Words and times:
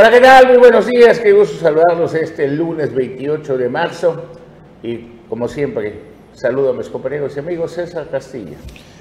Hola, 0.00 0.10
¿qué 0.10 0.20
tal? 0.20 0.48
Muy 0.48 0.56
buenos 0.56 0.86
días, 0.86 1.18
qué 1.18 1.30
gusto 1.32 1.58
saludarlos 1.58 2.14
este 2.14 2.48
lunes 2.48 2.94
28 2.94 3.58
de 3.58 3.68
marzo 3.68 4.30
y 4.82 4.96
como 5.28 5.46
siempre 5.46 5.92
saludo 6.32 6.70
a 6.70 6.72
mis 6.72 6.88
compañeros 6.88 7.36
y 7.36 7.40
amigos 7.40 7.72
César 7.72 8.08
Castilla. 8.10 8.56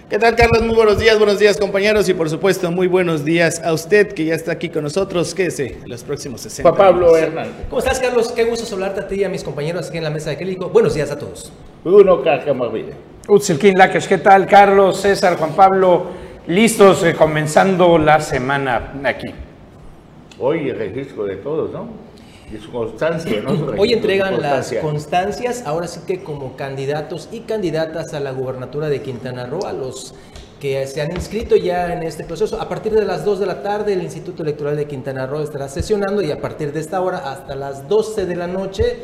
¿Qué 0.09 0.19
tal, 0.19 0.35
Carlos? 0.35 0.61
Muy 0.61 0.75
buenos 0.75 0.99
días, 0.99 1.17
buenos 1.17 1.39
días, 1.39 1.55
compañeros, 1.57 2.09
y 2.09 2.13
por 2.13 2.29
supuesto, 2.29 2.69
muy 2.69 2.87
buenos 2.87 3.23
días 3.23 3.61
a 3.63 3.71
usted 3.71 4.11
que 4.11 4.25
ya 4.25 4.35
está 4.35 4.51
aquí 4.51 4.67
con 4.67 4.83
nosotros. 4.83 5.33
Quédese 5.33 5.77
en 5.81 5.87
los 5.89 6.03
próximos 6.03 6.41
60 6.41 6.69
Juan 6.69 6.77
Pablo 6.77 7.15
Hernández. 7.15 7.67
¿Cómo 7.69 7.79
estás, 7.79 8.01
Carlos? 8.01 8.33
Qué 8.33 8.43
gusto 8.43 8.65
saludarte 8.65 8.99
a 8.99 9.07
ti 9.07 9.21
y 9.21 9.23
a 9.23 9.29
mis 9.29 9.45
compañeros 9.45 9.87
aquí 9.87 9.99
en 9.99 10.03
la 10.03 10.09
mesa 10.09 10.31
de 10.31 10.35
Clínico. 10.35 10.67
Buenos 10.67 10.95
días 10.95 11.09
a 11.11 11.17
todos. 11.17 11.49
Bruno 11.81 12.21
Cajamarvide. 12.21 12.91
Utzilkin 13.25 13.77
Lakesh, 13.77 14.05
¿qué 14.05 14.17
tal? 14.17 14.45
Carlos, 14.45 14.99
César, 14.99 15.37
Juan 15.37 15.53
Pablo, 15.53 16.07
listos, 16.47 17.05
eh, 17.05 17.13
comenzando 17.13 17.97
la 17.97 18.19
semana 18.19 18.99
aquí. 19.05 19.33
Hoy 20.39 20.69
el 20.69 20.77
registro 20.77 21.25
de 21.25 21.35
todos, 21.37 21.71
¿no? 21.71 21.87
Y 22.53 22.57
su 22.57 22.71
constancia, 22.71 23.41
¿no? 23.41 23.49
Su 23.49 23.55
registro, 23.57 23.81
Hoy 23.81 23.93
entregan 23.93 24.41
las 24.41 24.51
constancia. 24.51 24.81
constancias, 24.81 25.63
ahora 25.65 25.87
sí 25.87 25.99
que 26.07 26.23
como 26.23 26.55
candidatos 26.55 27.29
y 27.31 27.41
candidatas 27.41 28.13
a 28.13 28.19
la 28.19 28.31
gubernatura 28.31 28.89
de 28.89 29.01
Quintana 29.01 29.45
Roo, 29.45 29.65
a 29.65 29.73
los 29.73 30.15
que 30.59 30.85
se 30.87 31.01
han 31.01 31.11
inscrito 31.11 31.55
ya 31.55 31.93
en 31.93 32.03
este 32.03 32.23
proceso. 32.23 32.59
A 32.61 32.67
partir 32.67 32.93
de 32.93 33.05
las 33.05 33.23
2 33.23 33.39
de 33.39 33.45
la 33.45 33.61
tarde, 33.63 33.93
el 33.93 34.01
Instituto 34.03 34.43
Electoral 34.43 34.75
de 34.75 34.87
Quintana 34.87 35.25
Roo 35.25 35.41
estará 35.41 35.69
sesionando 35.69 36.21
y 36.21 36.31
a 36.31 36.41
partir 36.41 36.73
de 36.73 36.79
esta 36.79 37.01
hora 37.01 37.17
hasta 37.31 37.55
las 37.55 37.87
12 37.87 38.25
de 38.25 38.35
la 38.35 38.47
noche, 38.47 38.97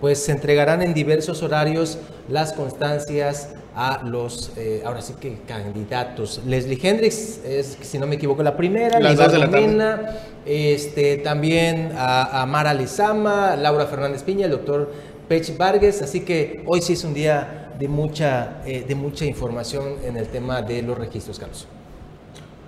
pues 0.00 0.22
se 0.22 0.32
entregarán 0.32 0.82
en 0.82 0.94
diversos 0.94 1.42
horarios 1.42 1.98
las 2.28 2.52
constancias 2.52 3.54
a 3.74 4.02
los, 4.04 4.52
eh, 4.56 4.82
ahora 4.84 5.00
sí 5.00 5.14
que 5.20 5.38
candidatos. 5.46 6.42
Leslie 6.46 6.78
Hendricks 6.82 7.40
es, 7.44 7.78
si 7.80 7.98
no 7.98 8.06
me 8.06 8.16
equivoco, 8.16 8.42
la 8.42 8.56
primera. 8.56 9.00
Las 9.00 9.16
dos 9.16 9.32
de 9.32 9.38
la 9.38 9.50
tarde. 9.50 9.62
Domena, 9.62 10.16
este, 10.44 11.16
también 11.18 11.92
a, 11.96 12.42
a 12.42 12.46
Mara 12.46 12.74
Lezama, 12.74 13.56
Laura 13.56 13.86
Fernández 13.86 14.22
Piña, 14.22 14.46
el 14.46 14.52
doctor 14.52 14.92
Pech 15.28 15.56
Vargas. 15.56 16.02
Así 16.02 16.20
que 16.20 16.62
hoy 16.66 16.82
sí 16.82 16.92
es 16.92 17.04
un 17.04 17.14
día 17.14 17.72
de 17.78 17.88
mucha, 17.88 18.62
eh, 18.66 18.84
de 18.86 18.94
mucha 18.94 19.24
información 19.24 19.96
en 20.04 20.16
el 20.16 20.28
tema 20.28 20.62
de 20.62 20.82
los 20.82 20.98
registros, 20.98 21.38
Carlos. 21.38 21.66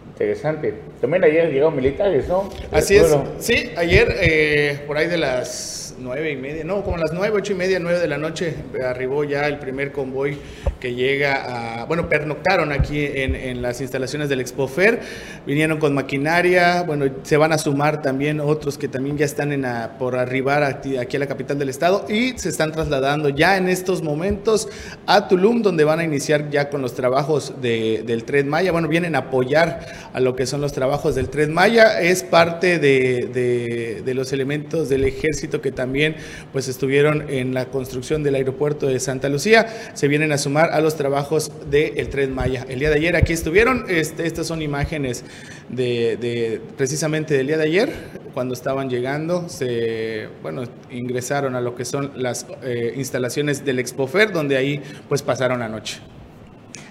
Interesante. 0.08 0.74
También 1.00 1.24
ayer 1.24 1.50
llegaron 1.50 1.74
militares, 1.74 2.28
¿no? 2.28 2.48
Así 2.70 2.96
es. 2.96 3.14
Sí, 3.40 3.72
ayer 3.76 4.16
eh, 4.20 4.84
por 4.86 4.96
ahí 4.96 5.08
de 5.08 5.18
las 5.18 5.83
nueve 5.98 6.30
y 6.32 6.36
media, 6.36 6.64
no, 6.64 6.82
como 6.82 6.96
las 6.96 7.12
nueve, 7.12 7.36
ocho 7.38 7.52
y 7.52 7.56
media, 7.56 7.78
nueve 7.78 7.98
de 8.00 8.08
la 8.08 8.18
noche, 8.18 8.54
arribó 8.84 9.24
ya 9.24 9.46
el 9.46 9.58
primer 9.58 9.92
convoy 9.92 10.36
que 10.80 10.94
llega 10.94 11.80
a, 11.80 11.84
bueno, 11.86 12.08
pernoctaron 12.08 12.72
aquí 12.72 13.04
en, 13.04 13.34
en 13.34 13.62
las 13.62 13.80
instalaciones 13.80 14.28
del 14.28 14.40
Expofer, 14.40 15.00
vinieron 15.46 15.78
con 15.78 15.94
maquinaria, 15.94 16.82
bueno, 16.82 17.06
se 17.22 17.36
van 17.36 17.52
a 17.52 17.58
sumar 17.58 18.02
también 18.02 18.40
otros 18.40 18.76
que 18.76 18.88
también 18.88 19.16
ya 19.16 19.24
están 19.24 19.52
en 19.52 19.64
por 19.98 20.16
arribar 20.16 20.62
aquí, 20.62 20.96
a 20.96 21.18
la 21.18 21.26
capital 21.26 21.58
del 21.58 21.68
estado 21.70 22.04
y 22.08 22.36
se 22.38 22.48
están 22.50 22.72
trasladando 22.72 23.28
ya 23.30 23.56
en 23.56 23.68
estos 23.68 24.02
momentos 24.02 24.68
a 25.06 25.26
Tulum, 25.28 25.62
donde 25.62 25.84
van 25.84 26.00
a 26.00 26.04
iniciar 26.04 26.50
ya 26.50 26.68
con 26.68 26.82
los 26.82 26.94
trabajos 26.94 27.54
de- 27.62 28.02
del 28.04 28.24
Tren 28.24 28.48
Maya, 28.48 28.72
bueno, 28.72 28.88
vienen 28.88 29.14
a 29.14 29.18
apoyar 29.20 30.10
a 30.12 30.20
lo 30.20 30.36
que 30.36 30.44
son 30.46 30.60
los 30.60 30.72
trabajos 30.72 31.14
del 31.14 31.30
Tren 31.30 31.54
Maya, 31.54 32.00
es 32.00 32.22
parte 32.22 32.78
de, 32.78 33.28
de- 33.32 34.02
de 34.04 34.14
los 34.14 34.32
elementos 34.32 34.88
del 34.88 35.04
ejército 35.04 35.60
que 35.62 35.70
también 35.70 35.83
pues 36.52 36.68
estuvieron 36.68 37.28
en 37.30 37.54
la 37.54 37.66
construcción 37.66 38.22
del 38.22 38.34
aeropuerto 38.34 38.86
de 38.86 38.98
Santa 39.00 39.28
Lucía, 39.28 39.66
se 39.94 40.08
vienen 40.08 40.32
a 40.32 40.38
sumar 40.38 40.70
a 40.72 40.80
los 40.80 40.96
trabajos 40.96 41.50
del 41.70 42.08
Tren 42.08 42.34
Maya. 42.34 42.64
El 42.68 42.78
día 42.80 42.90
de 42.90 42.96
ayer 42.96 43.16
aquí 43.16 43.32
estuvieron, 43.32 43.84
este, 43.88 44.26
estas 44.26 44.46
son 44.46 44.62
imágenes 44.62 45.24
de, 45.68 46.16
de- 46.16 46.60
precisamente 46.76 47.34
del 47.34 47.46
día 47.46 47.56
de 47.58 47.64
ayer, 47.64 47.90
cuando 48.34 48.54
estaban 48.54 48.90
llegando, 48.90 49.48
se, 49.48 50.28
bueno, 50.42 50.64
ingresaron 50.90 51.54
a 51.54 51.60
lo 51.60 51.74
que 51.74 51.84
son 51.84 52.12
las 52.16 52.46
eh, 52.62 52.92
instalaciones 52.96 53.64
del 53.64 53.78
Expofer, 53.78 54.32
donde 54.32 54.56
ahí 54.56 54.82
pues 55.08 55.22
pasaron 55.22 55.60
la 55.60 55.68
noche. 55.68 56.00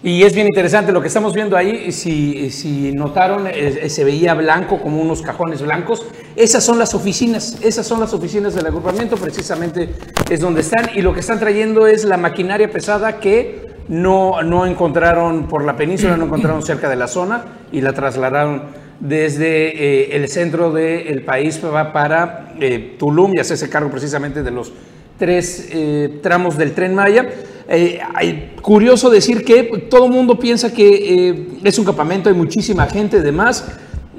Y 0.04 0.24
es 0.24 0.36
bien 0.36 0.48
interesante 0.48 0.92
lo 0.92 1.02
que 1.02 1.08
estamos 1.08 1.34
viendo 1.34 1.56
ahí, 1.56 1.92
si, 1.94 2.52
si 2.52 2.92
notaron, 2.92 3.48
eh, 3.48 3.90
se 3.90 4.04
veía 4.04 4.34
blanco 4.34 4.82
como 4.82 5.02
unos 5.02 5.22
cajones 5.22 5.62
blancos. 5.62 6.06
Esas 6.36 6.62
son 6.64 6.78
las 6.78 6.94
oficinas, 6.94 7.58
esas 7.62 7.88
son 7.88 8.02
las 8.02 8.14
oficinas 8.14 8.54
del 8.54 8.66
agrupamiento, 8.66 9.16
precisamente 9.16 9.90
es 10.30 10.42
donde 10.42 10.60
están. 10.60 10.90
Y 10.94 11.02
lo 11.02 11.14
que 11.14 11.22
están 11.22 11.40
trayendo 11.40 11.88
es 11.88 12.04
la 12.04 12.18
maquinaria 12.18 12.70
pesada 12.70 13.22
que 13.22 13.74
no, 13.88 14.42
no 14.44 14.66
encontraron 14.66 15.48
por 15.48 15.64
la 15.64 15.78
península, 15.78 16.18
no 16.18 16.26
encontraron 16.26 16.62
cerca 16.64 16.90
de 16.90 16.98
la 16.98 17.08
zona 17.08 17.46
y 17.72 17.80
la 17.80 17.94
trasladaron 17.94 18.84
desde 19.00 19.68
eh, 20.12 20.16
el 20.16 20.30
centro 20.30 20.72
del 20.72 21.24
país 21.24 21.60
va 21.64 21.92
para 21.92 22.54
eh, 22.60 22.96
Tulum 22.98 23.34
y 23.36 23.40
hace 23.40 23.56
ese 23.56 23.70
cargo 23.70 23.90
precisamente 23.90 24.44
de 24.44 24.52
los 24.52 24.72
tres 25.18 25.70
eh, 25.72 26.20
tramos 26.22 26.58
del 26.58 26.74
tren 26.74 26.96
Maya. 26.96 27.30
Eh, 27.68 28.52
curioso 28.62 29.10
decir 29.10 29.46
que 29.46 29.64
todo 29.90 30.06
el 30.06 30.12
mundo 30.12 30.38
piensa 30.38 30.74
que 30.74 31.30
eh, 31.30 31.48
es 31.64 31.80
un 31.80 31.86
campamento, 31.86 32.30
hay 32.30 32.36
muchísima 32.36 32.86
gente, 32.88 33.22
demás. 33.22 33.66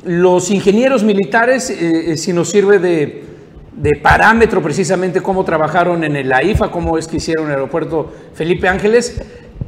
Los 0.05 0.50
ingenieros 0.50 1.03
militares, 1.03 1.71
eh, 1.71 2.16
si 2.16 2.33
nos 2.33 2.50
sirve 2.50 2.78
de, 2.78 3.22
parámetro 4.03 4.62
precisamente 4.62 5.21
cómo 5.21 5.44
trabajaron 5.44 6.04
en 6.04 6.16
el 6.16 6.33
AIFA, 6.33 6.71
cómo 6.71 6.97
es 6.97 7.09
que 7.09 7.16
hicieron 7.16 7.47
el 7.47 7.53
aeropuerto 7.53 8.12
Felipe 8.34 8.69
Ángeles, 8.69 9.21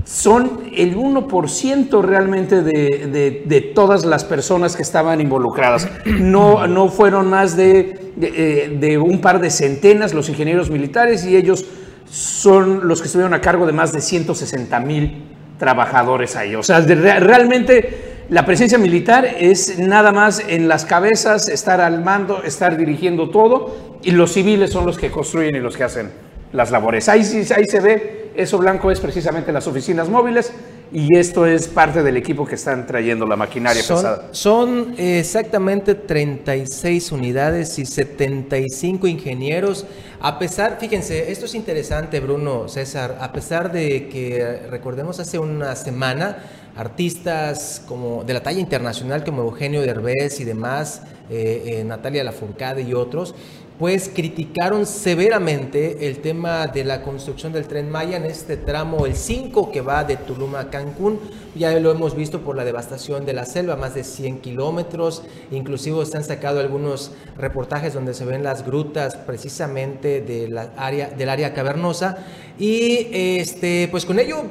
son 0.05 0.61
el 0.75 0.97
1% 0.97 2.03
realmente 2.03 2.63
de, 2.63 3.73
todas 3.75 4.05
las 4.05 4.25
personas 4.25 4.77
que 4.77 4.83
estaban 4.83 5.21
involucradas. 5.21 5.89
No, 6.07 6.67
no 6.67 6.89
fueron 6.89 7.29
más 7.29 7.57
de, 7.57 8.13
de 8.17 8.99
un 8.99 9.21
par 9.21 9.41
de 9.41 9.51
centenas 9.51 10.15
los 10.15 10.29
ingenieros 10.29 10.71
militares 10.71 11.25
y 11.25 11.37
ellos 11.37 11.67
son 12.11 12.89
los 12.89 13.01
que 13.01 13.07
estuvieron 13.07 13.35
a 13.35 13.41
cargo 13.41 13.67
de 13.67 13.73
más 13.73 13.93
de 13.93 14.01
160 14.01 14.81
mil 14.81 15.25
trabajadores 15.59 16.37
ahí. 16.37 16.55
O 16.55 16.63
sea, 16.63 16.81
realmente 16.81 18.25
la 18.29 18.45
presencia 18.45 18.79
militar 18.79 19.25
es 19.39 19.79
nada 19.79 20.13
más 20.13 20.43
en 20.47 20.69
las 20.69 20.85
cabezas, 20.85 21.49
estar 21.49 21.81
al 21.81 22.03
mando, 22.03 22.43
estar 22.43 22.77
dirigiendo 22.77 23.31
todo, 23.31 23.99
y 24.03 24.11
los 24.11 24.33
civiles 24.33 24.71
son 24.71 24.87
los 24.87 24.99
que 24.99 25.11
construyen 25.11 25.57
y 25.57 25.61
los 25.61 25.77
que 25.77 25.85
hacen 25.85 26.11
las 26.53 26.71
labores. 26.71 27.09
Ahí, 27.09 27.21
ahí 27.55 27.67
se 27.67 27.81
ve, 27.81 28.31
eso 28.35 28.59
blanco 28.59 28.91
es 28.91 29.01
precisamente 29.01 29.53
las 29.53 29.67
oficinas 29.67 30.09
móviles, 30.09 30.53
y 30.93 31.17
esto 31.17 31.47
es 31.47 31.69
parte 31.69 32.03
del 32.03 32.17
equipo 32.17 32.47
que 32.47 32.55
están 32.55 32.87
trayendo 32.87 33.27
la 33.27 33.37
maquinaria 33.37 33.83
Son, 33.83 33.97
pesada. 33.97 34.29
son 34.31 34.95
exactamente 34.99 35.95
36 35.95 37.13
unidades 37.13 37.79
y 37.79 37.85
75 37.87 39.07
ingenieros. 39.07 39.87
A 40.21 40.39
pesar, 40.39 40.79
fíjense, 40.81 41.31
esto 41.31 41.47
es 41.47 41.55
interesante, 41.55 42.21
Bruno, 42.21 42.69
César, 42.69 43.19
a 43.21 43.33
pesar 43.33 43.73
de 43.73 44.09
que 44.09 44.63
recordemos 44.71 45.19
hace 45.21 45.39
una 45.39 45.75
semana 45.77 46.39
artistas 46.77 47.83
como 47.89 48.23
de 48.25 48.35
la 48.35 48.43
talla 48.43 48.61
internacional 48.61 49.25
como 49.25 49.43
Eugenio 49.43 49.81
Derbez 49.83 50.41
y 50.41 50.45
demás, 50.45 51.03
eh, 51.31 51.63
eh, 51.81 51.85
Natalia 51.85 52.23
Lafourcade 52.23 52.83
y 52.83 52.93
otros, 52.95 53.35
pues 53.79 54.11
criticaron 54.15 54.87
severamente 54.87 56.09
el 56.09 56.21
tema 56.21 56.67
de 56.67 56.83
la 56.83 57.03
construcción 57.03 57.53
del 57.53 57.67
tren 57.67 57.91
Maya 57.91 58.17
en 58.17 58.25
este 58.25 58.57
tramo, 58.57 59.05
el 59.05 59.15
5 59.15 59.71
que 59.71 59.83
va 59.83 60.03
de 60.05 60.17
Tulum 60.17 60.55
a 60.55 60.71
Cancún. 60.71 61.21
Ya 61.55 61.79
lo 61.79 61.91
hemos 61.91 62.15
visto 62.17 62.41
por 62.41 62.57
la 62.57 62.65
devastación 62.65 63.27
de 63.27 63.35
la 63.35 63.45
selva, 63.45 63.77
más 63.77 63.95
de 63.95 64.03
100 64.03 64.39
kilómetros. 64.39 65.25
Inclusive 65.51 66.07
se 66.07 66.17
han 66.17 66.25
sacado 66.25 66.61
algunos 66.61 67.13
reportajes 67.37 67.93
donde 67.93 68.15
se 68.15 68.25
ven 68.25 68.43
las 68.43 68.65
grutas 68.65 69.15
precisamente 69.17 70.23
de 70.23 70.69
área, 70.79 71.11
del 71.11 71.29
área 71.29 71.53
cavernosa. 71.53 72.17
Y 72.59 73.09
este, 73.13 73.89
pues 73.91 74.07
con 74.07 74.19
ello 74.19 74.43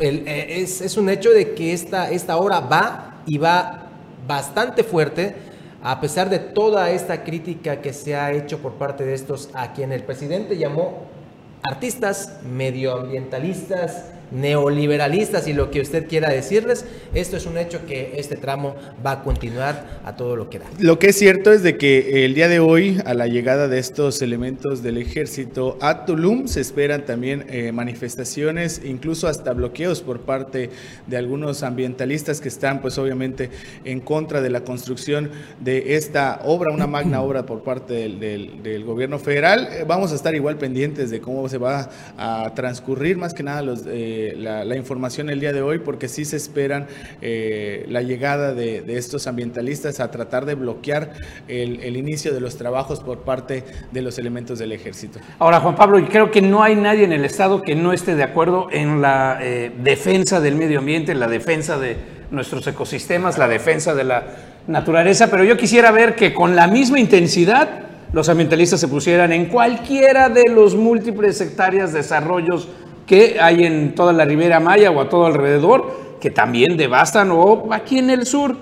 el- 0.00 0.26
eh, 0.26 0.60
es, 0.60 0.80
es 0.80 0.96
un 0.96 1.08
hecho 1.08 1.30
de 1.30 1.54
que 1.54 1.72
esta, 1.72 2.10
esta 2.10 2.36
obra 2.36 2.58
va 2.58 3.22
y 3.26 3.38
va 3.38 3.90
bastante 4.26 4.82
fuerte 4.82 5.51
a 5.82 6.00
pesar 6.00 6.30
de 6.30 6.38
toda 6.38 6.90
esta 6.90 7.24
crítica 7.24 7.80
que 7.80 7.92
se 7.92 8.14
ha 8.14 8.32
hecho 8.32 8.58
por 8.58 8.74
parte 8.74 9.04
de 9.04 9.14
estos 9.14 9.50
a 9.52 9.72
quien 9.72 9.92
el 9.92 10.04
presidente 10.04 10.56
llamó 10.56 11.06
artistas, 11.62 12.38
medioambientalistas, 12.42 14.12
neoliberalistas 14.34 15.46
y 15.48 15.52
lo 15.52 15.70
que 15.70 15.80
usted 15.80 16.06
quiera 16.08 16.30
decirles, 16.30 16.84
esto 17.14 17.36
es 17.36 17.46
un 17.46 17.58
hecho 17.58 17.84
que 17.86 18.14
este 18.16 18.36
tramo 18.36 18.74
va 19.04 19.12
a 19.12 19.22
continuar 19.22 20.00
a 20.04 20.16
todo 20.16 20.36
lo 20.36 20.48
que 20.50 20.58
da. 20.58 20.66
Lo 20.78 20.98
que 20.98 21.08
es 21.08 21.16
cierto 21.18 21.52
es 21.52 21.62
de 21.62 21.76
que 21.76 22.24
el 22.24 22.34
día 22.34 22.48
de 22.48 22.60
hoy, 22.60 22.98
a 23.04 23.14
la 23.14 23.26
llegada 23.26 23.68
de 23.68 23.78
estos 23.78 24.22
elementos 24.22 24.82
del 24.82 24.96
ejército 24.98 25.76
a 25.80 26.04
Tulum, 26.04 26.46
se 26.48 26.60
esperan 26.60 27.04
también 27.04 27.44
eh, 27.48 27.72
manifestaciones, 27.72 28.80
incluso 28.84 29.28
hasta 29.28 29.52
bloqueos 29.52 30.00
por 30.00 30.20
parte 30.20 30.70
de 31.06 31.16
algunos 31.16 31.62
ambientalistas 31.62 32.40
que 32.40 32.48
están, 32.48 32.80
pues 32.80 32.98
obviamente, 32.98 33.50
en 33.84 34.00
contra 34.00 34.40
de 34.40 34.50
la 34.50 34.62
construcción 34.62 35.30
de 35.60 35.96
esta 35.96 36.40
obra, 36.44 36.70
una 36.72 36.86
magna 36.86 37.20
obra 37.22 37.44
por 37.46 37.62
parte 37.62 37.94
del, 37.94 38.18
del- 38.20 38.62
del 38.62 38.84
gobierno 38.84 39.18
federal. 39.18 39.68
Eh, 39.72 39.84
Vamos 39.86 40.12
a 40.12 40.14
estar 40.14 40.34
igual 40.34 40.56
pendientes 40.58 41.10
de 41.10 41.20
cómo 41.20 41.48
se 41.48 41.58
va 41.58 41.90
a 42.16 42.52
transcurrir, 42.54 43.16
más 43.16 43.34
que 43.34 43.42
nada 43.42 43.62
los, 43.62 43.82
eh, 43.86 44.21
eh, 44.30 44.36
la, 44.36 44.76
información 44.76 45.30
el 45.30 45.40
día 45.40 45.52
de 45.52 45.62
hoy 45.62 45.78
porque 45.78 46.08
sí 46.08 46.24
se 46.24 46.36
esperan 46.36 46.86
eh, 47.20 47.84
la 47.88 48.02
llegada 48.02 48.54
de, 48.54 48.82
estos 48.96 49.26
ambientalistas 49.26 50.00
a 50.00 50.10
tratar 50.10 50.44
de 50.44 50.54
bloquear 50.54 51.12
el, 51.48 51.96
inicio 51.96 52.34
de 52.34 52.40
los 52.40 52.56
trabajos 52.56 53.00
por 53.00 53.18
parte 53.18 53.64
de 53.90 54.02
los 54.02 54.18
elementos 54.18 54.58
del 54.58 54.72
ejército. 54.72 55.18
Ahora, 55.38 55.60
Juan 55.60 55.76
Pablo, 55.76 56.06
creo 56.08 56.30
que 56.30 56.42
no 56.42 56.62
hay 56.62 56.74
nadie 56.74 57.04
en 57.04 57.12
el 57.12 57.24
Estado 57.24 57.62
que 57.62 57.74
no 57.74 57.92
esté 57.92 58.14
de 58.14 58.22
acuerdo 58.22 58.68
en 58.70 59.00
la 59.00 59.38
defensa 59.82 60.40
del 60.40 60.56
medio 60.56 60.78
ambiente, 60.78 61.12
en 61.12 61.20
la 61.20 61.28
defensa 61.28 61.78
de 61.78 61.96
nuestros 62.30 62.66
ecosistemas, 62.66 63.38
la 63.38 63.48
defensa 63.48 63.94
de 63.94 64.04
la 64.04 64.24
naturaleza, 64.66 65.28
pero 65.30 65.44
yo 65.44 65.56
quisiera 65.56 65.90
ver 65.90 66.14
que 66.14 66.32
con 66.32 66.56
la 66.56 66.66
misma 66.66 66.98
intensidad 66.98 67.82
los 68.12 68.28
ambientalistas 68.28 68.78
se 68.78 68.88
pusieran 68.88 69.32
en 69.32 69.46
cualquiera 69.46 70.28
de 70.28 70.48
los 70.50 70.74
múltiples 70.74 71.40
hectáreas 71.40 71.92
de 71.92 71.98
desarrollos 71.98 72.68
que 73.06 73.38
hay 73.40 73.64
en 73.64 73.94
toda 73.94 74.12
la 74.12 74.24
Ribera 74.24 74.60
Maya 74.60 74.90
o 74.90 75.00
a 75.00 75.08
todo 75.08 75.26
alrededor, 75.26 76.16
que 76.20 76.30
también 76.30 76.76
devastan, 76.76 77.30
o 77.32 77.68
aquí 77.72 77.98
en 77.98 78.10
el 78.10 78.26
sur, 78.26 78.56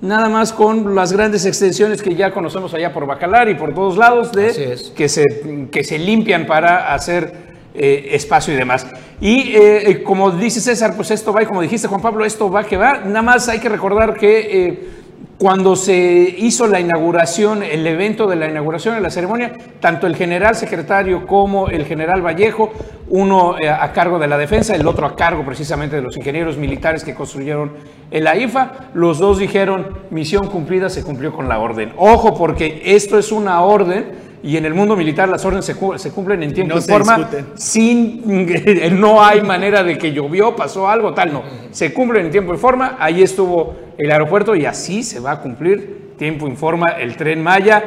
nada 0.00 0.28
más 0.28 0.52
con 0.52 0.94
las 0.94 1.12
grandes 1.12 1.46
extensiones 1.46 2.02
que 2.02 2.14
ya 2.14 2.32
conocemos 2.32 2.74
allá 2.74 2.92
por 2.92 3.06
Bacalar 3.06 3.48
y 3.48 3.54
por 3.54 3.74
todos 3.74 3.96
lados, 3.96 4.32
de 4.32 4.76
que, 4.94 5.08
se, 5.08 5.68
que 5.70 5.84
se 5.84 5.98
limpian 5.98 6.46
para 6.46 6.92
hacer 6.92 7.46
eh, 7.74 8.08
espacio 8.12 8.54
y 8.54 8.56
demás. 8.56 8.86
Y 9.20 9.54
eh, 9.54 9.90
eh, 9.90 10.02
como 10.02 10.30
dice 10.30 10.60
César, 10.60 10.94
pues 10.96 11.10
esto 11.10 11.32
va, 11.32 11.42
y 11.42 11.46
como 11.46 11.62
dijiste 11.62 11.88
Juan 11.88 12.00
Pablo, 12.00 12.24
esto 12.24 12.50
va 12.50 12.64
que 12.64 12.76
va. 12.76 13.00
Nada 13.00 13.22
más 13.22 13.48
hay 13.48 13.60
que 13.60 13.68
recordar 13.68 14.14
que 14.14 15.05
cuando 15.38 15.76
se 15.76 16.34
hizo 16.38 16.66
la 16.66 16.80
inauguración, 16.80 17.62
el 17.62 17.86
evento 17.86 18.26
de 18.26 18.36
la 18.36 18.48
inauguración, 18.48 18.96
en 18.96 19.02
la 19.02 19.10
ceremonia, 19.10 19.52
tanto 19.80 20.06
el 20.06 20.16
general 20.16 20.54
secretario 20.54 21.26
como 21.26 21.68
el 21.68 21.84
general 21.84 22.24
Vallejo, 22.24 22.72
uno 23.10 23.58
eh, 23.58 23.68
a 23.68 23.92
cargo 23.92 24.18
de 24.18 24.28
la 24.28 24.38
defensa, 24.38 24.74
el 24.74 24.86
otro 24.86 25.06
a 25.06 25.14
cargo 25.14 25.44
precisamente 25.44 25.96
de 25.96 26.02
los 26.02 26.16
ingenieros 26.16 26.56
militares 26.56 27.04
que 27.04 27.14
construyeron 27.14 27.72
el 28.10 28.26
AIFA, 28.26 28.90
los 28.94 29.18
dos 29.18 29.38
dijeron, 29.38 29.98
misión 30.10 30.46
cumplida, 30.48 30.88
se 30.88 31.02
cumplió 31.02 31.32
con 31.32 31.48
la 31.48 31.58
orden. 31.58 31.92
Ojo, 31.98 32.34
porque 32.34 32.82
esto 32.84 33.18
es 33.18 33.30
una 33.30 33.60
orden 33.60 34.25
y 34.46 34.56
en 34.56 34.64
el 34.64 34.74
mundo 34.74 34.94
militar 34.94 35.28
las 35.28 35.44
órdenes 35.44 35.64
se, 35.64 35.74
cumplen 36.12 36.40
en 36.44 36.54
tiempo 36.54 36.78
y 36.78 36.80
forma 36.80 37.28
sin 37.56 38.46
no 39.00 39.24
hay 39.24 39.42
manera 39.42 39.82
de 39.82 39.98
que 39.98 40.12
llovió, 40.12 40.54
pasó 40.54 40.88
algo, 40.88 41.12
tal, 41.12 41.32
no. 41.32 41.42
Se 41.72 41.92
cumplen 41.92 42.26
en 42.26 42.30
tiempo 42.30 42.54
y 42.54 42.56
forma, 42.56 42.96
ahí 43.00 43.24
estuvo 43.24 43.74
el 43.98 44.08
aeropuerto 44.08 44.54
y 44.54 44.64
así 44.64 45.02
se 45.02 45.18
va 45.18 45.32
a 45.32 45.40
cumplir 45.40 46.12
tiempo 46.16 46.46
y 46.46 46.54
forma 46.54 46.92
el 46.92 47.16
tren 47.16 47.42
Maya, 47.42 47.82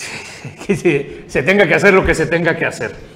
que 0.66 1.24
se 1.26 1.42
tenga 1.42 1.68
que 1.68 1.74
hacer 1.74 1.92
lo 1.92 2.02
que 2.02 2.14
se 2.14 2.24
tenga 2.24 2.56
que 2.56 2.64
hacer. 2.64 3.14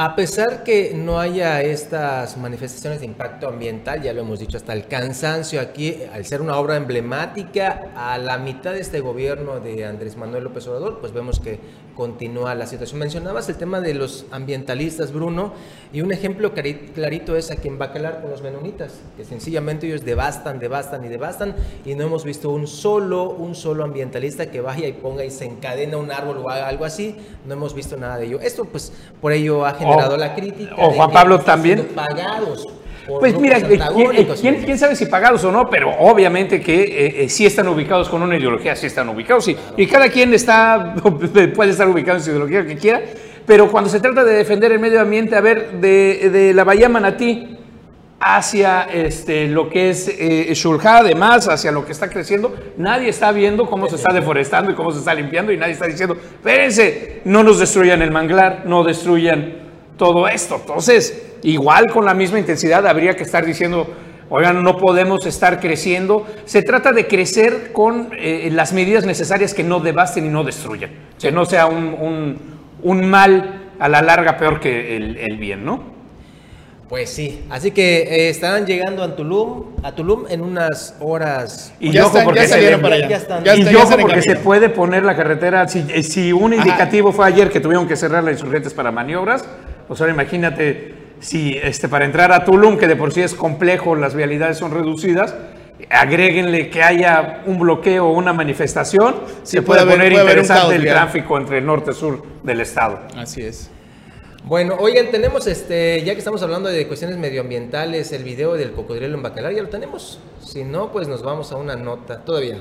A 0.00 0.14
pesar 0.14 0.62
que 0.62 0.92
no 0.94 1.18
haya 1.18 1.60
estas 1.60 2.36
manifestaciones 2.36 3.00
de 3.00 3.06
impacto 3.06 3.48
ambiental, 3.48 4.00
ya 4.00 4.12
lo 4.12 4.20
hemos 4.20 4.38
dicho 4.38 4.56
hasta 4.56 4.72
el 4.72 4.86
cansancio 4.86 5.60
aquí, 5.60 5.96
al 6.12 6.24
ser 6.24 6.40
una 6.40 6.56
obra 6.56 6.76
emblemática, 6.76 7.90
a 7.96 8.16
la 8.16 8.38
mitad 8.38 8.74
de 8.74 8.80
este 8.80 9.00
gobierno 9.00 9.58
de 9.58 9.84
Andrés 9.84 10.16
Manuel 10.16 10.44
López 10.44 10.68
Obrador, 10.68 11.00
pues 11.00 11.12
vemos 11.12 11.40
que 11.40 11.58
continúa 11.98 12.54
la 12.54 12.68
situación. 12.68 13.00
Mencionabas 13.00 13.48
el 13.48 13.56
tema 13.56 13.80
de 13.80 13.92
los 13.92 14.24
ambientalistas, 14.30 15.12
Bruno, 15.12 15.52
y 15.92 16.00
un 16.00 16.12
ejemplo 16.12 16.52
clarito 16.54 17.34
es 17.34 17.50
aquí 17.50 17.66
en 17.66 17.76
Bacalar 17.76 18.22
con 18.22 18.30
los 18.30 18.40
menonitas, 18.40 19.00
que 19.16 19.24
sencillamente 19.24 19.88
ellos 19.88 20.04
devastan, 20.04 20.60
devastan 20.60 21.04
y 21.04 21.08
devastan, 21.08 21.56
y 21.84 21.96
no 21.96 22.04
hemos 22.04 22.22
visto 22.22 22.50
un 22.50 22.68
solo, 22.68 23.30
un 23.30 23.56
solo 23.56 23.82
ambientalista 23.82 24.48
que 24.48 24.60
vaya 24.60 24.86
y 24.86 24.92
ponga 24.92 25.24
y 25.24 25.32
se 25.32 25.46
encadena 25.46 25.96
un 25.96 26.12
árbol 26.12 26.38
o 26.38 26.48
haga 26.48 26.68
algo 26.68 26.84
así, 26.84 27.16
no 27.44 27.54
hemos 27.54 27.74
visto 27.74 27.96
nada 27.96 28.16
de 28.16 28.26
ello. 28.26 28.38
Esto 28.40 28.64
pues 28.64 28.92
por 29.20 29.32
ello 29.32 29.66
ha 29.66 29.74
generado 29.74 30.16
la 30.16 30.36
crítica. 30.36 30.76
O 30.78 30.92
Juan 30.92 31.10
Pablo 31.10 31.40
también. 31.40 31.84
Pagados 31.96 32.64
pues 33.08 33.38
mira, 33.38 33.60
¿quién, 33.62 34.78
sabe 34.78 34.94
si 34.94 35.06
pagados 35.06 35.42
o 35.44 35.50
no? 35.50 35.70
Pero 35.70 35.90
obviamente 35.98 36.60
que 36.60 36.82
eh, 36.82 37.24
eh, 37.24 37.28
sí 37.28 37.46
están 37.46 37.66
ubicados 37.68 38.08
con 38.08 38.22
una 38.22 38.36
ideología, 38.36 38.76
sí 38.76 38.86
están 38.86 39.08
ubicados, 39.08 39.46
sí. 39.46 39.56
Y 39.76 39.86
cada 39.86 40.10
quien 40.10 40.34
está, 40.34 40.94
puede 41.54 41.70
estar 41.70 41.88
ubicado 41.88 42.18
en 42.18 42.24
su 42.24 42.30
ideología 42.30 42.66
que 42.66 42.76
quiera, 42.76 43.00
pero 43.46 43.70
cuando 43.70 43.88
se 43.88 44.00
trata 44.00 44.24
de 44.24 44.34
defender 44.34 44.72
el 44.72 44.78
medio 44.78 45.00
ambiente, 45.00 45.34
a 45.34 45.40
ver, 45.40 45.80
de, 45.80 46.52
la 46.54 46.64
Bahía 46.64 46.90
Manatí 46.90 47.56
hacia 48.20 48.82
este, 48.82 49.48
lo 49.48 49.70
que 49.70 49.90
es 49.90 50.08
eh, 50.08 50.52
además, 50.84 51.48
hacia 51.48 51.72
lo 51.72 51.86
que 51.86 51.92
está 51.92 52.10
creciendo, 52.10 52.54
nadie 52.76 53.08
está 53.08 53.32
viendo 53.32 53.66
cómo 53.66 53.88
se 53.88 53.96
está 53.96 54.12
deforestando 54.12 54.70
y 54.70 54.74
cómo 54.74 54.92
se 54.92 54.98
está 54.98 55.14
limpiando 55.14 55.50
y 55.50 55.56
nadie 55.56 55.72
está 55.72 55.86
diciendo, 55.86 56.14
espérense, 56.14 57.22
no 57.24 57.42
nos 57.42 57.58
destruyan 57.58 58.02
el 58.02 58.10
manglar, 58.10 58.64
no 58.66 58.84
destruyan 58.84 59.67
todo 59.98 60.28
esto. 60.28 60.56
Entonces, 60.56 61.22
igual 61.42 61.90
con 61.90 62.06
la 62.06 62.14
misma 62.14 62.38
intensidad 62.38 62.86
habría 62.86 63.14
que 63.14 63.24
estar 63.24 63.44
diciendo, 63.44 63.86
oigan, 64.30 64.62
no 64.62 64.78
podemos 64.78 65.26
estar 65.26 65.60
creciendo. 65.60 66.26
Se 66.46 66.62
trata 66.62 66.92
de 66.92 67.06
crecer 67.06 67.72
con 67.72 68.10
eh, 68.16 68.48
las 68.50 68.72
medidas 68.72 69.04
necesarias 69.04 69.52
que 69.52 69.64
no 69.64 69.80
devasten 69.80 70.24
y 70.24 70.28
no 70.30 70.44
destruyan, 70.44 70.90
que 71.20 71.30
no 71.30 71.44
sea 71.44 71.66
un, 71.66 72.38
mal 72.82 73.72
a 73.78 73.88
la 73.88 74.00
larga 74.00 74.38
peor 74.38 74.60
que 74.60 74.96
el, 74.96 75.36
bien, 75.36 75.64
¿no? 75.64 75.98
Pues 76.88 77.10
sí, 77.10 77.44
así 77.50 77.70
que 77.72 77.98
eh, 77.98 78.28
estarán 78.30 78.64
llegando 78.64 79.02
a 79.02 79.14
Tulum, 79.14 79.64
a 79.82 79.92
Tulum 79.92 80.24
en 80.30 80.40
unas 80.40 80.96
horas. 81.00 81.74
Y 81.78 81.90
ya, 81.92 82.08
porque 82.08 82.48
salieron 82.48 82.80
para 82.80 82.94
allá. 82.94 83.20
y 83.54 84.00
porque 84.00 84.22
se 84.22 84.36
puede 84.36 84.70
poner 84.70 85.02
la 85.02 85.14
carretera, 85.14 85.68
si, 85.68 85.84
eh, 85.90 86.02
si 86.02 86.32
un 86.32 86.54
indicativo 86.54 87.12
fue 87.12 87.26
ayer 87.26 87.50
que 87.50 87.60
tuvieron 87.60 87.86
que 87.86 87.94
cerrar 87.94 88.24
las 88.24 88.32
insurgentes 88.32 88.72
para 88.72 88.90
maniobras, 88.90 89.44
pues 89.88 90.00
ahora 90.00 90.12
imagínate 90.12 90.94
si 91.20 91.56
este, 91.56 91.88
para 91.88 92.04
entrar 92.04 92.30
a 92.30 92.44
Tulum, 92.44 92.78
que 92.78 92.86
de 92.86 92.94
por 92.94 93.12
sí 93.12 93.22
es 93.22 93.34
complejo, 93.34 93.96
las 93.96 94.14
vialidades 94.14 94.58
son 94.58 94.70
reducidas, 94.70 95.34
agréguenle 95.90 96.70
que 96.70 96.82
haya 96.82 97.42
un 97.46 97.58
bloqueo 97.58 98.06
o 98.06 98.12
una 98.12 98.32
manifestación, 98.32 99.16
se 99.42 99.62
puede, 99.62 99.84
poner 99.86 100.12
interesante 100.12 100.76
el 100.76 100.84
tráfico 100.84 101.38
entre 101.38 101.58
el 101.58 101.66
norte 101.66 101.90
y 101.90 101.94
sur 101.94 102.22
del 102.42 102.60
estado. 102.60 103.00
Así 103.16 103.42
es. 103.42 103.70
Bueno, 104.44 104.76
oigan, 104.78 105.10
tenemos 105.10 105.46
este, 105.46 106.02
ya 106.04 106.14
que 106.14 106.18
estamos 106.20 106.42
hablando 106.42 106.68
de 106.68 106.86
cuestiones 106.86 107.18
medioambientales, 107.18 108.12
el 108.12 108.24
video 108.24 108.54
del 108.54 108.72
cocodrilo 108.72 109.14
en 109.14 109.22
Bacalar, 109.22 109.52
ya 109.52 109.62
lo 109.62 109.68
tenemos. 109.68 110.20
Si 110.42 110.64
no, 110.64 110.90
pues 110.90 111.08
nos 111.08 111.22
vamos 111.22 111.52
a 111.52 111.56
una 111.56 111.76
nota 111.76 112.24
todavía. 112.24 112.58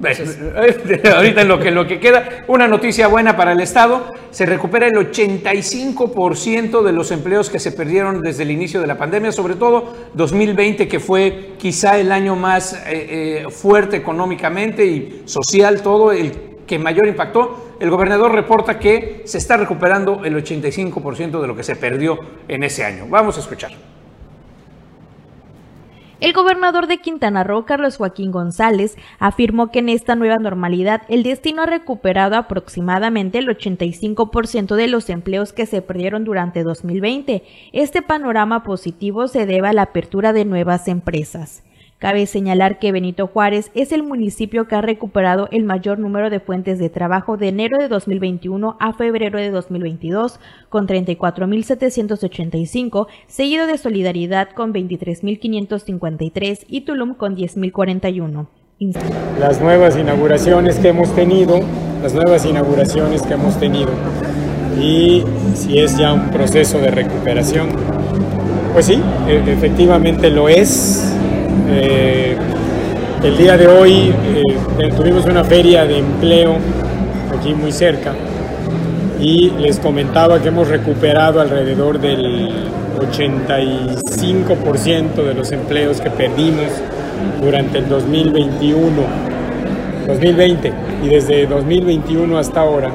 ahorita 1.16 1.42
en 1.42 1.48
lo 1.48 1.58
que, 1.58 1.70
lo 1.70 1.86
que 1.86 2.00
queda, 2.00 2.44
una 2.48 2.66
noticia 2.66 3.06
buena 3.06 3.36
para 3.36 3.52
el 3.52 3.60
Estado, 3.60 4.12
se 4.30 4.44
recupera 4.44 4.86
el 4.86 4.94
85% 4.94 6.82
de 6.82 6.92
los 6.92 7.10
empleos 7.12 7.48
que 7.48 7.58
se 7.58 7.72
perdieron 7.72 8.20
desde 8.20 8.42
el 8.42 8.50
inicio 8.50 8.80
de 8.80 8.86
la 8.86 8.98
pandemia, 8.98 9.30
sobre 9.30 9.54
todo 9.54 9.94
2020, 10.14 10.88
que 10.88 11.00
fue 11.00 11.52
quizá 11.58 11.98
el 11.98 12.10
año 12.10 12.34
más 12.34 12.72
eh, 12.72 13.44
eh, 13.46 13.50
fuerte 13.50 13.96
económicamente 13.96 14.84
y 14.84 15.22
social, 15.26 15.82
todo 15.82 16.12
el 16.12 16.32
que 16.66 16.78
mayor 16.78 17.06
impactó. 17.06 17.76
El 17.78 17.90
gobernador 17.90 18.32
reporta 18.32 18.78
que 18.78 19.22
se 19.24 19.38
está 19.38 19.56
recuperando 19.56 20.24
el 20.24 20.34
85% 20.36 21.40
de 21.40 21.46
lo 21.46 21.56
que 21.56 21.62
se 21.62 21.76
perdió 21.76 22.18
en 22.48 22.64
ese 22.64 22.84
año. 22.84 23.06
Vamos 23.08 23.36
a 23.36 23.40
escuchar. 23.40 23.93
El 26.20 26.32
gobernador 26.32 26.86
de 26.86 26.98
Quintana 26.98 27.42
Roo, 27.42 27.64
Carlos 27.64 27.96
Joaquín 27.96 28.30
González, 28.30 28.96
afirmó 29.18 29.70
que 29.70 29.80
en 29.80 29.88
esta 29.88 30.14
nueva 30.14 30.38
normalidad 30.38 31.02
el 31.08 31.24
destino 31.24 31.62
ha 31.62 31.66
recuperado 31.66 32.36
aproximadamente 32.36 33.38
el 33.38 33.48
85% 33.48 34.76
de 34.76 34.88
los 34.88 35.10
empleos 35.10 35.52
que 35.52 35.66
se 35.66 35.82
perdieron 35.82 36.24
durante 36.24 36.62
2020. 36.62 37.42
Este 37.72 38.00
panorama 38.00 38.62
positivo 38.62 39.26
se 39.26 39.44
debe 39.44 39.68
a 39.68 39.72
la 39.72 39.82
apertura 39.82 40.32
de 40.32 40.44
nuevas 40.44 40.86
empresas. 40.86 41.62
Cabe 41.98 42.26
señalar 42.26 42.78
que 42.78 42.92
Benito 42.92 43.28
Juárez 43.28 43.70
es 43.74 43.92
el 43.92 44.02
municipio 44.02 44.68
que 44.68 44.74
ha 44.74 44.82
recuperado 44.82 45.48
el 45.52 45.64
mayor 45.64 45.98
número 45.98 46.28
de 46.28 46.40
fuentes 46.40 46.78
de 46.78 46.90
trabajo 46.90 47.36
de 47.36 47.48
enero 47.48 47.78
de 47.78 47.88
2021 47.88 48.76
a 48.78 48.92
febrero 48.92 49.38
de 49.38 49.50
2022, 49.50 50.38
con 50.68 50.86
34.785, 50.86 53.06
seguido 53.26 53.66
de 53.66 53.78
Solidaridad 53.78 54.50
con 54.50 54.74
23.553 54.74 56.66
y 56.68 56.82
Tulum 56.82 57.14
con 57.14 57.36
10.041. 57.36 58.46
Las 59.38 59.60
nuevas 59.60 59.96
inauguraciones 59.96 60.80
que 60.80 60.88
hemos 60.88 61.14
tenido, 61.14 61.60
las 62.02 62.12
nuevas 62.12 62.44
inauguraciones 62.44 63.22
que 63.22 63.34
hemos 63.34 63.58
tenido 63.58 63.92
y 64.80 65.24
si 65.54 65.78
es 65.78 65.96
ya 65.96 66.12
un 66.12 66.30
proceso 66.30 66.78
de 66.78 66.90
recuperación, 66.90 67.68
pues 68.72 68.86
sí, 68.86 69.00
e-, 69.28 69.52
efectivamente 69.52 70.30
lo 70.30 70.48
es 70.48 71.13
eh, 71.68 72.36
el 73.22 73.36
día 73.36 73.56
de 73.56 73.66
hoy 73.66 74.14
eh, 74.78 74.92
tuvimos 74.96 75.24
una 75.24 75.42
feria 75.44 75.86
de 75.86 75.98
empleo 75.98 76.56
aquí 77.36 77.54
muy 77.54 77.72
cerca 77.72 78.12
y 79.20 79.50
les 79.50 79.78
comentaba 79.78 80.42
que 80.42 80.48
hemos 80.48 80.68
recuperado 80.68 81.40
alrededor 81.40 82.00
del 82.00 82.50
85% 82.98 85.14
de 85.14 85.34
los 85.34 85.52
empleos 85.52 86.00
que 86.00 86.10
perdimos 86.10 86.72
durante 87.40 87.78
el 87.78 87.88
2021, 87.88 88.90
2020 90.06 90.72
y 91.04 91.08
desde 91.08 91.46
2021 91.46 92.38
hasta 92.38 92.60
ahora 92.60 92.90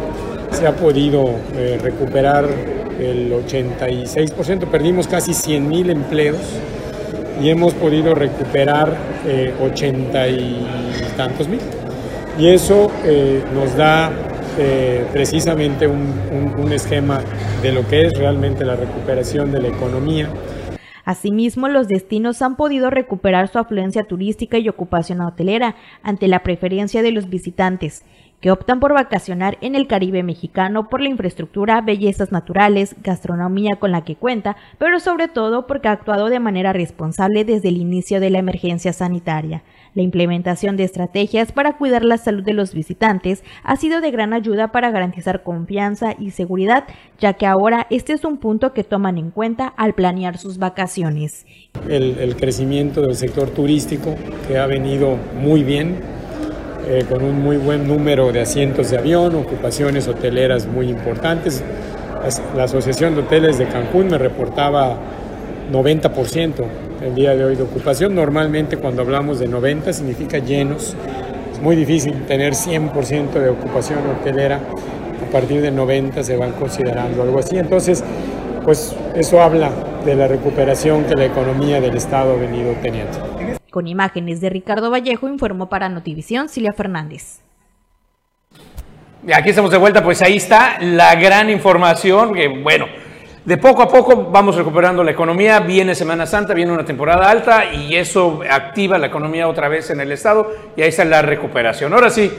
se 0.51 0.67
ha 0.67 0.75
podido 0.75 1.31
eh, 1.55 1.79
recuperar 1.81 2.45
el 2.99 3.31
86%, 3.31 4.67
perdimos 4.67 5.07
casi 5.07 5.33
100 5.33 5.67
mil 5.67 5.89
empleos 5.89 6.37
y 7.41 7.49
hemos 7.49 7.73
podido 7.73 8.15
recuperar 8.15 8.95
80 9.61 10.27
eh, 10.27 10.31
y 10.31 11.17
tantos 11.17 11.47
mil. 11.47 11.59
Y 12.37 12.47
eso 12.47 12.91
eh, 13.03 13.43
nos 13.53 13.75
da 13.75 14.11
precisamente 15.13 15.87
un 15.87 16.71
esquema 16.73 17.21
de 17.61 17.71
lo 17.71 17.87
que 17.87 18.07
es 18.07 18.17
realmente 18.17 18.65
la 18.65 18.75
recuperación 18.75 19.53
de 19.53 19.61
la 19.61 19.69
economía. 19.69 20.27
Asimismo, 21.09 21.67
los 21.69 21.87
destinos 21.87 22.41
han 22.43 22.55
podido 22.55 22.91
recuperar 22.91 23.47
su 23.47 23.57
afluencia 23.57 24.03
turística 24.03 24.59
y 24.59 24.69
ocupación 24.69 25.21
hotelera 25.21 25.75
ante 26.03 26.27
la 26.27 26.43
preferencia 26.43 27.01
de 27.01 27.11
los 27.11 27.29
visitantes 27.29 28.03
que 28.41 28.51
optan 28.51 28.79
por 28.79 28.93
vacacionar 28.93 29.57
en 29.61 29.75
el 29.75 29.87
Caribe 29.87 30.23
mexicano 30.23 30.87
por 30.87 31.01
la 31.01 31.09
infraestructura, 31.09 31.81
bellezas 31.81 32.31
naturales, 32.31 32.95
gastronomía 33.03 33.75
con 33.79 33.91
la 33.91 34.03
que 34.03 34.15
cuenta, 34.15 34.55
pero 34.77 34.99
sobre 34.99 35.27
todo 35.27 35.67
porque 35.67 35.87
ha 35.87 35.93
actuado 35.93 36.29
de 36.29 36.39
manera 36.39 36.73
responsable 36.73 37.43
desde 37.43 37.69
el 37.69 37.77
inicio 37.77 38.19
de 38.19 38.29
la 38.29 38.39
emergencia 38.39 38.93
sanitaria. 38.93 39.63
La 39.95 40.03
implementación 40.03 40.77
de 40.77 40.83
estrategias 40.83 41.51
para 41.51 41.77
cuidar 41.77 42.05
la 42.05 42.17
salud 42.17 42.43
de 42.43 42.53
los 42.53 42.73
visitantes 42.73 43.43
ha 43.63 43.75
sido 43.75 44.01
de 44.01 44.11
gran 44.11 44.33
ayuda 44.33 44.71
para 44.71 44.91
garantizar 44.91 45.43
confianza 45.43 46.13
y 46.17 46.31
seguridad, 46.31 46.85
ya 47.19 47.33
que 47.33 47.47
ahora 47.47 47.87
este 47.89 48.13
es 48.13 48.23
un 48.23 48.37
punto 48.37 48.71
que 48.71 48.83
toman 48.83 49.17
en 49.17 49.31
cuenta 49.31 49.67
al 49.67 49.95
planear 49.95 50.37
sus 50.37 50.59
vacaciones. 50.59 51.45
El, 51.87 52.17
el 52.19 52.35
crecimiento 52.35 53.01
del 53.01 53.15
sector 53.15 53.49
turístico 53.49 54.15
que 54.47 54.57
ha 54.57 54.67
venido 54.67 55.17
muy 55.41 55.63
bien 55.63 56.18
eh, 56.89 57.05
con 57.07 57.23
un 57.23 57.43
muy 57.43 57.57
buen 57.57 57.87
número 57.87 58.31
de 58.31 58.41
asientos 58.41 58.89
de 58.89 58.97
avión, 58.97 59.35
ocupaciones 59.35 60.07
hoteleras 60.07 60.65
muy 60.65 60.89
importantes. 60.89 61.63
La 62.55 62.63
Asociación 62.63 63.13
de 63.13 63.21
Hoteles 63.21 63.59
de 63.59 63.67
Cancún 63.67 64.07
me 64.07 64.17
reportaba 64.17 64.97
90% 65.71 66.65
el 67.05 67.13
día 67.13 67.35
de 67.35 67.45
hoy 67.45 67.55
de 67.55 67.61
ocupación. 67.61 68.15
Normalmente 68.15 68.77
cuando 68.77 69.03
hablamos 69.03 69.37
de 69.37 69.47
90 69.47 69.93
significa 69.93 70.39
llenos. 70.39 70.95
Es 71.53 71.61
muy 71.61 71.75
difícil 71.75 72.25
tener 72.25 72.53
100% 72.53 73.33
de 73.33 73.49
ocupación 73.49 73.99
hotelera. 74.19 74.55
A 74.57 75.31
partir 75.31 75.61
de 75.61 75.69
90 75.69 76.23
se 76.23 76.37
van 76.37 76.53
considerando 76.53 77.21
algo 77.21 77.37
así. 77.37 77.59
Entonces, 77.59 78.03
pues 78.65 78.95
eso 79.13 79.43
habla 79.43 79.69
de 80.05 80.15
la 80.15 80.27
recuperación 80.27 81.03
que 81.03 81.13
la 81.13 81.25
economía 81.25 81.79
del 81.79 81.95
Estado 81.95 82.33
ha 82.33 82.37
venido 82.37 82.73
teniendo. 82.81 83.58
Con 83.71 83.87
imágenes 83.87 84.41
de 84.41 84.49
Ricardo 84.49 84.89
Vallejo 84.89 85.27
informó 85.27 85.69
para 85.69 85.89
Notivisión 85.89 86.49
Silvia 86.49 86.73
Fernández. 86.73 87.41
Aquí 89.33 89.49
estamos 89.49 89.69
de 89.69 89.77
vuelta, 89.77 90.03
pues 90.03 90.21
ahí 90.21 90.37
está 90.37 90.79
la 90.79 91.13
gran 91.15 91.49
información, 91.49 92.33
que 92.33 92.47
bueno, 92.47 92.87
de 93.45 93.57
poco 93.57 93.81
a 93.81 93.87
poco 93.87 94.29
vamos 94.31 94.55
recuperando 94.55 95.03
la 95.03 95.11
economía, 95.11 95.59
viene 95.59 95.93
Semana 95.93 96.25
Santa, 96.25 96.53
viene 96.53 96.71
una 96.71 96.85
temporada 96.85 97.29
alta 97.29 97.73
y 97.73 97.95
eso 97.95 98.41
activa 98.49 98.97
la 98.97 99.07
economía 99.07 99.47
otra 99.47 99.67
vez 99.67 99.89
en 99.89 99.99
el 99.99 100.11
estado 100.11 100.51
y 100.75 100.81
ahí 100.81 100.89
está 100.89 101.03
la 101.05 101.21
recuperación. 101.21 101.93
Ahora 101.93 102.09
sí, 102.09 102.31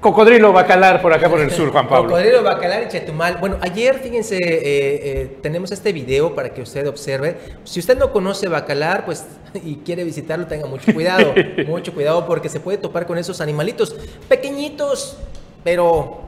Cocodrilo 0.00 0.52
Bacalar 0.52 1.02
por 1.02 1.12
acá 1.12 1.28
por 1.28 1.40
el 1.40 1.50
sur, 1.50 1.72
Juan 1.72 1.88
Pablo. 1.88 2.10
Cocodrilo 2.10 2.44
Bacalar 2.44 2.84
y 2.84 2.88
Chetumal. 2.88 3.38
Bueno, 3.38 3.56
ayer, 3.60 3.98
fíjense, 3.98 4.36
eh, 4.36 4.60
eh, 4.62 5.38
tenemos 5.42 5.72
este 5.72 5.92
video 5.92 6.36
para 6.36 6.50
que 6.50 6.62
usted 6.62 6.86
observe. 6.86 7.36
Si 7.64 7.80
usted 7.80 7.98
no 7.98 8.12
conoce 8.12 8.46
Bacalar, 8.46 9.04
pues 9.04 9.26
y 9.64 9.76
quiere 9.76 10.04
visitarlo, 10.04 10.46
tenga 10.46 10.66
mucho 10.66 10.94
cuidado, 10.94 11.34
mucho 11.66 11.92
cuidado 11.92 12.26
porque 12.26 12.48
se 12.48 12.60
puede 12.60 12.78
topar 12.78 13.06
con 13.06 13.18
esos 13.18 13.40
animalitos 13.40 13.96
pequeñitos, 14.28 15.16
pero 15.64 16.27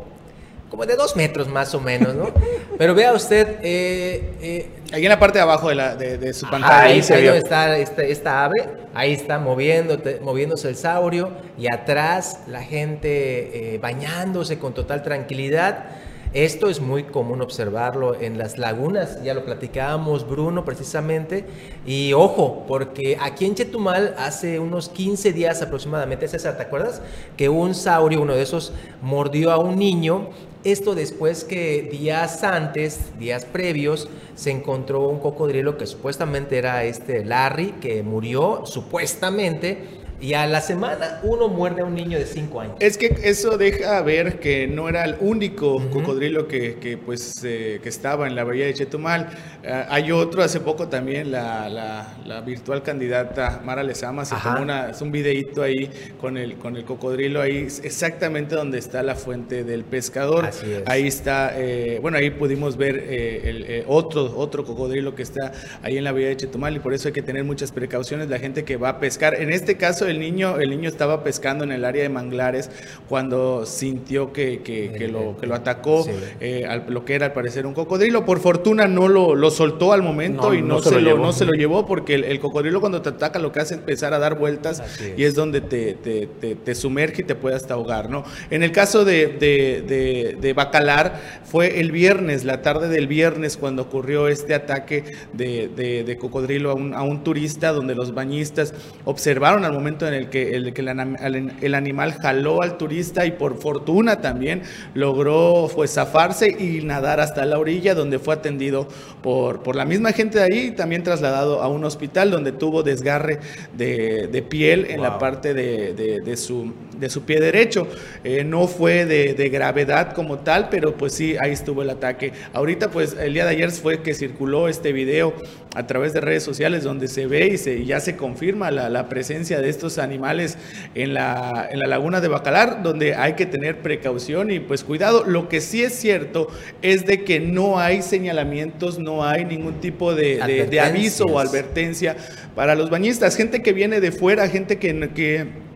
como 0.70 0.86
de 0.86 0.96
dos 0.96 1.16
metros 1.16 1.48
más 1.48 1.74
o 1.74 1.80
menos, 1.80 2.14
¿no? 2.14 2.30
Pero 2.78 2.94
vea 2.94 3.12
usted... 3.12 3.58
Eh, 3.62 4.32
eh 4.40 4.70
Ahí 4.92 5.04
en 5.04 5.10
la 5.10 5.18
parte 5.18 5.38
de 5.38 5.42
abajo 5.42 5.68
de, 5.68 5.74
la, 5.76 5.94
de, 5.94 6.32
su 6.32 6.48
pantalla. 6.48 6.82
Ahí, 6.82 6.98
está 6.98 7.76
esta, 7.76 8.02
esta, 8.02 8.44
ave, 8.44 8.68
ahí 8.92 9.12
está 9.12 9.38
moviéndote, 9.38 10.18
moviéndose 10.20 10.68
el 10.68 10.74
saurio 10.74 11.30
y 11.56 11.72
atrás 11.72 12.40
la 12.48 12.60
gente 12.60 13.74
eh, 13.74 13.78
bañándose 13.78 14.58
con 14.58 14.74
total 14.74 15.02
tranquilidad. 15.04 15.84
Esto 16.32 16.68
es 16.68 16.80
muy 16.80 17.04
común 17.04 17.42
observarlo 17.42 18.20
en 18.20 18.38
las 18.38 18.56
lagunas, 18.56 19.20
ya 19.22 19.34
lo 19.34 19.44
platicábamos 19.44 20.28
Bruno 20.28 20.64
precisamente, 20.64 21.44
y 21.84 22.12
ojo, 22.12 22.64
porque 22.68 23.18
aquí 23.20 23.46
en 23.46 23.56
Chetumal 23.56 24.14
hace 24.16 24.60
unos 24.60 24.88
15 24.90 25.32
días 25.32 25.60
aproximadamente, 25.60 26.28
César, 26.28 26.56
¿te 26.56 26.62
acuerdas? 26.62 27.02
Que 27.36 27.48
un 27.48 27.74
saurio, 27.74 28.22
uno 28.22 28.34
de 28.34 28.42
esos, 28.42 28.72
mordió 29.02 29.50
a 29.50 29.58
un 29.58 29.76
niño 29.76 30.28
esto 30.64 30.94
después 30.94 31.44
que 31.44 31.88
días 31.90 32.44
antes, 32.44 33.18
días 33.18 33.44
previos, 33.44 34.08
se 34.34 34.50
encontró 34.50 35.08
un 35.08 35.18
cocodrilo 35.18 35.76
que 35.76 35.86
supuestamente 35.86 36.58
era 36.58 36.84
este 36.84 37.24
Larry, 37.24 37.72
que 37.80 38.02
murió 38.02 38.62
supuestamente 38.64 39.99
y 40.20 40.34
a 40.34 40.46
la 40.46 40.60
semana 40.60 41.20
uno 41.22 41.48
muerde 41.48 41.80
a 41.80 41.84
un 41.84 41.94
niño 41.94 42.18
de 42.18 42.26
5 42.26 42.60
años. 42.60 42.76
Es 42.80 42.98
que 42.98 43.16
eso 43.24 43.56
deja 43.56 44.00
ver 44.02 44.38
que 44.38 44.66
no 44.66 44.88
era 44.88 45.04
el 45.04 45.16
único 45.20 45.80
cocodrilo 45.90 46.46
que, 46.46 46.76
que 46.76 46.98
pues, 46.98 47.42
eh, 47.44 47.80
que 47.82 47.88
estaba 47.88 48.26
en 48.26 48.34
la 48.34 48.44
bahía 48.44 48.66
de 48.66 48.74
Chetumal. 48.74 49.28
Eh, 49.62 49.84
hay 49.88 50.12
otro, 50.12 50.42
hace 50.42 50.60
poco 50.60 50.88
también, 50.88 51.30
la, 51.32 51.68
la, 51.68 52.40
virtual 52.40 52.82
candidata 52.82 53.60
Mara 53.64 53.82
Lezama 53.82 54.24
se 54.24 54.34
tomó 54.42 54.62
una, 54.62 54.92
un 54.98 55.12
videito 55.12 55.62
ahí 55.62 55.90
con 56.20 56.36
el, 56.36 56.54
con 56.56 56.76
el 56.76 56.84
cocodrilo, 56.84 57.40
ahí 57.40 57.68
exactamente 57.82 58.54
donde 58.54 58.78
está 58.78 59.02
la 59.02 59.14
fuente 59.14 59.64
del 59.64 59.84
pescador. 59.84 60.50
Ahí 60.86 61.06
está, 61.06 61.52
eh, 61.56 61.98
bueno, 62.00 62.18
ahí 62.18 62.30
pudimos 62.30 62.76
ver 62.76 62.96
el, 62.96 63.84
otro, 63.86 64.32
otro 64.36 64.64
cocodrilo 64.64 65.14
que 65.14 65.22
está 65.22 65.52
ahí 65.82 65.98
en 65.98 66.04
la 66.04 66.12
bahía 66.12 66.28
de 66.28 66.36
Chetumal 66.36 66.76
y 66.76 66.78
por 66.78 66.94
eso 66.94 67.08
hay 67.08 67.14
que 67.14 67.22
tener 67.22 67.44
muchas 67.44 67.72
precauciones 67.72 68.28
la 68.28 68.38
gente 68.38 68.64
que 68.64 68.76
va 68.76 68.90
a 68.90 69.00
pescar. 69.00 69.34
En 69.34 69.50
este 69.50 69.76
caso, 69.76 70.06
el 70.10 70.20
niño, 70.20 70.58
el 70.58 70.70
niño 70.70 70.88
estaba 70.88 71.24
pescando 71.24 71.64
en 71.64 71.72
el 71.72 71.84
área 71.84 72.02
de 72.02 72.08
manglares 72.08 72.70
cuando 73.08 73.66
sintió 73.66 74.32
que, 74.32 74.62
que, 74.62 75.08
lo, 75.08 75.36
que 75.38 75.46
lo 75.46 75.54
atacó 75.54 76.06
eh, 76.40 76.66
lo 76.88 77.04
que 77.04 77.14
era 77.14 77.26
al 77.26 77.32
parecer 77.32 77.66
un 77.66 77.74
cocodrilo. 77.74 78.24
Por 78.24 78.40
fortuna 78.40 78.86
no 78.86 79.08
lo, 79.08 79.34
lo 79.34 79.50
soltó 79.50 79.92
al 79.92 80.02
momento 80.02 80.54
y 80.54 80.62
no, 80.62 80.80
se, 80.82 81.00
lo, 81.00 81.18
no 81.18 81.32
se 81.32 81.44
lo 81.44 81.52
llevó 81.52 81.86
porque 81.86 82.14
el, 82.14 82.40
cocodrilo 82.40 82.80
cuando 82.80 83.02
te 83.02 83.10
ataca 83.10 83.38
lo 83.38 83.52
que 83.52 83.60
hace 83.60 83.74
es 83.74 83.80
empezar 83.80 84.14
a 84.14 84.18
dar 84.18 84.38
vueltas 84.38 84.82
y 85.16 85.24
es 85.24 85.34
donde 85.34 85.60
te, 85.60 85.94
te, 85.94 86.26
te, 86.26 86.74
sumerge 86.74 87.22
y 87.22 87.24
te 87.24 87.34
puede 87.34 87.56
hasta 87.56 87.74
ahogar. 87.74 88.10
¿no? 88.10 88.24
En 88.50 88.62
el 88.62 88.72
caso 88.72 89.04
de, 89.04 89.28
de, 89.28 90.36
de, 90.40 90.52
Bacalar 90.52 91.40
fue 91.44 91.80
el 91.80 91.92
viernes, 91.92 92.44
la 92.44 92.62
tarde 92.62 92.88
del 92.88 93.06
viernes 93.06 93.56
cuando 93.56 93.82
ocurrió 93.82 94.28
este 94.28 94.54
ataque 94.54 95.04
de, 95.32 96.16
cocodrilo 96.20 96.70
a 96.70 96.74
un, 96.74 96.94
a 96.94 97.02
un 97.02 97.22
turista 97.22 97.72
donde 97.72 97.94
los 97.94 98.14
bañistas 98.14 98.74
observaron 99.04 99.64
al 99.64 99.72
momento 99.72 99.99
en 100.06 100.14
el 100.14 100.28
que, 100.28 100.54
el, 100.54 100.72
que 100.72 100.82
el, 100.82 101.74
animal 101.74 102.12
jaló 102.14 102.62
al 102.62 102.76
turista 102.76 103.26
y 103.26 103.32
por 103.32 103.58
fortuna 103.58 104.20
también 104.20 104.62
logró 104.94 105.70
pues, 105.74 105.92
zafarse 105.94 106.48
y 106.50 106.84
nadar 106.84 107.20
hasta 107.20 107.44
la 107.44 107.58
orilla 107.58 107.94
donde 107.94 108.18
fue 108.18 108.34
atendido 108.34 108.88
por, 109.22 109.62
por 109.62 109.76
la 109.76 109.84
misma 109.84 110.12
gente 110.12 110.38
de 110.38 110.44
ahí 110.44 110.58
y 110.68 110.70
también 110.72 111.02
trasladado 111.02 111.62
a 111.62 111.68
un 111.68 111.84
hospital 111.84 112.30
donde 112.30 112.52
tuvo 112.52 112.82
desgarre 112.82 113.40
de, 113.76 114.44
piel 114.48 114.86
en 114.88 115.02
la 115.02 115.18
parte 115.18 115.54
de, 115.54 116.36
su, 116.36 116.72
de 116.98 117.08
su 117.08 117.22
pie 117.22 117.40
derecho. 117.40 117.86
Eh, 118.24 118.44
no 118.44 118.66
fue 118.66 119.06
de, 119.06 119.48
gravedad 119.50 120.12
como 120.12 120.38
tal, 120.38 120.68
pero 120.68 120.94
pues 120.94 121.14
sí, 121.14 121.36
ahí 121.40 121.52
estuvo 121.52 121.82
el 121.82 121.90
ataque. 121.90 122.32
Ahorita 122.52 122.90
pues 122.90 123.16
el 123.18 123.34
día 123.34 123.44
de 123.44 123.50
ayer 123.50 123.70
fue 123.70 124.02
que 124.02 124.14
circuló 124.14 124.68
este 124.68 124.92
video 124.92 125.34
a 125.74 125.86
través 125.86 126.12
de 126.12 126.20
redes 126.20 126.42
sociales 126.42 126.82
donde 126.82 127.06
se 127.06 127.26
ve 127.26 127.48
y 127.48 127.58
se, 127.58 127.84
ya 127.84 128.00
se 128.00 128.16
confirma 128.16 128.70
la, 128.70 128.88
la 128.88 129.08
presencia 129.08 129.60
de 129.60 129.68
estos 129.68 129.98
animales 129.98 130.58
en 130.94 131.14
la, 131.14 131.68
en 131.70 131.78
la 131.78 131.86
laguna 131.86 132.20
de 132.20 132.28
Bacalar, 132.28 132.82
donde 132.82 133.14
hay 133.14 133.34
que 133.34 133.46
tener 133.46 133.78
precaución 133.78 134.50
y 134.50 134.58
pues 134.58 134.82
cuidado. 134.82 135.24
Lo 135.24 135.48
que 135.48 135.60
sí 135.60 135.82
es 135.82 135.94
cierto 135.94 136.48
es 136.82 137.06
de 137.06 137.22
que 137.22 137.38
no 137.38 137.78
hay 137.78 138.02
señalamientos, 138.02 138.98
no 138.98 139.24
hay 139.24 139.44
ningún 139.44 139.80
tipo 139.80 140.14
de, 140.14 140.66
de 140.68 140.80
aviso 140.80 141.26
o 141.26 141.38
advertencia 141.38 142.16
para 142.54 142.74
los 142.74 142.90
bañistas. 142.90 143.36
Gente 143.36 143.62
que 143.62 143.72
viene 143.72 144.00
de 144.00 144.10
fuera, 144.12 144.48
gente 144.48 144.78
que, 144.78 145.10
que 145.14 145.69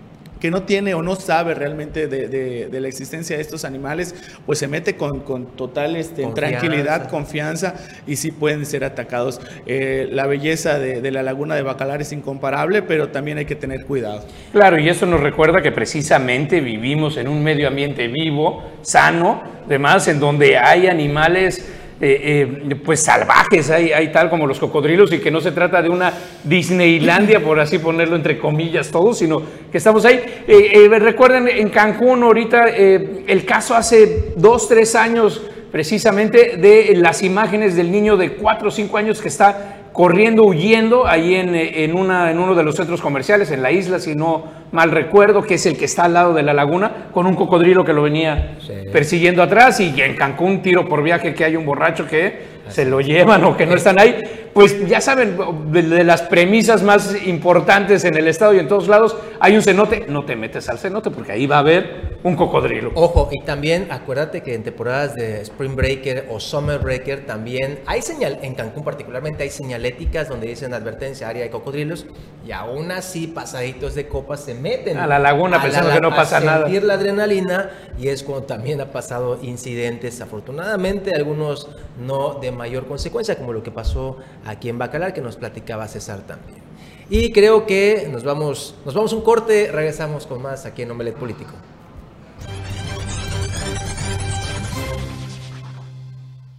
que 0.44 0.50
no 0.50 0.64
tiene 0.64 0.92
o 0.92 1.00
no 1.00 1.16
sabe 1.16 1.54
realmente 1.54 2.06
de, 2.06 2.68
la 2.78 2.86
existencia 2.86 3.34
de 3.34 3.40
estos 3.40 3.64
animales, 3.64 4.14
pues 4.44 4.58
se 4.58 4.68
mete 4.68 4.94
con, 4.94 5.22
total 5.56 5.96
este, 5.96 6.26
tranquilidad, 6.34 7.08
confianza 7.08 7.76
y 8.06 8.16
sí 8.16 8.30
pueden 8.30 8.66
ser 8.66 8.84
atacados. 8.84 9.40
Eh, 9.64 10.06
la 10.12 10.26
belleza 10.26 10.78
de, 10.78 11.10
la 11.10 11.22
laguna 11.22 11.54
de 11.54 11.62
Bacalar 11.62 12.02
es 12.02 12.12
incomparable, 12.12 12.82
pero 12.82 13.08
también 13.08 13.38
hay 13.38 13.46
que 13.46 13.54
tener 13.54 13.86
cuidado. 13.86 14.22
Claro, 14.52 14.78
y 14.78 14.86
eso 14.86 15.06
nos 15.06 15.20
recuerda 15.20 15.62
que 15.62 15.72
precisamente 15.72 16.60
vivimos 16.60 17.16
en 17.16 17.28
un 17.28 17.42
medio 17.42 17.66
ambiente 17.66 18.06
vivo, 18.08 18.64
sano, 18.82 19.42
además 19.64 20.08
en 20.08 20.20
donde 20.20 20.58
hay 20.58 20.88
animales 20.88 21.64
eh, 22.00 22.66
eh, 22.70 22.74
pues 22.84 23.04
salvajes, 23.04 23.70
hay, 23.70 23.92
hay, 23.92 24.10
tal 24.10 24.28
como 24.28 24.46
los 24.46 24.58
cocodrilos 24.58 25.12
y 25.12 25.20
que 25.20 25.30
no 25.30 25.40
se 25.40 25.52
trata 25.52 25.80
de 25.80 25.88
una 25.88 26.12
Disneylandia, 26.42 27.40
por 27.40 27.60
así 27.60 27.78
ponerlo 27.78 28.16
entre 28.16 28.38
comillas 28.38 28.90
todo, 28.90 29.14
sino 29.14 29.42
que 29.70 29.78
estamos 29.78 30.04
ahí. 30.04 30.20
Eh, 30.48 30.88
recuerden, 30.98 31.48
en 31.48 31.68
Cancún 31.70 32.22
ahorita 32.24 32.66
el 32.66 33.44
caso 33.44 33.76
hace 33.76 34.32
dos, 34.36 34.68
tres 34.68 34.96
años 34.96 35.40
precisamente 35.70 36.56
de 36.56 36.94
las 36.96 37.22
imágenes 37.22 37.76
del 37.76 37.90
niño 37.90 38.16
de 38.16 38.34
4 38.34 38.68
o 38.68 38.70
5 38.70 38.96
años 38.96 39.20
que 39.20 39.28
está 39.28 39.83
corriendo, 39.94 40.42
huyendo 40.42 41.06
ahí 41.06 41.36
en, 41.36 41.54
en, 41.54 41.94
una, 41.94 42.32
en 42.32 42.40
uno 42.40 42.56
de 42.56 42.64
los 42.64 42.74
centros 42.74 43.00
comerciales, 43.00 43.52
en 43.52 43.62
la 43.62 43.70
isla, 43.70 44.00
si 44.00 44.16
no 44.16 44.42
mal 44.72 44.90
recuerdo, 44.90 45.42
que 45.42 45.54
es 45.54 45.64
el 45.66 45.78
que 45.78 45.84
está 45.84 46.06
al 46.06 46.14
lado 46.14 46.34
de 46.34 46.42
la 46.42 46.52
laguna, 46.52 47.06
con 47.12 47.26
un 47.26 47.36
cocodrilo 47.36 47.84
que 47.84 47.92
lo 47.92 48.02
venía 48.02 48.56
persiguiendo 48.92 49.40
atrás 49.40 49.78
y 49.78 49.94
en 50.02 50.16
Cancún, 50.16 50.62
tiro 50.62 50.88
por 50.88 51.04
viaje, 51.04 51.32
que 51.32 51.44
hay 51.44 51.54
un 51.54 51.64
borracho 51.64 52.08
que 52.08 52.53
se 52.68 52.85
lo 52.85 53.00
llevan 53.00 53.44
o 53.44 53.56
que 53.56 53.66
no 53.66 53.75
están 53.75 53.99
ahí, 53.99 54.21
pues 54.54 54.87
ya 54.87 55.00
saben, 55.00 55.37
de, 55.73 56.04
las 56.04 56.23
premisas 56.23 56.83
más 56.83 57.14
importantes 57.26 58.04
en 58.04 58.16
el 58.16 58.28
estado 58.28 58.54
y 58.54 58.61
en 58.61 58.68
todos 58.68 58.88
lados, 58.88 59.16
hay 59.40 59.56
un 59.56 59.62
cenote, 59.62 60.06
no 60.09 60.25
te 60.25 60.37
metes 60.37 60.68
al 60.68 60.78
cenote 60.78 61.11
porque 61.11 61.33
ahí 61.33 61.47
va 61.47 61.56
a 61.56 61.59
haber 61.59 62.18
un 62.23 62.37
cocodrilo. 62.37 62.92
Ojo, 62.94 63.28
y 63.33 63.42
también 63.42 63.88
acuérdate 63.90 64.42
que 64.42 64.54
en 64.54 64.62
temporadas 64.62 65.14
de 65.14 65.42
Spring 65.42 65.75
Breaker 65.75 66.28
o 66.30 66.38
Summer 66.38 66.78
Breaker 66.78 67.26
también 67.26 67.80
hay 67.85 68.00
señal, 68.00 68.38
en 68.42 68.54
Cancún 68.54 68.85
particularmente 68.85 69.42
hay 69.42 69.50
señaléticas 69.50 70.28
donde 70.28 70.47
dicen 70.47 70.73
advertencia, 70.73 71.28
área 71.28 71.42
de 71.42 71.50
cocodrilos, 71.50 72.06
y 72.47 72.52
aún 72.52 72.92
así 72.92 73.26
pasaditos 73.26 73.94
de 73.94 74.06
copas 74.06 74.40
se 74.40 74.54
meten 74.54 74.99
a 74.99 75.06
la 75.06 75.18
laguna 75.18 75.61
pensando 75.61 75.92
que 75.92 76.00
no 76.00 76.11
pasa 76.11 76.40
nada. 76.40 76.64
sentir 76.64 76.85
la 76.85 76.94
adrenalina 76.94 77.71
y 77.99 78.09
es 78.09 78.23
cuando 78.23 78.47
también 78.47 78.80
ha 78.80 78.92
pasado 78.92 79.38
incidentes, 79.42 80.21
afortunadamente 80.21 81.11
algunos 81.14 81.68
no 81.99 82.35
de 82.35 82.52
mayor 82.54 82.87
consecuencia, 82.87 83.37
como 83.37 83.52
lo 83.52 83.62
que 83.62 83.70
pasó 83.70 84.18
aquí 84.44 84.68
en 84.68 84.78
Bacalar, 84.78 85.12
que 85.12 85.20
nos 85.20 85.37
platicaba 85.37 85.87
César 85.88 86.20
también. 86.26 86.62
Y 87.11 87.32
creo 87.32 87.66
que 87.66 88.08
nos 88.11 88.25
vamos, 88.25 88.75
nos 88.84 88.94
vamos 88.94 89.12
un 89.12 89.23
corte, 89.23 89.70
regresamos 89.70 90.26
con 90.26 90.40
más 90.40 90.64
aquí 90.64 90.82
en 90.82 90.90
Omelet 90.90 91.14
Político. 91.14 91.52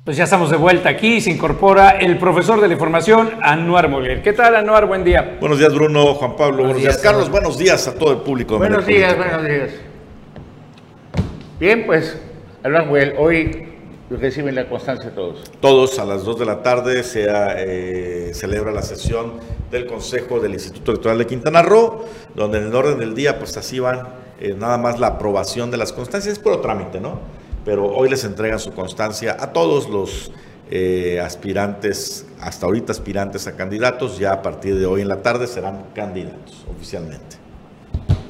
Pues 0.03 0.17
ya 0.17 0.25
estamos 0.25 0.51
de 0.51 0.57
vuelta 0.57 0.87
aquí, 0.87 1.19
se 1.19 1.31
incorpora 1.31 1.89
el 1.89 2.19
profesor 2.19 2.61
de 2.61 2.67
la 2.67 2.75
información, 2.75 3.39
Anuar 3.41 3.89
Moguer. 3.89 4.21
¿Qué 4.21 4.33
tal, 4.33 4.55
Anuar? 4.55 4.85
Buen 4.85 5.03
día. 5.03 5.37
Buenos 5.39 5.57
días, 5.57 5.73
Bruno, 5.73 6.13
Juan 6.13 6.35
Pablo, 6.35 6.57
buenos, 6.57 6.77
días, 6.77 6.97
Carlos, 6.99 7.31
buenos 7.31 7.57
días 7.57 7.87
a 7.87 7.95
todo 7.95 8.11
el 8.11 8.19
público. 8.19 8.59
buenos 8.59 8.85
días, 8.85 9.17
buenos 9.17 9.43
días. 9.43 9.71
Bien, 11.59 11.87
pues, 11.87 12.21
Anuar 12.63 12.85
Moguer, 12.85 13.15
hoy 13.17 13.74
reciben 14.09 14.55
la 14.55 14.69
constancia 14.69 15.11
todos. 15.11 15.43
Todos 15.59 15.97
a 15.99 16.05
las 16.05 16.23
2 16.23 16.39
de 16.39 16.45
la 16.45 16.61
tarde 16.61 17.03
se 17.03 17.27
eh, 17.29 18.33
celebra 18.33 18.71
la 18.71 18.81
sesión 18.81 19.33
del 19.71 19.87
Consejo 19.87 20.39
del 20.39 20.53
Instituto 20.53 20.91
Electoral 20.91 21.17
de 21.17 21.27
Quintana 21.27 21.61
Roo, 21.61 22.05
donde 22.35 22.59
en 22.59 22.65
el 22.65 22.75
orden 22.75 22.99
del 22.99 23.15
día, 23.15 23.39
pues 23.39 23.57
así 23.57 23.79
van 23.79 24.07
eh, 24.39 24.55
nada 24.57 24.77
más 24.77 24.99
la 24.99 25.07
aprobación 25.07 25.71
de 25.71 25.77
las 25.77 25.91
constancias, 25.91 26.33
es 26.33 26.39
puro 26.39 26.59
trámite, 26.59 26.99
¿no? 26.99 27.19
Pero 27.63 27.85
hoy 27.87 28.09
les 28.09 28.23
entregan 28.23 28.59
su 28.59 28.73
constancia 28.73 29.37
a 29.39 29.51
todos 29.51 29.89
los 29.89 30.31
eh, 30.69 31.19
aspirantes, 31.19 32.27
hasta 32.39 32.67
ahorita 32.67 32.91
aspirantes 32.91 33.47
a 33.47 33.55
candidatos, 33.55 34.19
ya 34.19 34.33
a 34.33 34.41
partir 34.41 34.77
de 34.77 34.85
hoy 34.85 35.01
en 35.01 35.07
la 35.07 35.21
tarde 35.21 35.47
serán 35.47 35.85
candidatos 35.95 36.65
oficialmente. 36.69 37.37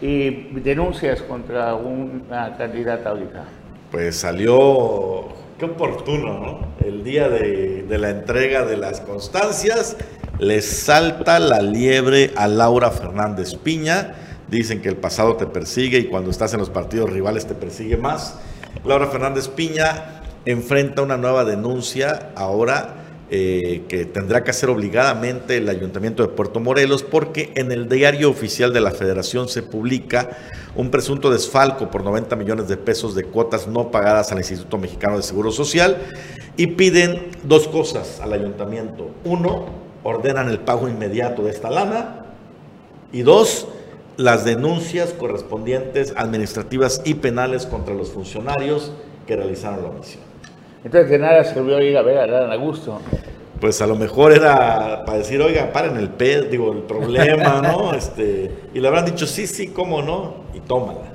¿Y 0.02 0.60
denuncias 0.60 1.22
contra 1.22 1.74
una 1.76 2.56
candidata 2.58 3.10
ahorita? 3.10 3.46
Pues 3.92 4.18
salió 4.18 5.45
Qué 5.58 5.64
oportuno, 5.64 6.40
¿no? 6.40 6.60
El 6.86 7.06
día 7.06 7.30
de, 7.30 7.86
la 7.88 8.10
entrega 8.10 8.66
de 8.66 8.76
las 8.76 9.00
constancias, 9.00 9.96
les 10.38 10.66
salta 10.66 11.40
la 11.40 11.62
liebre 11.62 12.32
a 12.36 12.50
Laura 12.50 12.92
Fernández 12.92 13.56
Piña. 13.56 14.16
Dicen 14.50 14.82
que 14.82 14.90
el 14.90 14.98
pasado 14.98 15.38
te 15.38 15.46
persigue 15.46 15.98
y 15.98 16.06
cuando 16.08 16.30
estás 16.30 16.54
en 16.54 16.60
los 16.60 16.70
partidos 16.70 17.10
rivales 17.10 17.46
te 17.46 17.56
persigue 17.56 17.96
más. 17.96 18.38
Laura 18.84 19.08
Fernández 19.08 19.48
Piña 19.48 20.24
enfrenta 20.44 21.02
una 21.04 21.16
nueva 21.16 21.46
denuncia 21.46 22.32
ahora 22.36 23.05
eh, 23.32 23.84
que 23.88 24.06
tendrá 24.06 24.44
que 24.44 24.52
hacer 24.52 24.70
obligadamente 24.70 25.58
el 25.58 25.68
Ayuntamiento 25.68 26.22
de 26.22 26.30
Puerto 26.30 26.60
Morelos 26.60 27.02
porque 27.02 27.52
en 27.56 27.72
el 27.72 27.90
diario 27.90 28.30
oficial 28.30 28.72
de 28.72 28.82
la 28.82 28.92
Federación 28.92 29.50
se 29.50 29.64
publica 29.64 30.30
un 30.76 30.92
presunto 30.92 31.32
desfalco 31.32 31.90
por 31.90 32.04
90 32.04 32.36
millones 32.36 32.68
de 32.68 32.78
pesos 32.78 33.16
de 33.16 33.24
cuotas 33.24 33.68
no 33.68 33.90
pagadas 33.90 34.32
al 34.32 34.38
Instituto 34.38 34.78
Mexicano 34.78 35.18
de 35.18 35.24
Seguro 35.24 35.52
Social 35.52 35.98
y 36.56 36.68
piden 36.68 37.32
dos 37.44 37.68
cosas 37.68 38.20
al 38.22 38.32
ayuntamiento. 38.32 39.10
Uno, 39.24 39.66
ordenan 40.04 40.48
el 40.50 40.60
pago 40.60 40.88
inmediato 40.88 41.42
de 41.42 41.50
esta 41.50 41.72
lana 41.72 42.28
y 43.12 43.24
dos, 43.24 43.68
las 44.18 44.46
denuncias 44.46 45.14
correspondientes 45.14 46.14
administrativas 46.16 47.02
y 47.06 47.16
penales 47.16 47.66
contra 47.66 47.96
los 47.96 48.12
funcionarios 48.12 48.92
que 49.26 49.36
realizaron 49.36 49.82
la 49.82 49.90
omisión. 49.90 50.35
Entonces 50.86 51.10
de 51.10 51.18
nada 51.18 51.44
sirvió 51.44 51.82
ir 51.82 51.98
a 51.98 52.04
ver 52.04 52.20
a 52.20 52.24
Adán 52.26 52.52
Augusto. 52.52 53.02
Pues 53.60 53.82
a 53.82 53.88
lo 53.88 53.96
mejor 53.96 54.32
era 54.32 55.04
para 55.04 55.18
decir, 55.18 55.42
oiga, 55.42 55.74
paren 55.74 55.98
el 55.98 56.10
pez, 56.10 56.52
digo, 56.52 56.72
el 56.72 56.84
problema, 56.84 57.60
¿no? 57.60 57.94
Este, 57.98 58.52
y 58.72 58.80
le 58.80 58.88
habrán 58.88 59.06
dicho, 59.06 59.26
sí, 59.26 59.48
sí, 59.48 59.70
cómo 59.70 60.04
no, 60.04 60.36
y 60.54 60.60
tómala. 60.60 61.12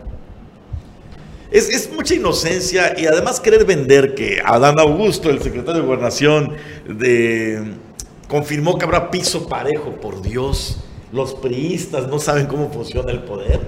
Es, 1.53 1.69
es, 1.69 1.93
mucha 1.93 2.15
inocencia 2.15 2.99
y 2.99 3.07
además 3.07 3.39
querer 3.39 3.65
vender 3.65 4.15
que 4.15 4.41
Adán 4.45 4.79
Augusto, 4.81 5.31
el 5.31 5.41
secretario 5.41 5.83
de 5.83 5.87
Gobernación, 5.87 6.55
de, 6.89 7.75
confirmó 8.27 8.77
que 8.77 8.85
habrá 8.85 9.11
piso 9.11 9.49
parejo, 9.49 9.93
por 10.01 10.21
Dios. 10.21 10.81
Los 11.13 11.35
priistas 11.35 12.09
no 12.09 12.19
saben 12.19 12.47
cómo 12.47 12.71
funciona 12.71 13.13
el 13.13 13.21
poder. 13.21 13.61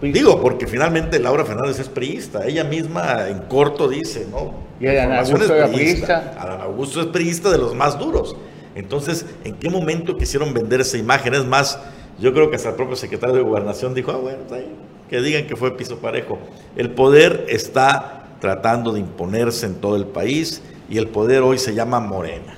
Digo, 0.00 0.42
porque 0.42 0.66
finalmente 0.66 1.18
Laura 1.18 1.44
Fernández 1.44 1.78
es 1.80 1.88
priista. 1.88 2.46
Ella 2.46 2.64
misma 2.64 3.28
en 3.28 3.40
corto 3.40 3.88
dice, 3.88 4.26
¿no? 4.30 4.54
Y 4.78 4.86
Adán 4.88 5.12
Augusto 5.12 5.56
es 5.56 5.70
priista. 5.70 6.34
Adán 6.38 6.60
Augusto 6.60 7.00
es 7.00 7.06
priista 7.06 7.50
de 7.50 7.58
los 7.58 7.74
más 7.74 7.98
duros. 7.98 8.36
Entonces, 8.74 9.24
¿en 9.44 9.54
qué 9.54 9.70
momento 9.70 10.18
quisieron 10.18 10.52
vender 10.52 10.82
esa 10.82 10.98
imagen? 10.98 11.32
Es 11.32 11.46
más, 11.46 11.78
yo 12.18 12.34
creo 12.34 12.50
que 12.50 12.56
hasta 12.56 12.70
el 12.70 12.74
propio 12.74 12.94
secretario 12.94 13.36
de 13.36 13.42
Gobernación 13.42 13.94
dijo, 13.94 14.10
ah, 14.12 14.18
bueno, 14.18 14.40
pues 14.46 14.64
que 15.08 15.20
digan 15.22 15.46
que 15.46 15.56
fue 15.56 15.76
piso 15.76 15.98
parejo. 15.98 16.38
El 16.76 16.90
poder 16.90 17.46
está 17.48 18.24
tratando 18.40 18.92
de 18.92 19.00
imponerse 19.00 19.64
en 19.64 19.76
todo 19.76 19.96
el 19.96 20.04
país 20.04 20.62
y 20.90 20.98
el 20.98 21.08
poder 21.08 21.42
hoy 21.42 21.58
se 21.58 21.74
llama 21.74 22.00
Morena. 22.00 22.54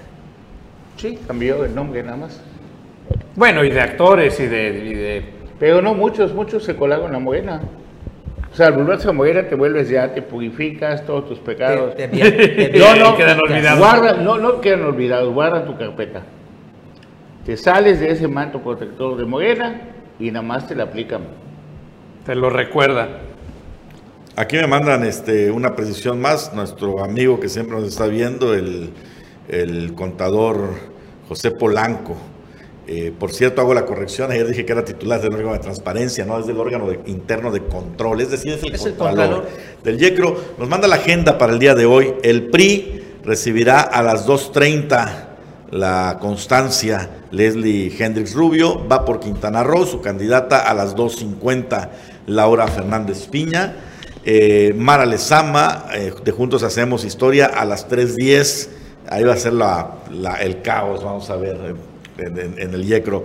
Sí, 0.97 1.19
cambió 1.27 1.65
el 1.65 1.73
nombre 1.73 2.03
nada 2.03 2.17
más. 2.17 2.41
Bueno, 3.37 3.63
y 3.63 3.71
de 3.71 3.81
actores 3.81 4.41
y 4.41 4.47
de 4.47 5.38
pero 5.59 5.83
no, 5.83 5.95
muchos, 5.95 6.33
muchos 6.35 6.65
se 6.65 6.77
colan 6.77 7.01
con 7.01 7.13
la 7.13 7.19
morena. 7.19 7.61
O 8.51 8.55
sea, 8.55 8.69
al 8.69 8.75
volverse 8.75 9.09
a 9.09 9.13
morena 9.13 9.47
te 9.49 9.55
vuelves 9.55 9.89
ya, 9.89 10.15
te 10.15 10.23
purificas 10.23 11.05
todos 11.05 11.29
tus 11.29 11.39
pecados. 11.39 11.95
no, 11.99 12.97
no, 12.97 13.17
quedan 13.17 13.41
olvidados. 13.41 13.79
Guarda, 13.79 14.13
no, 14.15 14.39
no 14.39 14.61
quedan 14.61 14.85
olvidados, 14.85 15.33
guarda 15.33 15.65
tu 15.65 15.77
carpeta. 15.77 16.23
Te 17.45 17.57
sales 17.57 18.01
de 18.01 18.11
ese 18.11 18.29
manto 18.29 18.61
protector 18.61 19.17
de 19.17 19.25
morena 19.25 19.81
y 20.19 20.31
nada 20.31 20.43
más 20.43 20.67
te 20.67 20.75
la 20.75 20.85
aplican. 20.85 21.23
Te 22.25 22.35
lo 22.35 22.51
recuerda. 22.51 23.09
Aquí 24.37 24.57
me 24.57 24.67
mandan 24.67 25.05
este, 25.05 25.51
una 25.51 25.75
precisión 25.75 26.21
más, 26.21 26.55
nuestro 26.55 27.03
amigo 27.03 27.41
que 27.41 27.49
siempre 27.49 27.77
nos 27.77 27.89
está 27.89 28.07
viendo, 28.07 28.55
el, 28.55 28.91
el 29.49 29.95
contador 29.95 30.75
José 31.29 31.51
Polanco 31.51 32.17
eh, 32.91 33.13
por 33.17 33.35
cierto, 33.35 33.61
hago 33.61 33.75
la 33.75 33.85
corrección. 33.85 34.33
Ayer 34.33 34.47
dije 34.47 34.65
que 34.65 34.73
era 34.73 34.83
titular 34.83 35.21
del 35.21 35.35
órgano 35.35 35.53
de 35.53 35.59
transparencia, 35.59 36.25
no 36.25 36.39
es 36.41 36.47
del 36.47 36.57
órgano 36.57 36.91
interno 37.05 37.51
de 37.51 37.63
control. 37.65 38.23
Es 38.23 38.31
decir, 38.31 38.53
es 38.53 38.63
el, 38.63 38.75
¿Es 38.75 38.85
del 39.85 39.99
YECRO. 39.99 40.37
Nos 40.59 40.69
manda 40.71 40.89
la 40.89 40.97
agenda 40.97 41.37
para 41.37 41.53
el 41.53 41.59
día 41.59 41.75
de 41.75 41.85
hoy. 41.85 42.15
El 42.23 42.49
PRI 42.49 43.19
recibirá 43.25 43.83
a 43.83 44.03
las 44.03 44.27
2.30 44.27 45.27
la 45.71 46.17
constancia 46.19 47.11
Leslie 47.31 47.95
Hendrix 47.99 48.33
Rubio. 48.33 48.89
Va 48.89 49.05
por 49.05 49.21
Quintana 49.21 49.63
Roo, 49.63 49.85
su 49.85 50.01
candidata 50.01 50.61
a 50.61 50.73
las 50.73 50.97
2.50 50.97 51.91
Laura 52.27 52.69
Fernández 52.69 53.27
Piña. 53.27 53.77
Eh, 54.25 54.73
Mara 54.75 55.05
Lezama, 55.05 55.89
eh, 55.93 56.15
de 56.25 56.33
Juntos 56.33 56.63
Hacemos 56.63 57.05
Historia, 57.05 57.47
a 57.47 57.67
las 57.67 57.87
3.10. 57.87 58.71
Ahí 59.11 59.25
va 59.25 59.35
a 59.35 59.37
ser 59.37 59.53
el 60.41 60.63
caos, 60.63 61.05
vamos 61.05 61.29
a 61.29 61.37
ver 61.37 61.77
en, 62.19 62.75
el 62.75 62.85
IECRO. 62.85 63.25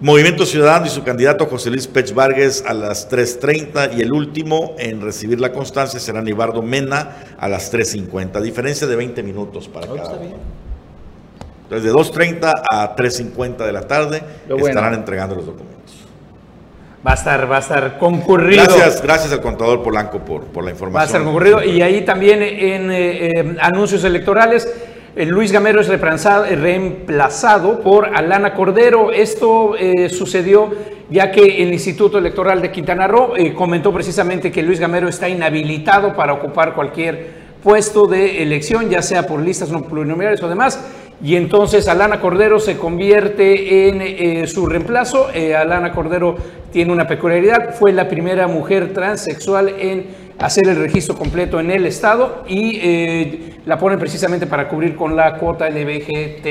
Movimiento 0.00 0.44
Ciudadano 0.44 0.86
y 0.86 0.90
su 0.90 1.04
candidato 1.04 1.46
José 1.46 1.70
Luis 1.70 1.86
Pech 1.86 2.12
Vargas 2.12 2.64
a 2.66 2.74
las 2.74 3.10
3.30 3.10 3.96
y 3.96 4.02
el 4.02 4.12
último 4.12 4.74
en 4.78 5.00
recibir 5.00 5.40
la 5.40 5.52
constancia 5.52 6.00
será 6.00 6.20
Nibardo 6.20 6.62
Mena 6.62 7.36
a 7.38 7.48
las 7.48 7.72
3.50, 7.72 8.40
diferencia 8.40 8.86
de 8.86 8.96
20 8.96 9.22
minutos 9.22 9.68
para 9.68 9.86
cada 9.86 10.14
uno. 10.14 10.36
Entonces 11.62 11.84
de 11.84 11.92
2.30 11.92 12.52
a 12.70 12.96
3.50 12.96 13.64
de 13.64 13.72
la 13.72 13.82
tarde 13.82 14.22
estarán 14.48 14.94
entregando 14.94 15.36
los 15.36 15.46
documentos. 15.46 15.74
Va 17.06 17.12
a 17.12 17.14
estar, 17.14 17.50
va 17.50 17.56
a 17.56 17.60
estar 17.60 17.98
concurrido. 17.98 18.64
Gracias, 18.64 19.02
gracias 19.02 19.32
al 19.32 19.42
contador 19.42 19.82
Polanco 19.82 20.20
por, 20.20 20.44
por 20.44 20.64
la 20.64 20.70
información. 20.70 20.98
Va 20.98 21.02
a 21.02 21.06
estar 21.06 21.22
concurrido 21.22 21.62
y 21.62 21.82
ahí 21.82 22.02
también 22.02 22.42
en 22.42 22.90
eh, 22.90 23.28
eh, 23.28 23.56
anuncios 23.60 24.04
electorales 24.04 24.66
Luis 25.16 25.52
Gamero 25.52 25.80
es 25.80 25.88
reemplazado 25.88 27.80
por 27.80 28.06
Alana 28.16 28.52
Cordero. 28.54 29.12
Esto 29.12 29.76
eh, 29.76 30.08
sucedió 30.08 30.72
ya 31.08 31.30
que 31.30 31.62
el 31.62 31.72
Instituto 31.72 32.18
Electoral 32.18 32.60
de 32.60 32.72
Quintana 32.72 33.06
Roo 33.06 33.34
eh, 33.36 33.54
comentó 33.54 33.92
precisamente 33.92 34.50
que 34.50 34.62
Luis 34.62 34.80
Gamero 34.80 35.08
está 35.08 35.28
inhabilitado 35.28 36.14
para 36.14 36.32
ocupar 36.32 36.74
cualquier 36.74 37.44
puesto 37.62 38.06
de 38.06 38.42
elección, 38.42 38.90
ya 38.90 39.02
sea 39.02 39.26
por 39.26 39.40
listas 39.40 39.70
no 39.70 39.84
plurinominales 39.84 40.42
o 40.42 40.48
demás, 40.48 40.80
y 41.22 41.36
entonces 41.36 41.88
Alana 41.88 42.20
Cordero 42.20 42.58
se 42.58 42.76
convierte 42.76 43.88
en 43.88 44.02
eh, 44.02 44.46
su 44.46 44.66
reemplazo. 44.66 45.28
Eh, 45.32 45.54
Alana 45.54 45.92
Cordero 45.92 46.36
tiene 46.72 46.92
una 46.92 47.06
peculiaridad, 47.06 47.74
fue 47.74 47.92
la 47.92 48.08
primera 48.08 48.48
mujer 48.48 48.92
transexual 48.92 49.74
en 49.78 50.23
hacer 50.38 50.68
el 50.68 50.76
registro 50.76 51.16
completo 51.16 51.60
en 51.60 51.70
el 51.70 51.86
Estado 51.86 52.44
y 52.48 52.78
eh, 52.82 53.54
la 53.66 53.78
ponen 53.78 53.98
precisamente 53.98 54.46
para 54.46 54.68
cubrir 54.68 54.96
con 54.96 55.16
la 55.16 55.38
cuota 55.38 55.68
LBGT 55.68 56.46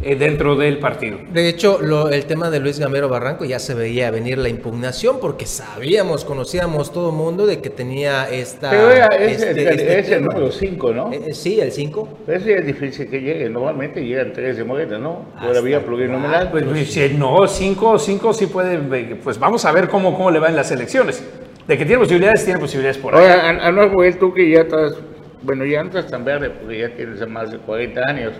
eh, 0.00 0.14
dentro 0.14 0.54
del 0.54 0.78
partido. 0.78 1.18
De 1.32 1.48
hecho, 1.48 1.80
el 2.08 2.24
tema 2.26 2.50
de 2.50 2.60
Luis 2.60 2.78
Gamero 2.78 3.08
Barranco 3.08 3.44
ya 3.44 3.58
se 3.58 3.74
veía 3.74 4.12
venir 4.12 4.38
la 4.38 4.48
impugnación 4.48 5.18
porque 5.20 5.44
sabíamos, 5.44 6.24
conocíamos 6.24 6.92
todo 6.92 7.10
el 7.10 7.16
mundo 7.16 7.46
de 7.46 7.60
que 7.60 7.68
tenía 7.68 8.30
esta... 8.30 8.70
Pero 8.70 8.92
es, 8.92 9.42
este, 9.42 9.98
este 9.98 10.14
el 10.14 10.24
número 10.24 10.52
5, 10.52 10.92
¿no? 10.92 11.12
Eh, 11.12 11.22
eh, 11.26 11.34
sí, 11.34 11.58
el 11.58 11.72
5. 11.72 12.08
Ese 12.28 12.58
es 12.58 12.66
difícil 12.66 13.10
que 13.10 13.20
llegue, 13.20 13.48
normalmente 13.50 14.00
llegan 14.04 14.32
tres 14.32 14.56
de 14.56 14.62
Morena, 14.62 14.98
¿no? 14.98 15.26
Todavía 15.42 15.84
plurinominal. 15.84 16.52
Pues, 16.52 16.62
pues 16.62 17.12
no, 17.14 17.48
5 17.48 17.98
cinco, 17.98 18.32
sí 18.32 18.46
puede, 18.46 18.78
pues 19.16 19.36
vamos 19.36 19.64
a 19.64 19.72
ver 19.72 19.88
cómo, 19.88 20.16
cómo 20.16 20.30
le 20.30 20.38
va 20.38 20.48
en 20.48 20.54
las 20.54 20.70
elecciones. 20.70 21.24
De 21.68 21.76
que 21.76 21.84
tiene 21.84 22.00
posibilidades, 22.00 22.44
tiene 22.44 22.58
posibilidades 22.58 22.96
por 22.96 23.14
ahí. 23.14 23.20
Ahora, 23.20 23.66
Anuel, 23.66 24.18
tú 24.18 24.32
que 24.32 24.50
ya 24.50 24.62
estás, 24.62 24.94
bueno, 25.42 25.66
ya 25.66 25.82
no 25.82 25.88
estás 25.90 26.10
tan 26.10 26.24
verde 26.24 26.48
porque 26.48 26.78
ya 26.78 26.96
tienes 26.96 27.28
más 27.28 27.50
de 27.50 27.58
40 27.58 28.00
años. 28.08 28.32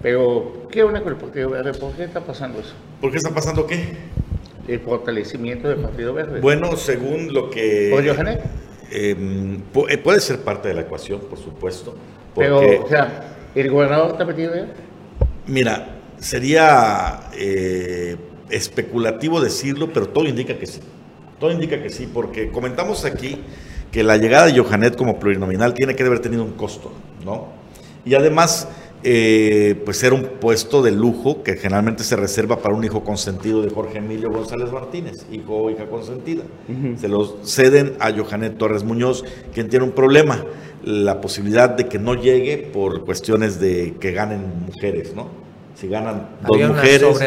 Pero, 0.00 0.68
¿qué 0.70 0.84
onda 0.84 1.02
con 1.02 1.14
el 1.14 1.18
Partido 1.18 1.50
Verde? 1.50 1.74
¿Por 1.74 1.92
qué 1.94 2.04
está 2.04 2.20
pasando 2.20 2.60
eso? 2.60 2.74
¿Por 3.00 3.10
qué 3.10 3.16
está 3.16 3.34
pasando 3.34 3.66
qué? 3.66 3.88
El 4.68 4.78
fortalecimiento 4.78 5.68
del 5.68 5.78
Partido 5.78 6.14
Verde. 6.14 6.40
Bueno, 6.40 6.76
según 6.76 7.34
lo 7.34 7.50
que... 7.50 7.88
¿Por 7.90 8.06
Johanet? 8.06 8.40
Em, 8.92 9.62
eh, 9.88 9.98
puede 9.98 10.20
ser 10.20 10.42
parte 10.42 10.68
de 10.68 10.74
la 10.74 10.82
ecuación, 10.82 11.20
por 11.28 11.38
supuesto. 11.40 11.96
Pero, 12.36 12.84
o 12.84 12.88
sea, 12.88 13.34
¿el 13.52 13.68
gobernador 13.68 14.12
está 14.12 14.24
metido 14.24 14.54
ya? 14.54 14.68
Mira, 15.48 15.88
sería 16.18 17.30
eh, 17.36 18.16
especulativo 18.48 19.40
decirlo, 19.40 19.90
pero 19.92 20.08
todo 20.08 20.26
indica 20.26 20.56
que 20.56 20.66
sí. 20.66 20.80
Todo 21.38 21.50
indica 21.50 21.82
que 21.82 21.90
sí, 21.90 22.08
porque 22.12 22.50
comentamos 22.50 23.04
aquí 23.04 23.38
que 23.90 24.02
la 24.02 24.16
llegada 24.16 24.46
de 24.46 24.58
Johanet 24.58 24.96
como 24.96 25.18
plurinominal 25.18 25.74
tiene 25.74 25.94
que 25.94 26.02
haber 26.02 26.20
tenido 26.20 26.44
un 26.44 26.52
costo, 26.52 26.92
¿no? 27.24 27.48
Y 28.04 28.14
además 28.14 28.68
eh, 29.02 29.80
pues 29.84 30.02
era 30.02 30.14
un 30.14 30.24
puesto 30.40 30.82
de 30.82 30.90
lujo 30.90 31.42
que 31.42 31.56
generalmente 31.56 32.02
se 32.02 32.16
reserva 32.16 32.60
para 32.60 32.74
un 32.74 32.82
hijo 32.82 33.04
consentido 33.04 33.62
de 33.62 33.70
Jorge 33.70 33.98
Emilio 33.98 34.30
González 34.30 34.72
Martínez, 34.72 35.26
hijo 35.30 35.56
o 35.56 35.70
hija 35.70 35.86
consentida. 35.86 36.42
Se 36.96 37.06
lo 37.06 37.44
ceden 37.44 37.94
a 38.00 38.10
Johanet 38.10 38.56
Torres 38.58 38.82
Muñoz, 38.82 39.24
quien 39.54 39.68
tiene 39.68 39.84
un 39.84 39.92
problema, 39.92 40.44
la 40.82 41.20
posibilidad 41.20 41.70
de 41.70 41.86
que 41.86 41.98
no 41.98 42.14
llegue 42.14 42.58
por 42.58 43.04
cuestiones 43.04 43.60
de 43.60 43.94
que 44.00 44.12
ganen 44.12 44.40
mujeres, 44.66 45.14
¿no? 45.14 45.45
Si 45.76 45.88
ganan 45.88 46.30
dos 46.46 46.58
mujeres, 46.58 47.20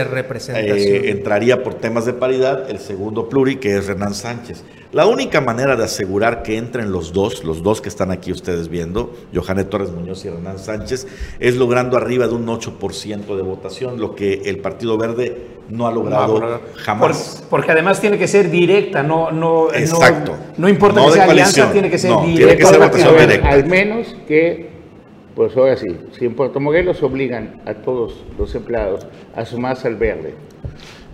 eh, 0.49 1.11
entraría 1.11 1.61
por 1.61 1.75
temas 1.75 2.05
de 2.05 2.13
paridad 2.13 2.67
el 2.71 2.79
segundo 2.79 3.29
pluri, 3.29 3.57
que 3.57 3.77
es 3.77 3.85
Renan 3.85 4.15
Sánchez. 4.15 4.63
La 4.91 5.05
única 5.05 5.39
manera 5.39 5.75
de 5.75 5.83
asegurar 5.83 6.41
que 6.41 6.57
entren 6.57 6.91
los 6.91 7.13
dos, 7.13 7.43
los 7.43 7.61
dos 7.61 7.79
que 7.79 7.89
están 7.89 8.09
aquí 8.09 8.31
ustedes 8.31 8.67
viendo, 8.67 9.13
Johanet 9.35 9.69
Torres 9.69 9.91
Muñoz 9.91 10.25
y 10.25 10.31
Renan 10.31 10.57
Sánchez, 10.57 11.05
es 11.39 11.57
logrando 11.57 11.95
arriba 11.95 12.27
de 12.27 12.33
un 12.33 12.47
8% 12.47 13.35
de 13.35 13.43
votación, 13.43 13.99
lo 13.99 14.15
que 14.15 14.41
el 14.45 14.57
Partido 14.57 14.97
Verde 14.97 15.59
no 15.69 15.85
ha 15.85 15.91
logrado 15.91 16.61
jamás. 16.77 17.43
porque 17.51 17.71
además 17.71 18.01
tiene 18.01 18.17
que 18.17 18.27
ser 18.27 18.49
directa, 18.49 19.03
no, 19.03 19.29
no, 19.29 19.71
Exacto. 19.71 20.35
no, 20.57 20.67
importa 20.67 21.05
que 21.05 21.11
sea 21.11 21.25
alianza, 21.25 21.71
tiene 21.71 21.91
que 21.91 21.99
ser 21.99 22.09
directa. 22.21 22.35
Tiene 22.35 22.57
que 22.57 22.65
ser 22.65 22.79
votación 22.79 23.17
directa. 23.19 23.49
Al 23.49 23.65
menos 23.67 24.15
que 24.27 24.68
pues 25.39 25.55
ahora 25.55 25.77
sí, 25.77 25.87
si 26.17 26.25
en 26.25 26.35
Puerto 26.35 26.59
Morelos 26.59 27.01
obligan 27.01 27.61
a 27.65 27.73
todos 27.73 28.25
los 28.37 28.53
empleados 28.55 29.07
a 29.33 29.45
sumarse 29.45 29.87
al 29.87 29.95
verde, 29.95 30.33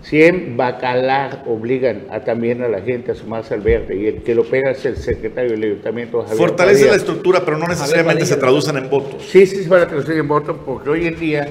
si 0.02 0.20
en 0.20 0.56
Bacalar 0.56 1.44
obligan 1.46 2.08
a, 2.10 2.18
también 2.18 2.60
a 2.60 2.66
la 2.66 2.80
gente 2.80 3.12
a 3.12 3.14
sumarse 3.14 3.54
al 3.54 3.60
verde 3.60 3.94
y 3.94 4.06
el 4.06 4.24
que 4.24 4.34
lo 4.34 4.42
pega 4.42 4.72
es 4.72 4.84
el 4.84 4.96
secretario 4.96 5.52
del 5.52 5.62
ayuntamiento. 5.62 6.24
Fortalece 6.24 6.86
la 6.86 6.96
estructura, 6.96 7.44
pero 7.44 7.56
no 7.56 7.68
necesariamente 7.68 8.26
se 8.26 8.34
traducen 8.34 8.76
en 8.78 8.90
votos. 8.90 9.22
Sí, 9.22 9.46
sí 9.46 9.62
se 9.62 9.68
van 9.68 9.82
a 9.82 9.86
traducir 9.86 10.16
en 10.16 10.26
votos 10.26 10.56
porque 10.66 10.90
hoy 10.90 11.06
en 11.06 11.20
día, 11.20 11.46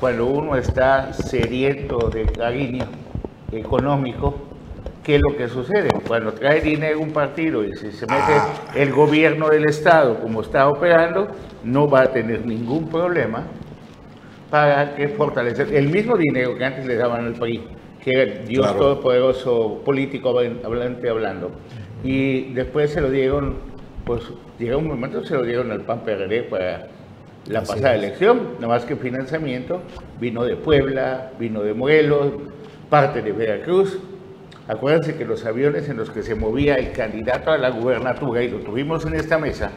cuando 0.00 0.24
uno 0.24 0.56
está 0.56 1.12
sediento 1.12 2.08
de 2.08 2.24
cariño 2.24 2.86
económico, 3.52 4.53
¿qué 5.04 5.16
es 5.16 5.20
lo 5.20 5.36
que 5.36 5.48
sucede? 5.48 5.88
Cuando 6.08 6.32
trae 6.32 6.60
dinero 6.60 7.00
un 7.00 7.12
partido 7.12 7.62
y 7.64 7.72
si 7.74 7.92
se 7.92 8.06
mete 8.06 8.32
ah. 8.32 8.72
el 8.74 8.90
gobierno 8.92 9.48
del 9.48 9.68
Estado 9.68 10.18
como 10.20 10.40
está 10.40 10.68
operando, 10.68 11.28
no 11.62 11.88
va 11.88 12.02
a 12.02 12.12
tener 12.12 12.44
ningún 12.44 12.88
problema 12.88 13.44
para 14.50 14.94
que 14.94 15.08
fortalecer 15.08 15.74
el 15.74 15.88
mismo 15.88 16.16
dinero 16.16 16.56
que 16.56 16.64
antes 16.64 16.86
le 16.86 16.96
daban 16.96 17.26
al 17.26 17.34
país, 17.34 17.60
que 18.02 18.10
era 18.10 18.42
Dios 18.44 18.76
todopoderoso 18.76 19.82
político 19.84 20.30
hablante 20.30 21.10
hablando. 21.10 21.50
Y 22.02 22.52
después 22.54 22.90
se 22.90 23.00
lo 23.00 23.10
dieron, 23.10 23.56
pues 24.04 24.22
llegó 24.58 24.78
un 24.78 24.88
momento 24.88 25.24
se 25.24 25.34
lo 25.34 25.42
dieron 25.42 25.70
al 25.70 25.82
PAN 25.82 26.00
PRD 26.00 26.44
para 26.44 26.88
la 27.46 27.60
pasada 27.60 27.94
elección, 27.94 28.54
nada 28.54 28.68
más 28.68 28.84
que 28.84 28.96
financiamiento 28.96 29.82
vino 30.18 30.44
de 30.44 30.56
Puebla, 30.56 31.32
vino 31.38 31.62
de 31.62 31.74
Morelos, 31.74 32.32
parte 32.88 33.20
de 33.20 33.32
Veracruz, 33.32 33.98
Acuérdense 34.66 35.16
que 35.16 35.24
los 35.24 35.44
aviones 35.44 35.88
en 35.88 35.98
los 35.98 36.10
que 36.10 36.22
se 36.22 36.34
movía 36.34 36.76
el 36.76 36.92
candidato 36.92 37.50
a 37.50 37.58
la 37.58 37.70
gubernatura, 37.70 38.42
y 38.42 38.48
lo 38.48 38.58
tuvimos 38.58 39.04
en 39.04 39.14
esta 39.14 39.38
mesa, 39.38 39.70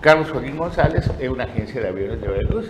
Carlos 0.00 0.30
Joaquín 0.30 0.58
González, 0.58 1.10
es 1.18 1.28
una 1.28 1.44
agencia 1.44 1.80
de 1.80 1.88
aviones 1.88 2.20
de 2.20 2.28
Veracruz, 2.28 2.66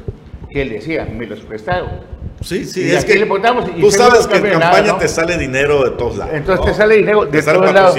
que 0.51 0.63
él 0.63 0.71
decía, 0.71 1.07
me 1.11 1.27
los 1.27 1.41
prestaron. 1.41 2.17
Sí, 2.41 2.65
sí, 2.65 2.91
es 2.93 3.05
que 3.05 3.17
le 3.19 3.27
tú 3.27 3.91
sabes 3.91 4.27
que 4.27 4.37
en 4.37 4.51
campaña 4.61 4.99
te 4.99 5.09
sale 5.09 5.37
dinero 5.37 5.83
de 5.83 5.97
todos 5.97 6.19
lados. 6.19 6.35
Entonces 6.35 6.67
te 6.67 6.75
sale 6.75 6.97
dinero 6.97 7.25
de, 7.25 7.43
todos 7.43 7.73
lados, 7.73 7.99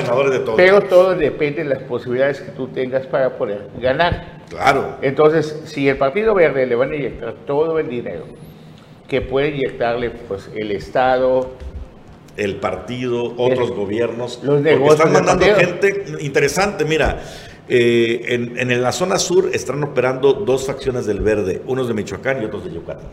pero 0.55 0.81
todo 0.81 1.15
depende 1.15 1.63
de 1.63 1.69
las 1.69 1.79
posibilidades 1.83 2.39
que 2.39 2.51
tú 2.51 2.67
tengas 2.67 3.05
para 3.07 3.37
poder 3.37 3.67
ganar. 3.81 4.37
Claro. 4.49 4.97
Entonces, 5.01 5.63
si 5.65 5.89
el 5.89 5.97
Partido 5.97 6.33
Verde 6.33 6.65
le 6.65 6.75
van 6.75 6.91
a 6.91 6.95
inyectar 6.95 7.33
todo 7.45 7.79
el 7.79 7.89
dinero 7.89 8.25
que 9.07 9.21
puede 9.21 9.49
inyectarle 9.49 10.11
pues 10.11 10.49
el 10.55 10.71
Estado, 10.71 11.51
el 12.37 12.57
partido, 12.57 13.33
otros 13.37 13.71
gobiernos, 13.71 14.39
los 14.43 14.61
porque 14.61 14.85
están 14.85 15.11
mandando 15.11 15.45
gente 15.45 16.05
interesante. 16.19 16.85
Mira, 16.85 17.21
eh, 17.67 18.53
en, 18.57 18.81
la 18.81 18.91
zona 18.91 19.17
sur 19.17 19.49
están 19.53 19.83
operando 19.83 20.33
dos 20.33 20.65
facciones 20.65 21.05
del 21.05 21.19
verde, 21.19 21.61
unos 21.65 21.87
de 21.87 21.93
Michoacán 21.93 22.41
y 22.41 22.45
otros 22.45 22.63
de 22.63 22.73
Yucatán. 22.73 23.07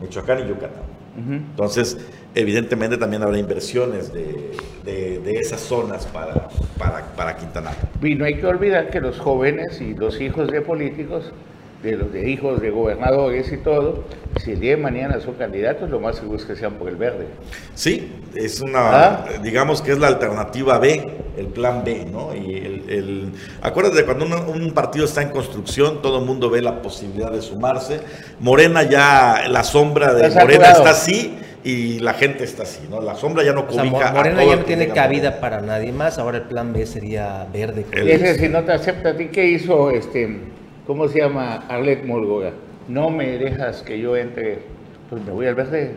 Michoacán 0.00 0.44
y 0.44 0.48
Yucatán. 0.48 1.00
Entonces, 1.16 1.98
evidentemente 2.34 2.96
también 2.96 3.22
habrá 3.22 3.38
inversiones 3.38 4.12
de, 4.12 5.40
esas 5.40 5.60
zonas 5.60 6.06
para, 6.06 6.48
para, 6.78 7.04
para 7.14 7.36
Quintana. 7.36 7.72
Y 8.02 8.14
no 8.14 8.24
hay 8.24 8.36
que 8.36 8.46
olvidar 8.46 8.90
que 8.90 9.00
los 9.00 9.18
jóvenes 9.18 9.80
y 9.80 9.94
los 9.94 10.20
hijos 10.20 10.48
de 10.50 10.60
políticos 10.62 11.32
de 11.82 11.96
los 11.96 12.12
de 12.12 12.28
hijos 12.28 12.60
de 12.60 12.70
gobernadores 12.70 13.50
y 13.52 13.56
todo, 13.56 14.04
si 14.42 14.52
el 14.52 14.60
día 14.60 14.72
de 14.72 14.76
mañana 14.76 15.18
son 15.20 15.34
candidatos, 15.34 15.88
lo 15.88 15.98
más 15.98 16.16
seguro 16.16 16.38
es 16.38 16.44
que 16.44 16.54
sean 16.54 16.74
por 16.74 16.88
el 16.88 16.96
verde. 16.96 17.26
Sí, 17.74 18.12
es 18.34 18.60
una, 18.60 18.78
¿Ah? 18.80 19.24
digamos 19.42 19.80
que 19.80 19.92
es 19.92 19.98
la 19.98 20.08
alternativa 20.08 20.78
B, 20.78 21.08
el 21.38 21.46
plan 21.46 21.82
B, 21.82 22.06
¿no? 22.10 22.34
Y 22.34 22.56
el, 22.56 23.32
acuérdate, 23.62 24.04
cuando 24.04 24.26
un 24.26 24.72
partido 24.72 25.06
está 25.06 25.22
en 25.22 25.30
construcción, 25.30 26.02
todo 26.02 26.18
el 26.18 26.26
mundo 26.26 26.50
ve 26.50 26.60
la 26.60 26.82
posibilidad 26.82 27.32
de 27.32 27.40
sumarse. 27.40 28.00
Morena 28.40 28.82
ya, 28.82 29.48
la 29.48 29.64
sombra 29.64 30.12
de 30.12 30.28
Morena 30.30 30.72
está 30.72 30.90
así 30.90 31.38
y 31.64 31.98
la 32.00 32.12
gente 32.12 32.44
está 32.44 32.64
así, 32.64 32.86
¿no? 32.90 33.00
La 33.00 33.14
sombra 33.14 33.42
ya 33.42 33.54
no 33.54 33.66
cobija. 33.66 34.12
Morena 34.12 34.44
ya 34.44 34.56
no 34.56 34.64
tiene 34.64 34.88
cabida 34.88 35.40
para 35.40 35.62
nadie 35.62 35.92
más, 35.92 36.18
ahora 36.18 36.38
el 36.38 36.44
plan 36.44 36.74
B 36.74 36.84
sería 36.84 37.46
verde. 37.50 37.86
Es 37.92 38.36
si 38.36 38.48
no 38.50 38.64
te 38.64 38.72
acepta 38.72 39.10
a 39.10 39.16
ti, 39.16 39.28
¿qué 39.28 39.46
hizo 39.46 39.90
este? 39.90 40.59
¿Cómo 40.90 41.06
se 41.06 41.20
llama? 41.20 41.62
Arlet 41.68 42.04
Molgoga. 42.04 42.50
No 42.88 43.10
me 43.10 43.38
dejas 43.38 43.80
que 43.82 44.00
yo 44.00 44.16
entre, 44.16 44.58
pues 45.08 45.22
me 45.22 45.30
voy 45.30 45.46
al 45.46 45.54
verde. 45.54 45.92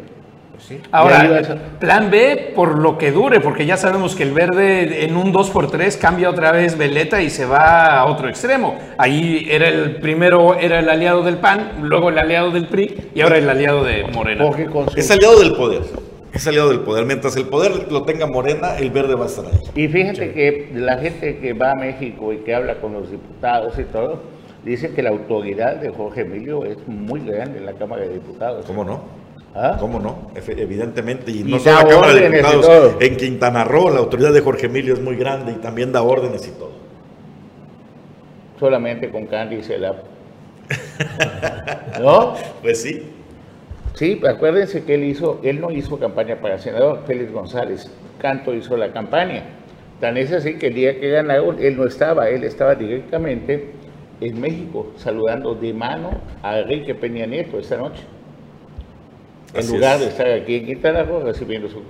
Pues 0.51 0.79
Ahora, 0.91 1.41
plan 1.79 2.12
B 2.12 2.51
por 2.56 2.77
lo 2.77 2.99
que 2.99 3.12
dure, 3.12 3.39
porque 3.39 3.65
ya 3.65 3.75
sabemos 3.75 4.15
que 4.15 4.21
el 4.21 4.34
verde 4.34 5.03
en 5.03 5.17
un 5.17 5.34
2x3 5.34 5.97
cambia 5.97 6.29
otra 6.29 6.51
vez 6.51 6.77
veleta 6.77 7.23
y 7.23 7.32
se 7.32 7.43
va 7.43 7.97
a 7.97 8.06
otro 8.06 8.29
extremo. 8.29 8.77
Ahí 8.99 9.47
era 9.49 9.67
el 9.67 9.95
primero, 9.95 10.60
era 10.60 10.77
el 10.77 10.88
aliado 10.88 11.23
del 11.23 11.38
PAN, 11.38 11.71
luego 11.82 12.10
el 12.10 12.19
aliado 12.19 12.51
del 12.51 12.67
PRI 12.67 13.10
y 13.15 13.21
ahora 13.21 13.39
el 13.39 13.49
aliado 13.49 13.84
de 13.84 14.03
Morena. 14.13 14.45
Es 14.95 15.10
aliado 15.10 15.39
del 15.39 15.56
poder. 15.56 15.82
Es 16.34 16.45
aliado 16.45 16.69
del 16.69 16.82
poder. 16.82 17.08
Mientras 17.08 17.36
el 17.36 17.45
poder 17.47 17.91
lo 17.91 18.03
tenga 18.03 18.27
Morena, 18.27 18.77
el 18.77 18.91
verde 18.91 19.15
va 19.15 19.23
a 19.23 19.27
estar 19.27 19.45
ahí. 19.45 19.60
Y 19.73 19.88
fíjate 19.88 20.34
que 20.34 20.69
la 20.75 20.99
gente 20.99 21.39
que 21.39 21.53
va 21.53 21.71
a 21.71 21.75
México 21.75 22.32
y 22.32 22.38
que 22.38 22.53
habla 22.53 22.75
con 22.75 22.93
los 22.93 23.10
diputados 23.10 23.79
y 23.79 23.86
todo, 23.86 24.34
Dice 24.65 24.91
que 24.91 25.02
la 25.02 25.10
autoridad 25.10 25.76
de 25.76 25.89
Jorge 25.89 26.21
Emilio 26.21 26.63
es 26.63 26.78
muy 26.88 27.19
grande 27.19 27.60
en 27.60 27.65
la 27.65 27.73
Cámara 27.73 28.04
de 28.04 28.13
Diputados. 28.13 28.65
¿Cómo 28.65 28.86
no? 28.86 29.02
¿Ah? 29.54 29.78
¿Cómo 29.80 29.99
no? 29.99 30.32
Evidentemente. 30.36 31.32
Y, 31.32 31.43
no 31.43 31.60
solo 31.60 31.78
la 31.78 31.88
Cámara 31.88 32.13
de 32.13 32.30
Diputados. 32.30 32.95
En 32.99 33.17
Quintana 33.17 33.63
Roo, 33.65 33.89
la 33.89 33.99
autoridad 33.99 34.32
de 34.32 34.41
Jorge 34.41 34.67
Emilio 34.67 34.93
es 34.93 35.02
muy 35.02 35.17
grande 35.17 35.52
y 35.52 35.56
también 35.56 35.91
da 35.91 36.02
órdenes 36.02 36.47
y 36.47 36.52
todo. 36.52 36.71
Solamente 38.60 39.10
con 39.10 39.28
Candy 39.28 39.62
se 39.62 39.78
la. 39.78 39.95
¿No? 41.99 42.36
Pues 42.62 42.82
sí. 42.82 43.04
Sí, 43.95 44.21
acuérdense 44.28 44.84
que 44.86 44.95
él 44.95 45.04
hizo, 45.04 45.39
él 45.43 45.60
no 45.60 45.69
hizo 45.71 45.99
campaña 45.99 46.38
para 46.38 46.58
senador, 46.58 47.02
Félix 47.06 47.32
González 47.32 47.91
Canto 48.19 48.54
hizo 48.54 48.78
la 48.78 48.91
campaña. 48.91 49.43
Tan 49.99 50.17
es 50.17 50.32
así 50.32 50.56
que 50.56 50.67
el 50.67 50.73
día 50.73 50.99
que 50.99 51.10
ganaron, 51.10 51.58
él 51.62 51.78
no 51.78 51.86
estaba, 51.86 52.30
él 52.30 52.43
estaba 52.43 52.73
directamente 52.73 53.71
en 54.27 54.39
México, 54.39 54.93
saludando 54.97 55.53
de 55.55 55.73
mano 55.73 56.12
a 56.41 56.59
Enrique 56.59 56.95
Peña 56.95 57.25
Nieto 57.25 57.59
esta 57.59 57.77
noche. 57.77 58.01
En 59.53 59.67
lugar 59.67 59.99
de 59.99 60.07
estar 60.07 60.27
aquí 60.27 60.55
en 60.55 60.65
Quintana 60.65 61.03
Roo 61.03 61.21
recibiendo 61.21 61.69
su, 61.69 61.83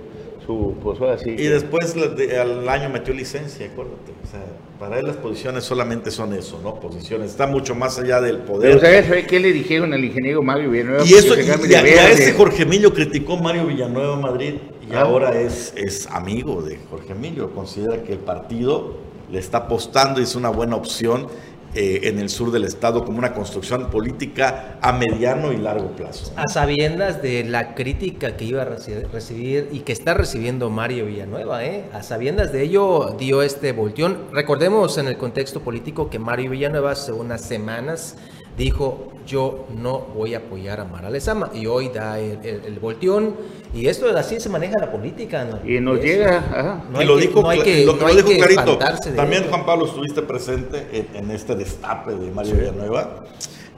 su 0.44 1.04
así. 1.06 1.30
Y 1.30 1.46
después 1.46 1.96
al 1.96 2.68
año 2.68 2.90
metió 2.90 3.14
licencia, 3.14 3.66
acuérdate. 3.66 4.12
O 4.22 4.26
sea, 4.30 4.40
para 4.78 4.98
él 4.98 5.06
las 5.06 5.16
posiciones 5.16 5.64
solamente 5.64 6.10
son 6.10 6.34
eso, 6.34 6.60
¿no? 6.62 6.74
Posiciones. 6.74 7.30
Está 7.30 7.46
mucho 7.46 7.74
más 7.74 7.98
allá 7.98 8.20
del 8.20 8.38
poder. 8.38 8.78
Pero 8.78 9.02
¿sabes 9.04 9.26
qué 9.26 9.40
le 9.40 9.52
dijeron 9.52 9.94
al 9.94 10.04
ingeniero 10.04 10.42
Mario 10.42 10.70
Villanueva? 10.70 11.04
Y 11.04 11.14
eso, 11.14 11.34
y, 11.40 11.74
a, 11.74 12.10
ese 12.10 12.32
Jorge 12.34 12.64
Emilio 12.64 12.92
criticó 12.92 13.38
Mario 13.38 13.66
Villanueva 13.66 14.16
Madrid 14.16 14.54
y 14.86 14.94
ah. 14.94 15.02
ahora 15.02 15.40
es, 15.40 15.72
es 15.76 16.06
amigo 16.08 16.60
de 16.60 16.78
Jorge 16.90 17.12
Emilio. 17.12 17.50
Considera 17.52 18.02
que 18.02 18.12
el 18.12 18.18
partido 18.18 18.96
le 19.30 19.38
está 19.38 19.58
apostando 19.58 20.20
y 20.20 20.24
es 20.24 20.34
una 20.34 20.50
buena 20.50 20.76
opción 20.76 21.28
eh, 21.74 22.00
en 22.04 22.18
el 22.18 22.28
sur 22.28 22.50
del 22.50 22.64
estado 22.64 23.04
como 23.04 23.18
una 23.18 23.32
construcción 23.32 23.90
política 23.90 24.78
a 24.80 24.92
mediano 24.92 25.52
y 25.52 25.56
largo 25.56 25.88
plazo. 25.96 26.32
A 26.36 26.48
sabiendas 26.48 27.22
de 27.22 27.44
la 27.44 27.74
crítica 27.74 28.36
que 28.36 28.44
iba 28.44 28.62
a 28.62 28.64
recibir 28.64 29.68
y 29.72 29.80
que 29.80 29.92
está 29.92 30.14
recibiendo 30.14 30.70
Mario 30.70 31.06
Villanueva, 31.06 31.64
¿eh? 31.64 31.84
a 31.92 32.02
sabiendas 32.02 32.52
de 32.52 32.62
ello 32.62 33.16
dio 33.18 33.42
este 33.42 33.72
volteón. 33.72 34.18
Recordemos 34.32 34.98
en 34.98 35.08
el 35.08 35.16
contexto 35.16 35.60
político 35.60 36.10
que 36.10 36.18
Mario 36.18 36.50
Villanueva 36.50 36.92
hace 36.92 37.12
unas 37.12 37.42
semanas 37.42 38.16
dijo 38.56 39.14
yo 39.26 39.66
no 39.76 40.00
voy 40.14 40.34
a 40.34 40.38
apoyar 40.38 40.80
a 40.80 40.84
Mara 40.84 41.10
Lezama 41.10 41.50
y 41.54 41.66
hoy 41.66 41.88
da 41.88 42.18
el, 42.18 42.38
el, 42.44 42.78
volteón. 42.78 43.34
Y 43.74 43.86
esto 43.86 44.06
así 44.16 44.38
se 44.38 44.48
maneja 44.48 44.78
la 44.78 44.90
política 44.92 45.44
¿no? 45.44 45.68
y 45.68 45.80
nos 45.80 46.00
llega 46.00 46.84
no 46.90 47.02
y 47.02 47.04
lo 47.04 47.16
dijo, 47.16 47.42
no 47.42 47.48
hay 47.48 47.60
que, 47.60 47.84
lo, 47.84 47.94
dijo 47.94 48.28
clarito 48.28 48.78
también 49.16 49.44
Juan 49.48 49.66
Pablo 49.66 49.86
estuviste 49.86 50.22
presente 50.22 51.08
en, 51.14 51.30
este 51.30 51.54
destape 51.54 52.12
de 52.12 52.30
Mario 52.30 52.54
Villanueva. 52.54 53.24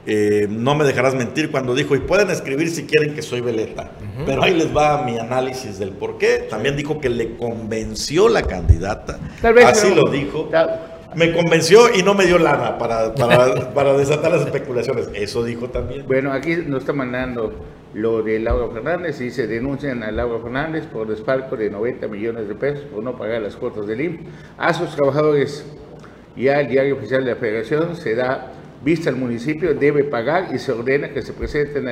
Eh, 0.09 0.47
no 0.49 0.73
me 0.73 0.85
dejarás 0.85 1.15
mentir 1.15 1.51
cuando 1.51 1.75
dijo, 1.75 1.93
y 1.93 1.99
pueden 1.99 2.29
escribir 2.29 2.69
si 2.69 2.85
quieren 2.85 3.13
que 3.13 3.21
soy 3.21 3.41
veleta, 3.41 3.91
pero 4.25 4.41
ahí 4.41 4.53
les 4.53 4.75
va 4.75 5.03
mi 5.03 5.17
análisis 5.17 5.79
del 5.79 5.89
por 5.89 6.17
qué. 6.17 6.47
También 6.49 6.77
dijo 6.77 7.01
que 7.01 7.09
le 7.09 7.35
convenció 7.35 8.29
la 8.29 8.43
candidata, 8.43 9.19
así 9.65 9.93
lo 9.93 10.09
dijo 10.09 10.49
me 11.17 11.33
convenció 11.33 11.93
y 11.93 12.03
no 12.03 12.13
me 12.13 12.25
dio 12.25 12.37
lana 12.37 12.77
para, 12.77 13.13
para, 13.73 13.97
desatar 13.97 14.31
las 14.31 14.41
especulaciones. 14.41 15.09
Eso 15.15 15.43
dijo 15.43 15.67
también. 15.69 16.05
Bueno, 16.05 16.31
aquí 16.31 16.55
nos 16.55 16.81
está 16.81 16.93
mandando 16.93 17.53
lo 17.93 18.21
de 18.21 18.39
Laura 18.39 18.71
Fernández 18.71 19.19
y 19.21 19.31
se 19.31 19.47
denuncian 19.47 20.03
a 20.03 20.11
Laura 20.11 20.39
Fernández 20.43 20.85
por 20.85 21.07
desfalco 21.07 21.57
de 21.57 21.71
90 21.71 22.07
millones 22.07 22.47
de 22.47 22.53
pesos 22.53 22.85
por 22.85 23.03
no 23.03 23.17
pagar 23.17 23.41
las 23.41 23.55
cuotas 23.55 23.87
del 23.87 24.01
IMSS. 24.01 24.19
A 24.59 24.73
sus 24.73 24.95
trabajadores 24.95 25.65
ya 26.35 26.61
el 26.61 26.67
diario 26.67 26.95
oficial 26.95 27.25
de 27.25 27.31
la 27.31 27.37
federación 27.37 27.95
se 27.95 28.13
da 28.13 28.53
vista 28.83 29.09
al 29.09 29.15
municipio, 29.15 29.73
debe 29.73 30.03
pagar 30.03 30.49
y 30.53 30.59
se 30.59 30.71
ordena 30.71 31.09
que 31.09 31.23
se 31.23 31.33
presenten 31.33 31.87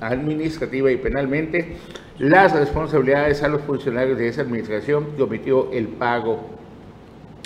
administrativa 0.00 0.92
y 0.92 0.98
penalmente 0.98 1.76
las 2.18 2.54
responsabilidades 2.54 3.42
a 3.42 3.48
los 3.48 3.62
funcionarios 3.62 4.18
de 4.18 4.28
esa 4.28 4.42
administración 4.42 5.16
que 5.16 5.22
omitió 5.22 5.72
el 5.72 5.88
pago 5.88 6.59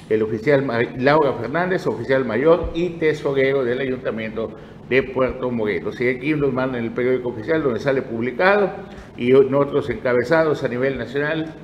el 0.09 0.23
oficial 0.23 0.67
Laura 0.99 1.33
Fernández, 1.35 1.87
oficial 1.87 2.25
mayor 2.25 2.71
y 2.75 2.91
tesorero 2.91 3.65
del 3.65 3.81
Ayuntamiento 3.81 4.51
de 4.89 5.03
Puerto 5.03 5.51
Morelos. 5.51 6.01
Y 6.01 6.09
aquí 6.09 6.35
nos 6.35 6.53
mandan 6.53 6.85
el 6.85 6.91
periódico 6.91 7.31
oficial 7.31 7.63
donde 7.63 7.81
sale 7.81 8.03
publicado 8.03 8.71
y 9.17 9.33
otros 9.33 9.89
encabezados 9.91 10.63
a 10.63 10.69
nivel 10.69 10.99
nacional 10.99 11.55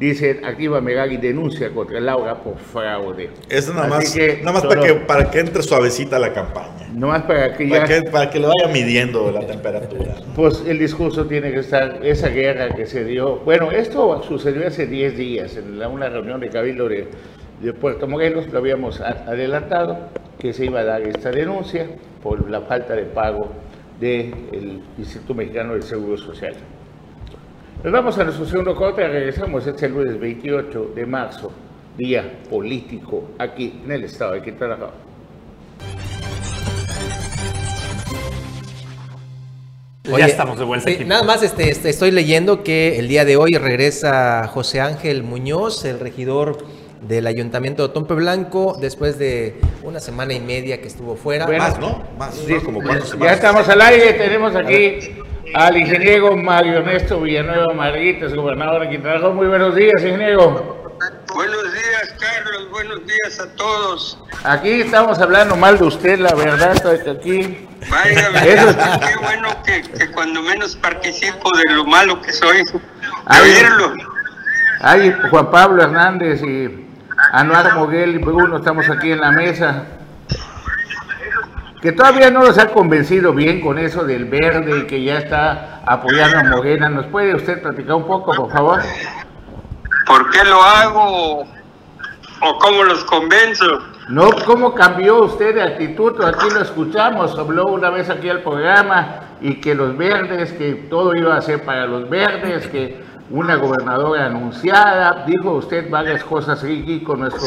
dicen 0.00 0.42
activa 0.46 0.80
Megari 0.80 1.18
denuncia 1.18 1.70
contra 1.70 2.00
Laura 2.00 2.42
por 2.42 2.56
fraude. 2.56 3.28
Eso 3.50 3.74
nada 3.74 3.86
más, 3.86 4.16
nada 4.16 4.52
más 4.52 4.64
para, 4.64 4.80
que, 4.80 4.94
para 4.94 5.30
que 5.30 5.40
entre 5.40 5.62
suavecita 5.62 6.18
la 6.18 6.32
campaña. 6.32 6.88
más 6.94 7.22
para 7.24 7.54
que 7.54 7.68
ya... 7.68 7.84
Para 8.10 8.30
que, 8.30 8.40
le 8.40 8.46
vaya 8.46 8.72
midiendo 8.72 9.30
la 9.30 9.46
temperatura. 9.46 10.16
Pues 10.34 10.64
el 10.66 10.78
discurso 10.78 11.26
tiene 11.26 11.52
que 11.52 11.58
estar, 11.58 12.00
esa 12.02 12.28
guerra 12.28 12.74
que 12.74 12.86
se 12.86 13.04
dio, 13.04 13.36
bueno, 13.40 13.70
esto 13.70 14.22
sucedió 14.22 14.66
hace 14.66 14.86
10 14.86 15.16
días 15.18 15.56
en 15.58 15.84
una 15.84 16.08
reunión 16.08 16.40
de 16.40 16.48
Cabildo 16.48 16.88
de 16.88 17.06
de 17.60 17.74
Puerto 17.74 18.08
Morelos, 18.08 18.48
lo 18.50 18.58
habíamos 18.58 19.00
adelantado, 19.00 19.98
que 20.38 20.52
se 20.52 20.64
iba 20.64 20.80
a 20.80 20.84
dar 20.84 21.02
esta 21.02 21.30
denuncia 21.30 21.86
por 22.22 22.50
la 22.50 22.62
falta 22.62 22.94
de 22.94 23.04
pago 23.04 23.48
del 24.00 24.82
Instituto 24.96 25.34
Mexicano 25.34 25.74
del 25.74 25.82
Seguro 25.82 26.16
Social. 26.16 26.54
Nos 27.84 27.92
vamos 27.92 28.18
a 28.18 28.24
nuestro 28.24 28.46
segundo 28.46 28.74
corte, 28.74 29.06
regresamos 29.06 29.66
este 29.66 29.88
lunes 29.88 30.18
28 30.18 30.92
de 30.94 31.06
marzo, 31.06 31.52
día 31.96 32.24
político 32.48 33.30
aquí 33.38 33.80
en 33.84 33.92
el 33.92 34.04
estado 34.04 34.32
de 34.32 34.42
Quintana 34.42 34.76
Roo. 34.76 34.90
ya 40.18 40.26
estamos 40.26 40.58
de 40.58 40.64
vuelta. 40.64 40.90
nada 41.06 41.22
más 41.22 41.42
este, 41.42 41.70
este, 41.70 41.88
estoy 41.88 42.10
leyendo 42.10 42.64
que 42.64 42.98
el 42.98 43.06
día 43.06 43.24
de 43.24 43.36
hoy 43.36 43.52
regresa 43.52 44.48
José 44.48 44.80
Ángel 44.80 45.22
Muñoz, 45.22 45.84
el 45.84 46.00
regidor 46.00 46.58
del 47.00 47.26
Ayuntamiento 47.26 47.86
de 47.86 47.94
Tompe 47.94 48.14
Blanco 48.14 48.76
después 48.80 49.18
de 49.18 49.60
una 49.82 50.00
semana 50.00 50.34
y 50.34 50.40
media 50.40 50.80
que 50.80 50.88
estuvo 50.88 51.16
fuera. 51.16 51.46
más, 51.46 51.78
¿no? 51.78 52.02
Más, 52.18 52.38
Como 52.64 52.82
ya 52.82 53.32
estamos 53.32 53.68
al 53.68 53.80
aire, 53.80 54.12
tenemos 54.14 54.54
aquí 54.54 55.16
al 55.54 55.76
ingeniero 55.76 56.36
Mario 56.36 56.78
Ernesto 56.78 57.20
Villanueva 57.20 57.72
Marguitas, 57.74 58.34
gobernador 58.34 58.82
de 58.82 58.90
Quintana 58.90 59.18
Roo. 59.18 59.32
Muy 59.32 59.48
buenos 59.48 59.74
días, 59.74 60.02
ingeniero. 60.02 60.92
Buenos 61.34 61.72
días, 61.72 62.14
Carlos. 62.18 62.70
Buenos 62.70 63.00
días 63.06 63.40
a 63.40 63.56
todos. 63.56 64.18
Aquí 64.44 64.82
estamos 64.82 65.18
hablando 65.18 65.56
mal 65.56 65.78
de 65.78 65.84
usted, 65.84 66.18
la 66.18 66.34
verdad, 66.34 66.76
aquí. 67.08 67.66
Vaya, 67.88 68.30
qué 69.00 69.16
bueno 69.22 69.48
que, 69.64 69.82
que, 69.82 70.10
cuando 70.10 70.42
menos 70.42 70.76
participo 70.76 71.50
de 71.56 71.74
lo 71.74 71.84
malo 71.86 72.20
que 72.20 72.32
soy, 72.32 72.62
oírlo. 73.26 73.94
Ay, 74.82 75.14
Juan 75.30 75.50
Pablo 75.50 75.82
Hernández 75.82 76.42
y 76.42 76.89
Anuar 77.32 77.74
Moguel 77.74 78.16
y 78.16 78.18
Bruno, 78.18 78.56
estamos 78.56 78.88
aquí 78.88 79.12
en 79.12 79.20
la 79.20 79.30
mesa. 79.30 79.84
Que 81.80 81.92
todavía 81.92 82.30
no 82.30 82.40
nos 82.40 82.58
ha 82.58 82.68
convencido 82.68 83.32
bien 83.32 83.60
con 83.60 83.78
eso 83.78 84.04
del 84.04 84.26
verde 84.26 84.80
y 84.80 84.86
que 84.86 85.02
ya 85.02 85.18
está 85.18 85.80
apoyando 85.86 86.38
a 86.38 86.44
Morena. 86.44 86.88
¿Nos 86.88 87.06
puede 87.06 87.34
usted 87.34 87.62
platicar 87.62 87.94
un 87.94 88.06
poco, 88.06 88.32
por 88.34 88.50
favor? 88.50 88.80
¿Por 90.06 90.30
qué 90.30 90.44
lo 90.44 90.62
hago? 90.62 91.42
¿O 92.42 92.58
cómo 92.58 92.84
los 92.84 93.04
convenzo? 93.04 93.78
No, 94.08 94.28
¿cómo 94.44 94.74
cambió 94.74 95.22
usted 95.22 95.54
de 95.54 95.62
actitud? 95.62 96.20
Aquí 96.24 96.50
lo 96.52 96.62
escuchamos, 96.62 97.38
habló 97.38 97.66
una 97.66 97.90
vez 97.90 98.10
aquí 98.10 98.28
al 98.28 98.40
programa 98.42 99.20
y 99.40 99.60
que 99.60 99.74
los 99.74 99.96
verdes, 99.96 100.52
que 100.52 100.72
todo 100.90 101.14
iba 101.14 101.36
a 101.36 101.40
ser 101.40 101.64
para 101.64 101.86
los 101.86 102.10
verdes, 102.10 102.66
que 102.66 103.02
una 103.30 103.54
gobernadora 103.56 104.26
anunciada, 104.26 105.24
dijo 105.26 105.52
usted 105.52 105.88
varias 105.88 106.22
cosas 106.24 106.62
aquí 106.62 107.00
con 107.00 107.20
nuestro 107.20 107.42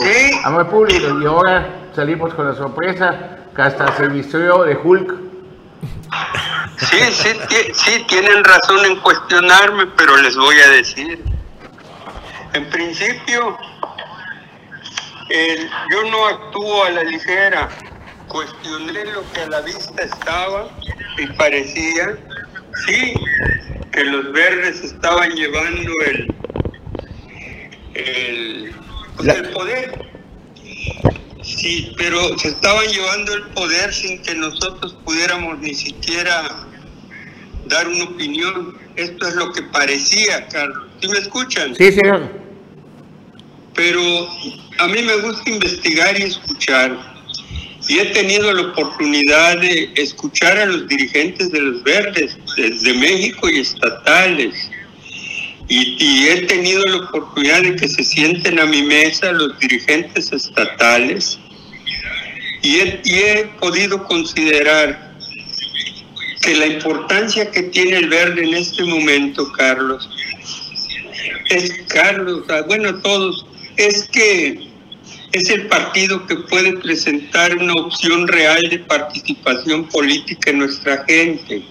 amor 0.45 0.69
público 0.69 1.19
y 1.21 1.25
ahora 1.25 1.89
salimos 1.93 2.33
con 2.33 2.47
la 2.47 2.55
sorpresa 2.55 3.37
que 3.53 3.61
hasta 3.61 3.95
se 3.97 4.07
vistió 4.07 4.63
de 4.63 4.77
Hulk. 4.77 5.13
Sí, 6.77 6.97
sí, 7.11 7.29
sí, 7.73 8.05
tienen 8.07 8.43
razón 8.43 8.85
en 8.85 8.95
cuestionarme, 9.01 9.87
pero 9.97 10.17
les 10.17 10.35
voy 10.35 10.55
a 10.59 10.69
decir. 10.69 11.23
En 12.53 12.69
principio, 12.69 13.57
yo 15.91 16.09
no 16.09 16.27
actúo 16.27 16.85
a 16.85 16.89
la 16.91 17.03
ligera. 17.03 17.69
Cuestioné 18.27 19.05
lo 19.05 19.23
que 19.31 19.41
a 19.41 19.49
la 19.49 19.61
vista 19.61 20.01
estaba 20.01 20.67
y 21.17 21.27
parecía, 21.27 22.17
sí, 22.85 23.13
que 23.91 24.03
los 24.05 24.31
verdes 24.31 24.83
estaban 24.83 25.31
llevando 25.31 25.91
el, 26.05 26.33
el, 27.93 28.71
pues, 29.15 29.29
el 29.29 29.49
poder. 29.49 30.13
Sí, 31.43 31.93
pero 31.97 32.37
se 32.37 32.49
estaban 32.49 32.87
llevando 32.87 33.33
el 33.33 33.43
poder 33.49 33.93
sin 33.93 34.21
que 34.21 34.33
nosotros 34.35 34.97
pudiéramos 35.05 35.59
ni 35.59 35.73
siquiera 35.73 36.67
dar 37.67 37.87
una 37.87 38.05
opinión. 38.05 38.77
Esto 38.95 39.27
es 39.27 39.35
lo 39.35 39.51
que 39.51 39.61
parecía, 39.63 40.47
Carlos. 40.47 40.87
¿Sí 41.01 41.07
me 41.07 41.17
escuchan? 41.17 41.75
Sí, 41.75 41.91
señor. 41.91 42.29
Pero 43.75 44.01
a 44.79 44.87
mí 44.87 45.01
me 45.01 45.15
gusta 45.17 45.49
investigar 45.49 46.19
y 46.19 46.23
escuchar. 46.23 46.97
Y 47.89 47.99
he 47.99 48.05
tenido 48.05 48.53
la 48.53 48.61
oportunidad 48.61 49.57
de 49.59 49.91
escuchar 49.95 50.57
a 50.57 50.65
los 50.65 50.87
dirigentes 50.87 51.51
de 51.51 51.59
los 51.59 51.83
verdes 51.83 52.37
de 52.55 52.93
México 52.93 53.49
y 53.49 53.59
estatales. 53.59 54.69
Y, 55.67 56.27
he 56.27 56.41
tenido 56.45 56.83
la 56.83 56.97
oportunidad 56.97 57.61
de 57.61 57.75
que 57.75 57.87
se 57.87 58.03
sienten 58.03 58.59
a 58.59 58.65
mi 58.65 58.83
mesa 58.83 59.31
los 59.31 59.57
dirigentes 59.59 60.31
estatales 60.31 61.39
y 62.61 62.77
he 62.77 63.49
podido 63.59 64.03
considerar 64.05 65.13
que 66.41 66.55
la 66.55 66.67
importancia 66.67 67.49
que 67.49 67.63
tiene 67.63 67.97
el 67.97 68.09
verde 68.09 68.43
en 68.43 68.53
este 68.53 68.83
momento, 68.83 69.51
Carlos, 69.53 70.09
es 71.49 71.71
Carlos, 71.87 72.43
ah, 72.49 72.61
bueno, 72.67 72.99
todos, 73.01 73.45
es 73.77 74.03
que 74.09 74.67
es 75.31 75.49
el 75.49 75.67
partido 75.67 76.25
que 76.27 76.35
puede 76.35 76.77
presentar 76.77 77.57
una 77.57 77.73
opción 77.73 78.27
real 78.27 78.61
de 78.69 78.79
participación 78.79 79.87
política 79.89 80.51
en 80.51 80.59
nuestra 80.59 81.03
gente. 81.05 81.63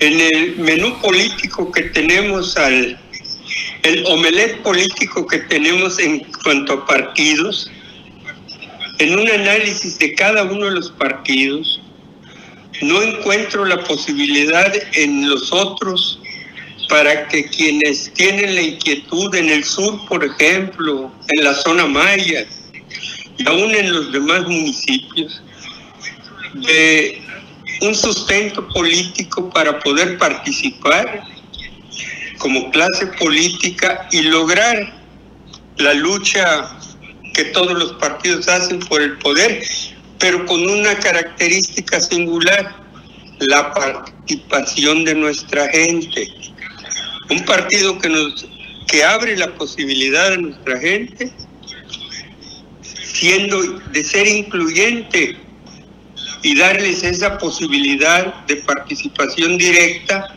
En 0.00 0.20
el 0.20 0.56
menú 0.56 1.00
político 1.00 1.70
que 1.70 1.82
tenemos 1.82 2.56
al 2.56 2.98
el 3.84 4.04
omelet 4.06 4.62
político 4.62 5.26
que 5.26 5.38
tenemos 5.38 5.98
en 5.98 6.20
cuanto 6.42 6.72
a 6.72 6.86
partidos, 6.86 7.70
en 8.98 9.18
un 9.18 9.28
análisis 9.28 9.98
de 9.98 10.14
cada 10.14 10.44
uno 10.44 10.66
de 10.66 10.70
los 10.72 10.90
partidos, 10.92 11.82
no 12.80 13.02
encuentro 13.02 13.64
la 13.66 13.82
posibilidad 13.84 14.72
en 14.94 15.28
los 15.28 15.52
otros 15.52 16.18
para 16.88 17.28
que 17.28 17.44
quienes 17.44 18.12
tienen 18.14 18.54
la 18.54 18.62
inquietud 18.62 19.34
en 19.34 19.50
el 19.50 19.64
sur, 19.64 20.06
por 20.06 20.24
ejemplo, 20.24 21.12
en 21.36 21.44
la 21.44 21.54
zona 21.54 21.86
maya 21.86 22.46
y 23.36 23.48
aún 23.48 23.74
en 23.74 23.92
los 23.92 24.12
demás 24.12 24.42
municipios, 24.44 25.42
de 26.54 27.20
un 27.80 27.94
sustento 27.94 28.66
político 28.68 29.50
para 29.50 29.78
poder 29.80 30.18
participar 30.18 31.24
como 32.38 32.70
clase 32.70 33.06
política 33.18 34.08
y 34.12 34.22
lograr 34.22 34.94
la 35.76 35.94
lucha 35.94 36.78
que 37.32 37.44
todos 37.46 37.72
los 37.72 37.92
partidos 37.94 38.46
hacen 38.48 38.80
por 38.80 39.02
el 39.02 39.18
poder, 39.18 39.62
pero 40.18 40.44
con 40.46 40.68
una 40.68 40.94
característica 40.98 42.00
singular, 42.00 42.76
la 43.40 43.72
participación 43.72 45.04
de 45.04 45.14
nuestra 45.14 45.68
gente. 45.68 46.28
Un 47.30 47.44
partido 47.44 47.98
que 47.98 48.08
nos 48.08 48.46
que 48.86 49.02
abre 49.02 49.36
la 49.36 49.52
posibilidad 49.54 50.34
a 50.34 50.36
nuestra 50.36 50.78
gente 50.78 51.32
siendo 53.14 53.62
de 53.62 54.04
ser 54.04 54.26
incluyente 54.26 55.36
y 56.44 56.54
darles 56.54 57.02
esa 57.02 57.38
posibilidad 57.38 58.44
de 58.44 58.56
participación 58.56 59.56
directa, 59.56 60.28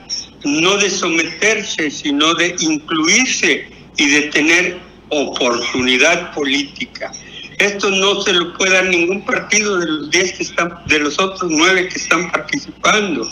no 0.45 0.77
de 0.77 0.89
someterse, 0.89 1.91
sino 1.91 2.33
de 2.33 2.55
incluirse 2.61 3.67
y 3.97 4.09
de 4.09 4.21
tener 4.29 4.77
oportunidad 5.09 6.33
política. 6.33 7.11
Esto 7.59 7.89
no 7.91 8.21
se 8.21 8.31
lo 8.31 8.57
puede 8.57 8.71
dar 8.71 8.85
ningún 8.85 9.25
partido 9.25 9.79
de 9.79 9.85
los 9.85 10.09
diez 10.09 10.31
que 10.31 10.43
están, 10.43 10.73
de 10.87 10.99
los 10.99 11.19
otros 11.19 11.51
nueve 11.51 11.89
que 11.89 11.97
están 11.97 12.31
participando. 12.31 13.27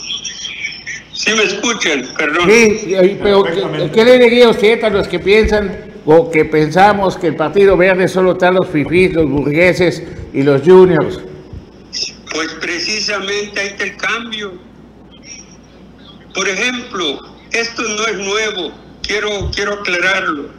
Sí 1.14 1.30
me 1.34 1.44
escuchan, 1.44 2.06
perdón. 2.18 2.50
Sí, 2.50 2.98
pero 3.22 3.42
¿qué, 3.90 4.04
le 4.04 4.18
diría 4.18 4.50
usted 4.50 4.84
a 4.84 4.90
los 4.90 5.08
que 5.08 5.18
piensan 5.18 5.94
o 6.04 6.30
que 6.30 6.44
pensamos 6.44 7.16
que 7.16 7.28
el 7.28 7.36
Partido 7.36 7.74
Verde 7.78 8.06
solo 8.06 8.32
está 8.32 8.50
los 8.50 8.68
fifís, 8.68 9.14
los 9.14 9.30
burgueses 9.30 10.02
y 10.34 10.42
los 10.42 10.60
juniors? 10.60 11.25
Pues 12.36 12.52
precisamente 12.60 13.58
ahí 13.58 13.68
está 13.68 13.84
el 13.84 13.96
cambio. 13.96 14.60
Por 16.34 16.46
ejemplo, 16.46 17.34
esto 17.52 17.82
no 17.82 18.06
es 18.08 18.18
nuevo, 18.18 18.74
quiero, 19.02 19.50
quiero 19.54 19.72
aclararlo. 19.72 20.50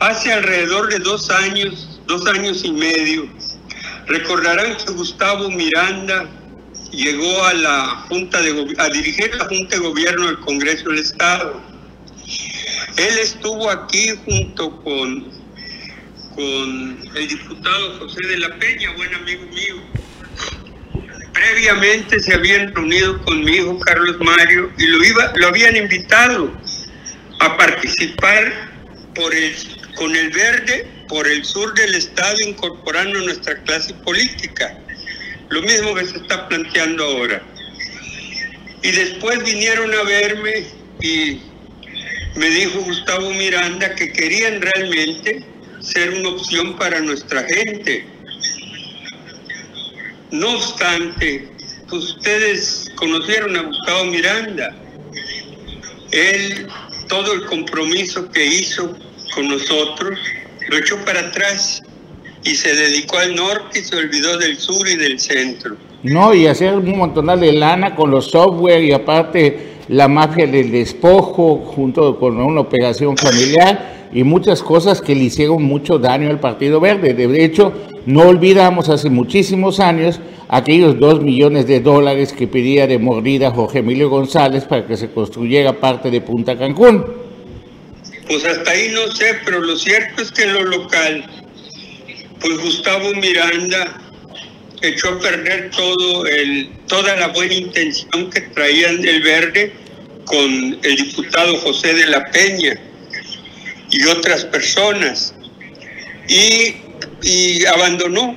Hace 0.00 0.32
alrededor 0.32 0.88
de 0.88 0.98
dos 0.98 1.30
años, 1.30 2.00
dos 2.08 2.26
años 2.26 2.64
y 2.64 2.72
medio, 2.72 3.28
recordarán 4.08 4.76
que 4.78 4.92
Gustavo 4.94 5.48
Miranda 5.48 6.28
llegó 6.90 7.44
a 7.44 7.54
la 7.54 8.04
Junta 8.08 8.42
de 8.42 8.74
a 8.76 8.88
dirigir 8.88 9.32
la 9.36 9.44
Junta 9.44 9.76
de 9.76 9.82
Gobierno 9.82 10.26
del 10.26 10.40
Congreso 10.40 10.88
del 10.88 10.98
Estado. 10.98 11.60
Él 12.96 13.18
estuvo 13.20 13.70
aquí 13.70 14.08
junto 14.24 14.82
con, 14.82 15.30
con 16.34 16.98
el 17.14 17.28
diputado 17.28 18.00
José 18.00 18.26
de 18.26 18.38
la 18.38 18.58
Peña, 18.58 18.90
buen 18.96 19.14
amigo 19.14 19.44
mío. 19.52 20.05
Previamente 21.36 22.18
se 22.18 22.34
habían 22.34 22.74
reunido 22.74 23.22
con 23.24 23.44
mi 23.44 23.56
hijo 23.56 23.78
Carlos 23.80 24.16
Mario 24.20 24.72
y 24.78 24.86
lo, 24.86 25.04
iba, 25.04 25.32
lo 25.36 25.48
habían 25.48 25.76
invitado 25.76 26.50
a 27.40 27.56
participar 27.58 28.70
por 29.14 29.34
el, 29.34 29.54
con 29.96 30.16
el 30.16 30.30
verde 30.30 30.86
por 31.08 31.26
el 31.26 31.44
sur 31.44 31.74
del 31.74 31.94
estado 31.94 32.36
incorporando 32.46 33.20
nuestra 33.20 33.62
clase 33.64 33.92
política. 33.94 34.78
Lo 35.50 35.60
mismo 35.60 35.94
que 35.94 36.06
se 36.06 36.16
está 36.16 36.48
planteando 36.48 37.04
ahora. 37.04 37.42
Y 38.82 38.90
después 38.92 39.44
vinieron 39.44 39.92
a 39.92 40.02
verme 40.04 40.66
y 41.02 41.40
me 42.36 42.48
dijo 42.48 42.80
Gustavo 42.80 43.30
Miranda 43.34 43.94
que 43.94 44.10
querían 44.10 44.62
realmente 44.62 45.44
ser 45.80 46.14
una 46.14 46.30
opción 46.30 46.76
para 46.78 47.00
nuestra 47.00 47.44
gente. 47.44 48.15
No 50.36 50.52
obstante, 50.52 51.48
ustedes 51.90 52.92
conocieron 52.96 53.56
a 53.56 53.62
Gustavo 53.62 54.04
Miranda. 54.04 54.74
Él, 56.12 56.66
todo 57.08 57.32
el 57.32 57.46
compromiso 57.46 58.30
que 58.30 58.44
hizo 58.44 58.94
con 59.34 59.48
nosotros, 59.48 60.18
lo 60.68 60.76
echó 60.76 61.02
para 61.06 61.20
atrás 61.20 61.82
y 62.44 62.50
se 62.50 62.74
dedicó 62.74 63.16
al 63.16 63.34
norte 63.34 63.78
y 63.78 63.82
se 63.82 63.96
olvidó 63.96 64.36
del 64.36 64.58
sur 64.58 64.86
y 64.86 64.96
del 64.96 65.18
centro. 65.18 65.76
No, 66.02 66.34
y 66.34 66.46
hacer 66.46 66.74
un 66.74 66.98
montonal 66.98 67.40
de 67.40 67.52
lana 67.52 67.94
con 67.94 68.10
los 68.10 68.30
software 68.30 68.84
y 68.84 68.92
aparte 68.92 69.76
la 69.88 70.06
mafia 70.06 70.46
del 70.46 70.70
despojo 70.70 71.64
junto 71.64 72.18
con 72.18 72.36
una 72.36 72.60
operación 72.60 73.16
familiar 73.16 74.08
y 74.12 74.22
muchas 74.22 74.62
cosas 74.62 75.00
que 75.00 75.14
le 75.14 75.24
hicieron 75.24 75.62
mucho 75.62 75.98
daño 75.98 76.28
al 76.28 76.40
Partido 76.40 76.78
Verde. 76.78 77.14
De 77.14 77.42
hecho, 77.42 77.72
no 78.06 78.22
olvidamos 78.22 78.88
hace 78.88 79.10
muchísimos 79.10 79.80
años 79.80 80.20
aquellos 80.48 80.98
dos 80.98 81.20
millones 81.20 81.66
de 81.66 81.80
dólares 81.80 82.32
que 82.32 82.46
pedía 82.46 82.86
de 82.86 82.98
mordida 82.98 83.50
Jorge 83.50 83.80
Emilio 83.80 84.08
González 84.08 84.64
para 84.64 84.86
que 84.86 84.96
se 84.96 85.10
construyera 85.10 85.74
parte 85.74 86.10
de 86.10 86.20
Punta 86.20 86.56
Cancún. 86.56 87.04
Pues 88.28 88.44
hasta 88.44 88.70
ahí 88.70 88.88
no 88.92 89.12
sé, 89.14 89.36
pero 89.44 89.60
lo 89.60 89.76
cierto 89.76 90.22
es 90.22 90.30
que 90.32 90.44
en 90.44 90.54
lo 90.54 90.64
local 90.64 91.24
pues 92.40 92.58
Gustavo 92.58 93.12
Miranda 93.14 94.00
echó 94.82 95.08
a 95.08 95.18
perder 95.18 95.70
todo 95.70 96.26
el, 96.26 96.70
toda 96.86 97.16
la 97.16 97.28
buena 97.28 97.54
intención 97.54 98.30
que 98.30 98.40
traían 98.40 99.00
del 99.00 99.22
verde 99.22 99.72
con 100.24 100.78
el 100.82 100.96
diputado 100.96 101.56
José 101.58 101.94
de 101.94 102.06
la 102.06 102.24
Peña 102.30 102.78
y 103.90 104.04
otras 104.06 104.44
personas. 104.44 105.34
Y, 106.28 106.74
abandonó 107.66 108.36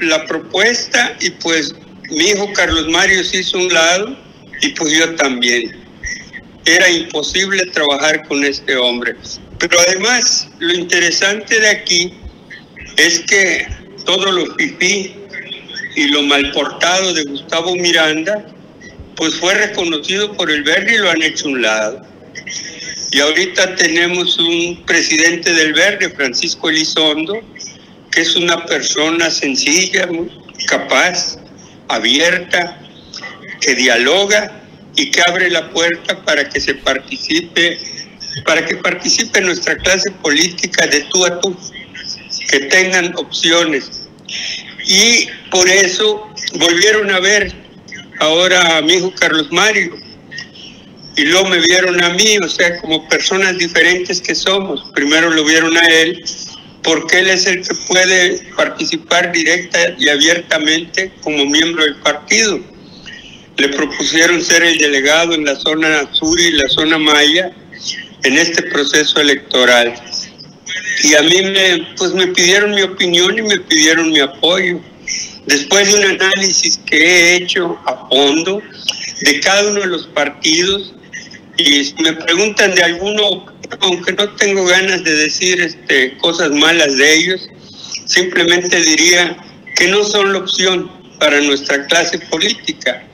la 0.00 0.26
propuesta 0.26 1.16
y 1.20 1.30
pues 1.30 1.74
mi 2.10 2.24
hijo 2.30 2.52
Carlos 2.52 2.88
Mario 2.88 3.22
se 3.24 3.38
hizo 3.38 3.58
un 3.58 3.72
lado 3.72 4.16
y 4.62 4.68
pues 4.70 4.92
yo 4.92 5.14
también. 5.14 5.76
Era 6.66 6.90
imposible 6.90 7.64
trabajar 7.66 8.26
con 8.28 8.44
este 8.44 8.76
hombre. 8.76 9.16
Pero 9.58 9.78
además, 9.86 10.48
lo 10.58 10.74
interesante 10.74 11.58
de 11.58 11.68
aquí 11.68 12.12
es 12.96 13.20
que 13.20 13.66
todo 14.04 14.30
lo 14.30 14.56
pipí 14.56 15.14
y 15.96 16.08
lo 16.08 16.22
mal 16.22 16.50
portado 16.52 17.12
de 17.14 17.24
Gustavo 17.24 17.74
Miranda, 17.76 18.46
pues 19.16 19.36
fue 19.36 19.54
reconocido 19.54 20.32
por 20.36 20.50
el 20.50 20.62
Verde 20.62 20.94
y 20.94 20.98
lo 20.98 21.10
han 21.10 21.22
hecho 21.22 21.48
un 21.48 21.62
lado. 21.62 22.02
Y 23.10 23.20
ahorita 23.20 23.74
tenemos 23.74 24.38
un 24.38 24.82
presidente 24.86 25.52
del 25.52 25.72
Verde, 25.72 26.10
Francisco 26.10 26.70
Elizondo, 26.70 27.42
que 28.10 28.22
es 28.22 28.36
una 28.36 28.64
persona 28.66 29.30
sencilla, 29.30 30.08
capaz, 30.66 31.38
abierta, 31.88 32.80
que 33.60 33.74
dialoga 33.74 34.62
y 34.96 35.10
que 35.10 35.22
abre 35.22 35.50
la 35.50 35.70
puerta 35.70 36.22
para 36.24 36.48
que 36.48 36.60
se 36.60 36.74
participe, 36.74 37.78
para 38.44 38.64
que 38.64 38.76
participe 38.76 39.40
nuestra 39.40 39.76
clase 39.76 40.10
política 40.22 40.86
de 40.86 41.00
tú 41.12 41.24
a 41.24 41.40
tú 41.40 41.56
que 42.50 42.60
tengan 42.60 43.14
opciones. 43.16 44.08
Y 44.86 45.28
por 45.50 45.68
eso 45.68 46.28
volvieron 46.54 47.10
a 47.10 47.20
ver 47.20 47.52
ahora 48.18 48.78
a 48.78 48.82
mi 48.82 48.94
hijo 48.94 49.12
Carlos 49.14 49.50
Mario 49.50 49.96
y 51.16 51.24
luego 51.24 51.48
me 51.48 51.58
vieron 51.60 52.02
a 52.02 52.10
mí, 52.10 52.38
o 52.38 52.48
sea, 52.48 52.80
como 52.80 53.08
personas 53.08 53.58
diferentes 53.58 54.20
que 54.20 54.34
somos. 54.34 54.90
Primero 54.94 55.30
lo 55.30 55.44
vieron 55.44 55.76
a 55.76 55.86
él 55.86 56.22
porque 56.82 57.18
él 57.18 57.30
es 57.30 57.46
el 57.46 57.66
que 57.66 57.74
puede 57.86 58.40
participar 58.56 59.32
directa 59.32 59.78
y 59.98 60.08
abiertamente 60.08 61.12
como 61.22 61.44
miembro 61.46 61.84
del 61.84 61.96
partido. 61.96 62.60
le 63.56 63.68
propusieron 63.68 64.40
ser 64.42 64.62
el 64.62 64.78
delegado 64.78 65.34
en 65.34 65.44
la 65.44 65.54
zona 65.54 66.08
sur 66.14 66.40
y 66.40 66.52
la 66.52 66.66
zona 66.70 66.96
maya 66.96 67.52
en 68.24 68.38
este 68.38 68.62
proceso 68.62 69.20
electoral. 69.20 69.94
Y 71.04 71.14
a 71.14 71.22
mí 71.22 71.42
me, 71.42 71.94
pues 71.96 72.14
me 72.14 72.28
pidieron 72.28 72.74
mi 72.74 72.82
opinión 72.82 73.38
y 73.38 73.42
me 73.42 73.58
pidieron 73.60 74.10
mi 74.12 74.20
apoyo. 74.20 74.80
Después 75.46 75.92
de 75.92 75.98
un 75.98 76.04
análisis 76.20 76.78
que 76.86 76.96
he 76.96 77.36
hecho 77.36 77.78
a 77.84 78.08
fondo 78.08 78.62
de 79.22 79.40
cada 79.40 79.68
uno 79.68 79.80
de 79.80 79.86
los 79.86 80.06
partidos, 80.08 80.94
y 81.56 81.94
me 82.02 82.14
preguntan 82.14 82.74
de 82.74 82.82
alguno, 82.82 83.46
aunque 83.80 84.12
no 84.12 84.28
tengo 84.34 84.64
ganas 84.64 85.04
de 85.04 85.14
decir 85.14 85.60
este, 85.60 86.16
cosas 86.18 86.50
malas 86.50 86.96
de 86.96 87.14
ellos, 87.14 87.48
simplemente 88.06 88.80
diría 88.80 89.36
que 89.76 89.88
no 89.88 90.02
son 90.04 90.32
la 90.32 90.40
opción 90.40 90.90
para 91.18 91.40
nuestra 91.40 91.86
clase 91.86 92.18
política. 92.18 93.04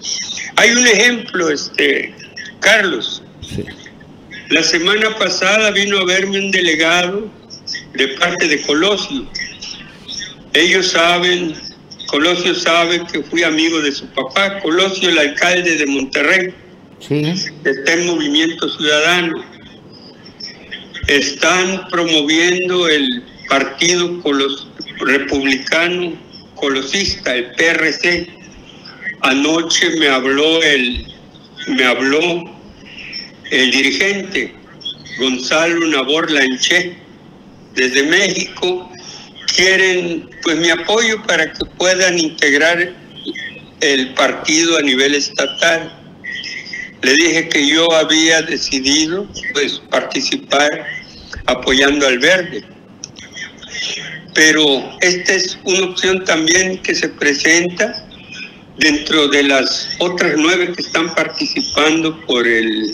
Hay 0.57 0.71
un 0.71 0.87
ejemplo, 0.87 1.51
este, 1.51 2.15
Carlos. 2.61 3.23
La 4.49 4.63
semana 4.63 5.11
pasada 5.19 5.71
vino 5.73 5.99
a 5.99 6.05
verme 6.05 6.39
un 6.39 6.51
delegado 6.51 7.29
de 7.95 8.09
parte 8.09 8.49
de 8.49 8.63
Colosio. 8.63 9.27
Ellos 10.55 10.89
saben, 10.93 11.55
Colosio 12.07 12.55
sabe 12.55 13.05
que 13.13 13.23
fui 13.25 13.43
amigo 13.43 13.81
de 13.81 13.93
su 13.93 14.07
papá, 14.07 14.61
Colosio 14.61 15.11
el 15.11 15.19
alcalde 15.19 15.77
de 15.77 15.87
Monterrey. 15.87 16.55
Sí. 17.01 17.35
Está 17.65 17.93
en 17.93 18.07
Movimiento 18.07 18.69
Ciudadano. 18.69 19.56
Están 21.07 21.87
promoviendo 21.89 22.89
el 22.89 23.23
partido 23.49 24.21
colos, 24.23 24.67
republicano 24.99 26.15
colosista, 26.57 27.35
el 27.35 27.53
PRC. 27.53 28.29
Anoche 29.21 29.91
me 29.99 30.09
habló 30.09 30.63
el, 30.63 31.07
me 31.69 31.85
habló 31.85 32.45
el 33.51 33.71
dirigente 33.71 34.53
Gonzalo 35.19 35.87
Nabor 35.87 36.31
Lanché 36.31 36.97
desde 37.75 38.03
México. 38.03 38.91
Quieren 39.55 40.29
pues 40.43 40.57
mi 40.59 40.71
apoyo 40.71 41.23
para 41.23 41.53
que 41.53 41.65
puedan 41.79 42.19
integrar 42.19 42.93
el 43.81 44.15
partido 44.15 44.77
a 44.77 44.83
nivel 44.83 45.15
estatal. 45.15 45.93
Le 47.07 47.15
dije 47.15 47.49
que 47.49 47.65
yo 47.65 47.87
había 47.93 48.43
decidido 48.43 49.29
pues 49.53 49.81
participar 49.91 50.69
apoyando 51.45 52.05
al 52.05 52.19
verde. 52.19 52.65
Pero 54.35 54.65
esta 55.01 55.35
es 55.35 55.57
una 55.63 55.87
opción 55.87 56.25
también 56.25 56.79
que 56.83 56.97
se 56.97 57.09
presenta 57.09 58.09
dentro 58.79 59.29
de 59.29 59.45
las 59.45 59.89
otras 60.01 60.33
nueve 60.37 60.73
que 60.75 60.83
están 60.83 61.15
participando 61.15 62.21
por 62.27 62.45
el 62.45 62.93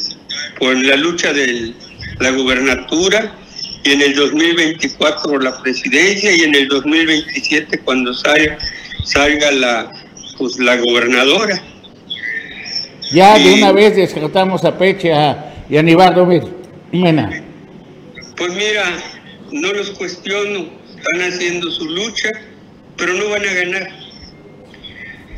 por 0.58 0.76
la 0.76 0.96
lucha 0.96 1.32
de 1.32 1.72
la 2.20 2.32
gubernatura 2.32 3.34
y 3.82 3.92
en 3.92 4.02
el 4.02 4.14
2024 4.14 5.22
por 5.22 5.42
la 5.42 5.58
presidencia 5.62 6.30
y 6.32 6.42
en 6.42 6.54
el 6.54 6.68
2027 6.68 7.78
cuando 7.78 8.12
salga, 8.12 8.58
salga 9.06 9.50
la 9.52 9.90
pues 10.36 10.58
la 10.58 10.76
gobernadora. 10.76 11.71
Ya 13.12 13.38
de 13.38 13.54
una 13.54 13.72
vez 13.72 13.96
descartamos 13.96 14.64
a 14.64 14.76
Peche 14.76 15.12
y 15.68 15.76
a 15.76 15.82
Nibardo 15.82 16.26
Mena. 16.92 17.42
Pues 18.36 18.52
mira, 18.54 18.84
no 19.50 19.72
los 19.72 19.90
cuestiono, 19.90 20.66
están 20.96 21.32
haciendo 21.32 21.70
su 21.70 21.84
lucha, 21.84 22.30
pero 22.96 23.12
no 23.14 23.28
van 23.30 23.46
a 23.46 23.52
ganar. 23.52 23.88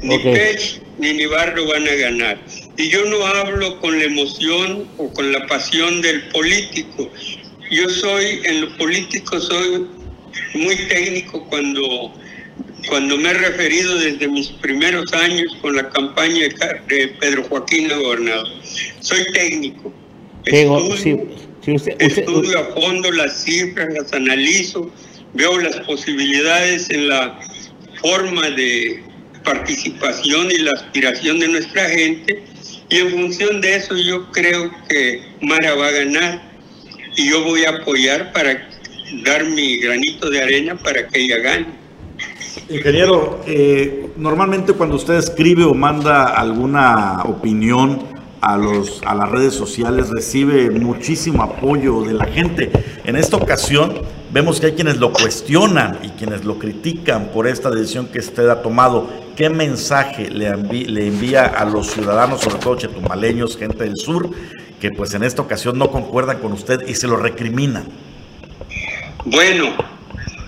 Ni 0.03 0.19
Pech 0.19 0.81
ni 0.99 1.15
Nibardo 1.15 1.67
van 1.67 1.89
a 1.89 1.95
ganar. 1.95 2.39
Y 2.77 2.89
yo 2.89 3.05
no 3.07 3.25
hablo 3.27 3.81
con 3.81 3.99
la 3.99 4.05
emoción 4.05 4.89
o 4.99 5.13
con 5.13 5.33
la 5.33 5.47
pasión 5.47 6.03
del 6.03 6.29
político. 6.29 7.11
Yo 7.71 7.89
soy, 7.89 8.41
en 8.45 8.61
lo 8.63 8.77
político, 8.77 9.41
soy 9.41 9.87
muy 10.55 10.77
técnico 10.89 11.45
cuando, 11.49 12.13
cuando 12.89 13.17
me 13.17 13.31
he 13.31 13.35
referido 13.35 13.97
desde 13.99 14.29
mis 14.29 14.49
primeros 14.49 15.13
años 15.13 15.57
con 15.61 15.77
la 15.77 15.89
campaña 15.91 16.49
de 16.89 17.09
Pedro 17.21 17.45
Joaquín 17.45 17.89
Gobernador. 17.89 18.49
Soy 19.01 19.25
técnico. 19.33 19.93
Estudio, 20.45 21.27
estudio 21.99 22.59
a 22.59 22.65
fondo 22.75 23.11
las 23.13 23.45
cifras, 23.45 23.89
las 23.95 24.13
analizo, 24.13 24.91
veo 25.33 25.59
las 25.59 25.77
posibilidades 25.81 26.91
en 26.91 27.09
la 27.09 27.41
forma 28.03 28.51
de 28.51 29.03
participación 29.45 30.51
y 30.51 30.59
la 30.59 30.73
aspiración 30.73 31.39
de 31.39 31.49
nuestra 31.49 31.89
gente 31.89 32.43
y 32.91 32.99
en 32.99 33.11
función 33.11 33.61
de 33.61 33.77
eso 33.77 33.97
yo 33.97 34.31
creo 34.33 34.71
que 34.89 35.23
Mara 35.41 35.75
va 35.75 35.89
a 35.89 35.91
ganar 35.91 36.43
y 37.17 37.31
yo 37.31 37.43
voy 37.45 37.65
a 37.65 37.71
apoyar 37.71 38.33
para 38.33 38.69
dar 39.25 39.45
mi 39.45 39.79
granito 39.79 40.29
de 40.31 40.43
arena 40.43 40.77
para 40.77 41.07
que 41.09 41.21
ella 41.21 41.39
gane. 41.39 41.84
Ingeniero, 42.69 43.41
eh, 43.47 44.11
normalmente 44.17 44.73
cuando 44.73 44.97
usted 44.97 45.15
escribe 45.15 45.65
o 45.65 45.75
manda 45.75 46.27
alguna 46.27 47.23
opinión 47.25 48.03
a, 48.41 48.57
los, 48.57 49.03
a 49.05 49.15
las 49.15 49.31
redes 49.31 49.55
sociales 49.55 50.11
recibe 50.11 50.71
muchísimo 50.71 51.43
apoyo 51.43 52.03
de 52.03 52.15
la 52.15 52.27
gente. 52.27 52.71
En 53.05 53.17
esta 53.17 53.37
ocasión 53.37 54.03
vemos 54.33 54.61
que 54.61 54.67
hay 54.67 54.73
quienes 54.73 54.99
lo 54.99 55.13
cuestionan 55.13 55.99
y 56.03 56.11
quienes 56.11 56.45
lo 56.45 56.59
critican 56.59 57.31
por 57.33 57.47
esta 57.47 57.71
decisión 57.71 58.07
que 58.07 58.19
usted 58.19 58.49
ha 58.49 58.63
tomado. 58.63 59.09
¿Qué 59.37 59.51
mensaje 59.51 60.31
le, 60.31 60.57
le 60.57 61.07
envía 61.07 61.47
a 61.47 61.65
los 61.65 61.89
ciudadanos, 61.91 62.43
sobre 62.43 62.59
todo 62.59 62.77
chetumaleños, 62.77 63.57
gente 63.57 63.85
del 63.85 63.97
sur, 63.97 64.31
que 64.81 64.91
pues 64.91 65.15
en 65.15 65.25
esta 65.25 65.43
ocasión 65.43 65.79
no 65.79 65.91
concuerdan 65.91 66.39
con 66.39 66.53
usted 66.53 66.87
y 66.87 66.95
se 66.95 67.09
lo 67.09 67.17
recriminan? 67.17 67.85
Bueno, 69.25 69.71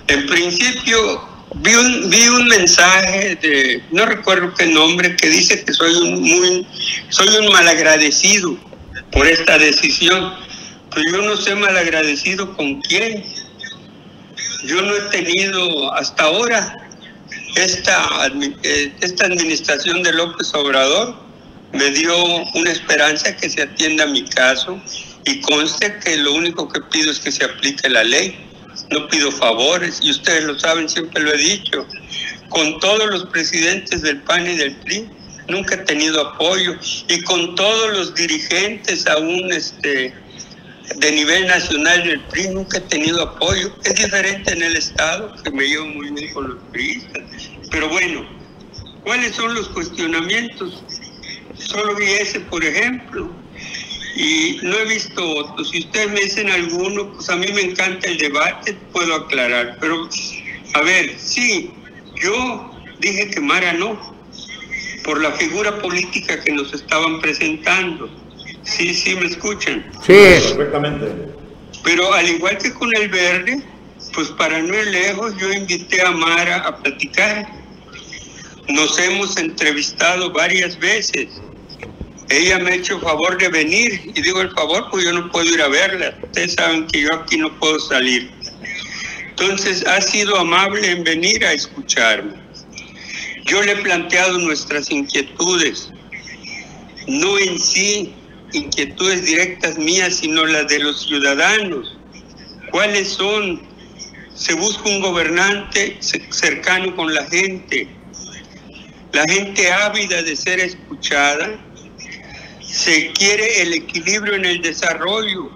en 0.06 0.26
principio 0.26 1.35
vi 1.54 1.74
un, 1.74 2.10
vi 2.10 2.28
un 2.28 2.48
mensaje 2.48 3.36
de, 3.36 3.82
no 3.90 4.06
recuerdo 4.06 4.52
qué 4.54 4.66
nombre, 4.66 5.16
que 5.16 5.28
dice 5.28 5.64
que 5.64 5.72
soy 5.72 5.94
un 5.94 6.22
muy, 6.22 6.66
soy 7.08 7.28
un 7.36 7.52
malagradecido 7.52 8.56
por 9.12 9.26
esta 9.26 9.58
decisión. 9.58 10.34
Pero 10.94 11.12
yo 11.12 11.22
no 11.28 11.36
sé 11.36 11.54
malagradecido 11.54 12.56
con 12.56 12.80
quién. 12.82 13.24
Yo 14.64 14.82
no 14.82 14.96
he 14.96 15.00
tenido 15.10 15.92
hasta 15.94 16.24
ahora 16.24 16.74
esta, 17.56 18.30
eh, 18.62 18.92
esta 19.00 19.26
administración 19.26 20.02
de 20.02 20.12
López 20.12 20.52
Obrador 20.54 21.14
me 21.72 21.90
dio 21.90 22.16
una 22.54 22.70
esperanza 22.70 23.36
que 23.36 23.50
se 23.50 23.62
atienda 23.62 24.04
a 24.04 24.06
mi 24.06 24.24
caso 24.24 24.80
y 25.24 25.40
conste 25.40 25.98
que 25.98 26.16
lo 26.16 26.34
único 26.34 26.68
que 26.68 26.80
pido 26.80 27.10
es 27.10 27.18
que 27.18 27.32
se 27.32 27.44
aplique 27.44 27.88
la 27.88 28.04
ley. 28.04 28.45
No 28.90 29.08
pido 29.08 29.32
favores 29.32 30.00
y 30.02 30.10
ustedes 30.10 30.44
lo 30.44 30.58
saben, 30.58 30.88
siempre 30.88 31.22
lo 31.22 31.32
he 31.32 31.38
dicho. 31.38 31.86
Con 32.48 32.78
todos 32.80 33.06
los 33.10 33.26
presidentes 33.26 34.02
del 34.02 34.20
PAN 34.22 34.46
y 34.46 34.56
del 34.56 34.76
PRI 34.76 35.08
nunca 35.48 35.74
he 35.74 35.78
tenido 35.78 36.20
apoyo 36.20 36.76
y 37.08 37.20
con 37.22 37.54
todos 37.54 37.96
los 37.96 38.14
dirigentes 38.14 39.06
aún 39.06 39.52
este 39.52 40.14
de 40.94 41.12
nivel 41.12 41.46
nacional 41.48 42.04
del 42.04 42.20
PRI 42.20 42.48
nunca 42.50 42.78
he 42.78 42.82
tenido 42.82 43.22
apoyo. 43.22 43.74
Es 43.84 43.94
diferente 43.96 44.52
en 44.52 44.62
el 44.62 44.76
Estado, 44.76 45.34
que 45.42 45.50
me 45.50 45.64
llevo 45.64 45.86
muy 45.86 46.10
bien 46.10 46.32
con 46.32 46.48
los 46.48 46.58
PRIistas. 46.70 47.22
Pero 47.70 47.88
bueno, 47.88 48.24
¿cuáles 49.02 49.34
son 49.34 49.52
los 49.54 49.68
cuestionamientos? 49.70 50.84
Solo 51.58 51.96
vi 51.96 52.04
ese, 52.04 52.40
por 52.40 52.64
ejemplo, 52.64 53.30
y 54.16 54.58
no 54.62 54.76
he 54.76 54.86
visto 54.86 55.24
otros. 55.36 55.70
Si 55.70 55.80
ustedes 55.80 56.10
me 56.10 56.20
dicen 56.20 56.50
alguno, 56.50 57.12
pues 57.12 57.28
a 57.28 57.36
mí 57.36 57.46
me 57.54 57.62
encanta 57.62 58.08
el 58.08 58.18
debate, 58.18 58.76
puedo 58.92 59.14
aclarar. 59.14 59.76
Pero, 59.80 60.08
a 60.74 60.80
ver, 60.80 61.14
sí, 61.18 61.70
yo 62.20 62.70
dije 62.98 63.30
que 63.30 63.40
Mara 63.40 63.72
no, 63.74 64.16
por 65.04 65.20
la 65.20 65.32
figura 65.32 65.78
política 65.80 66.42
que 66.42 66.52
nos 66.52 66.72
estaban 66.72 67.20
presentando 67.20 68.10
Sí, 68.66 68.92
sí, 68.94 69.14
me 69.14 69.26
escuchan. 69.26 69.84
Sí. 70.04 70.12
Perfectamente. 70.12 71.06
Pero 71.84 72.12
al 72.12 72.28
igual 72.28 72.58
que 72.58 72.72
con 72.74 72.90
el 72.96 73.08
verde, 73.08 73.62
pues 74.12 74.28
para 74.30 74.60
no 74.60 74.74
ir 74.74 74.88
lejos, 74.88 75.34
yo 75.38 75.52
invité 75.52 76.02
a 76.02 76.10
Mara 76.10 76.58
a 76.58 76.76
platicar. 76.78 77.48
Nos 78.68 78.98
hemos 78.98 79.36
entrevistado 79.36 80.32
varias 80.32 80.78
veces. 80.78 81.28
Ella 82.28 82.58
me 82.58 82.70
ha 82.70 82.74
hecho 82.74 82.98
favor 83.00 83.38
de 83.38 83.48
venir 83.48 84.12
y 84.14 84.20
digo 84.20 84.40
el 84.40 84.50
favor, 84.50 84.88
pues 84.90 85.04
yo 85.04 85.12
no 85.12 85.30
puedo 85.30 85.46
ir 85.46 85.62
a 85.62 85.68
verla. 85.68 86.18
Ustedes 86.22 86.54
saben 86.54 86.86
que 86.88 87.02
yo 87.02 87.14
aquí 87.14 87.36
no 87.38 87.56
puedo 87.58 87.78
salir. 87.78 88.30
Entonces 89.28 89.86
ha 89.86 90.00
sido 90.00 90.36
amable 90.36 90.90
en 90.90 91.04
venir 91.04 91.44
a 91.44 91.52
escucharme. 91.52 92.34
Yo 93.44 93.62
le 93.62 93.72
he 93.72 93.76
planteado 93.76 94.38
nuestras 94.38 94.90
inquietudes, 94.90 95.92
no 97.06 97.38
en 97.38 97.60
sí 97.60 98.12
inquietudes 98.52 99.24
directas 99.24 99.78
mías, 99.78 100.16
sino 100.16 100.46
las 100.46 100.66
de 100.68 100.80
los 100.80 101.02
ciudadanos. 101.06 101.96
¿Cuáles 102.72 103.08
son? 103.08 103.62
Se 104.34 104.54
busca 104.54 104.88
un 104.88 105.00
gobernante 105.00 105.96
cercano 106.00 106.94
con 106.96 107.14
la 107.14 107.24
gente. 107.26 107.88
la 109.12 109.24
gente 109.24 109.72
ávida 109.72 110.22
de 110.22 110.36
ser 110.36 110.60
escuchada, 110.60 111.58
se 112.76 113.10
quiere 113.12 113.62
el 113.62 113.72
equilibrio 113.72 114.34
en 114.34 114.44
el 114.44 114.60
desarrollo, 114.60 115.50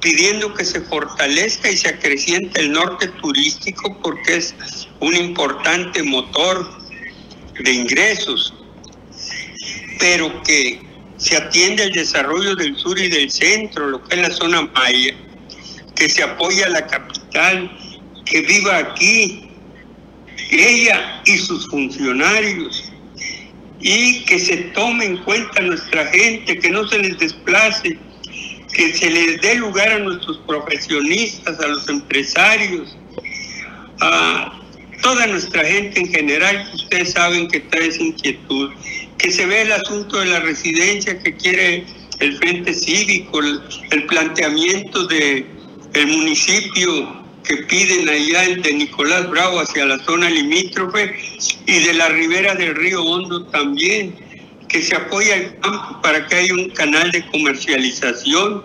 pidiendo 0.00 0.54
que 0.54 0.64
se 0.64 0.80
fortalezca 0.80 1.70
y 1.70 1.76
se 1.76 1.88
acreciente 1.88 2.60
el 2.60 2.72
norte 2.72 3.08
turístico 3.20 4.00
porque 4.02 4.36
es 4.36 4.54
un 5.00 5.14
importante 5.14 6.02
motor 6.02 6.66
de 7.62 7.70
ingresos, 7.70 8.54
pero 9.98 10.42
que 10.42 10.80
se 11.18 11.36
atiende 11.36 11.84
el 11.84 11.92
desarrollo 11.92 12.56
del 12.56 12.74
sur 12.76 12.98
y 12.98 13.08
del 13.08 13.30
centro, 13.30 13.88
lo 13.88 14.02
que 14.04 14.16
es 14.16 14.22
la 14.22 14.30
zona 14.30 14.62
maya, 14.62 15.14
que 15.96 16.08
se 16.08 16.22
apoya 16.22 16.64
a 16.64 16.70
la 16.70 16.86
capital, 16.86 17.70
que 18.24 18.40
viva 18.40 18.78
aquí, 18.78 19.50
ella 20.50 21.20
y 21.26 21.36
sus 21.36 21.68
funcionarios, 21.68 22.87
y 23.80 24.24
que 24.24 24.38
se 24.38 24.56
tome 24.74 25.04
en 25.04 25.16
cuenta 25.18 25.60
nuestra 25.62 26.06
gente, 26.06 26.58
que 26.58 26.70
no 26.70 26.86
se 26.88 26.98
les 26.98 27.18
desplace, 27.18 27.98
que 28.74 28.94
se 28.94 29.10
les 29.10 29.40
dé 29.40 29.56
lugar 29.56 29.90
a 29.92 29.98
nuestros 30.00 30.38
profesionistas, 30.46 31.58
a 31.60 31.66
los 31.68 31.88
empresarios, 31.88 32.96
a 34.00 34.60
toda 35.02 35.26
nuestra 35.26 35.64
gente 35.64 36.00
en 36.00 36.08
general, 36.08 36.68
que 36.70 36.76
ustedes 36.76 37.12
saben 37.12 37.48
que 37.48 37.60
trae 37.60 37.88
esa 37.88 38.02
inquietud, 38.02 38.70
que 39.18 39.30
se 39.30 39.46
ve 39.46 39.62
el 39.62 39.72
asunto 39.72 40.18
de 40.18 40.26
la 40.26 40.40
residencia 40.40 41.18
que 41.18 41.34
quiere 41.36 41.84
el 42.20 42.36
Frente 42.36 42.74
Cívico, 42.74 43.40
el, 43.40 44.06
planteamiento 44.06 45.06
de 45.06 45.46
el 45.94 46.06
municipio 46.06 47.24
que 47.48 47.56
piden 47.64 48.08
allá 48.08 48.42
de 48.42 48.72
Nicolás 48.74 49.28
Bravo 49.30 49.60
hacia 49.60 49.86
la 49.86 49.98
zona 50.04 50.28
limítrofe 50.28 51.16
y 51.66 51.78
de 51.80 51.94
la 51.94 52.08
ribera 52.10 52.54
del 52.54 52.76
río 52.76 53.02
Hondo 53.02 53.46
también, 53.46 54.14
que 54.68 54.82
se 54.82 54.94
apoya 54.94 55.34
el 55.34 55.58
campo 55.60 56.00
para 56.02 56.26
que 56.26 56.34
haya 56.36 56.54
un 56.54 56.68
canal 56.70 57.10
de 57.10 57.26
comercialización 57.28 58.64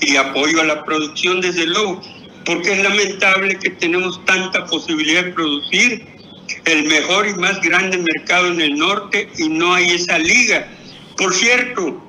y 0.00 0.14
apoyo 0.14 0.60
a 0.60 0.64
la 0.64 0.84
producción 0.84 1.40
desde 1.40 1.66
luego, 1.66 2.00
porque 2.44 2.72
es 2.72 2.82
lamentable 2.84 3.58
que 3.58 3.70
tenemos 3.70 4.24
tanta 4.26 4.64
posibilidad 4.66 5.24
de 5.24 5.32
producir 5.32 6.06
el 6.66 6.84
mejor 6.84 7.26
y 7.26 7.34
más 7.34 7.60
grande 7.60 7.98
mercado 7.98 8.46
en 8.52 8.60
el 8.60 8.78
norte 8.78 9.28
y 9.38 9.48
no 9.48 9.74
hay 9.74 9.90
esa 9.90 10.20
liga. 10.20 10.68
Por 11.16 11.34
cierto, 11.34 12.00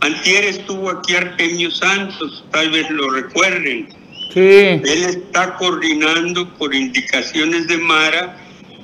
antier 0.00 0.44
estuvo 0.44 0.90
aquí 0.90 1.16
Artemio 1.16 1.72
Santos, 1.72 2.44
tal 2.52 2.70
vez 2.70 2.88
lo 2.88 3.10
recuerden 3.10 4.03
él 4.34 5.04
está 5.04 5.56
coordinando 5.56 6.48
por 6.54 6.74
indicaciones 6.74 7.66
de 7.66 7.78
Mara 7.78 8.36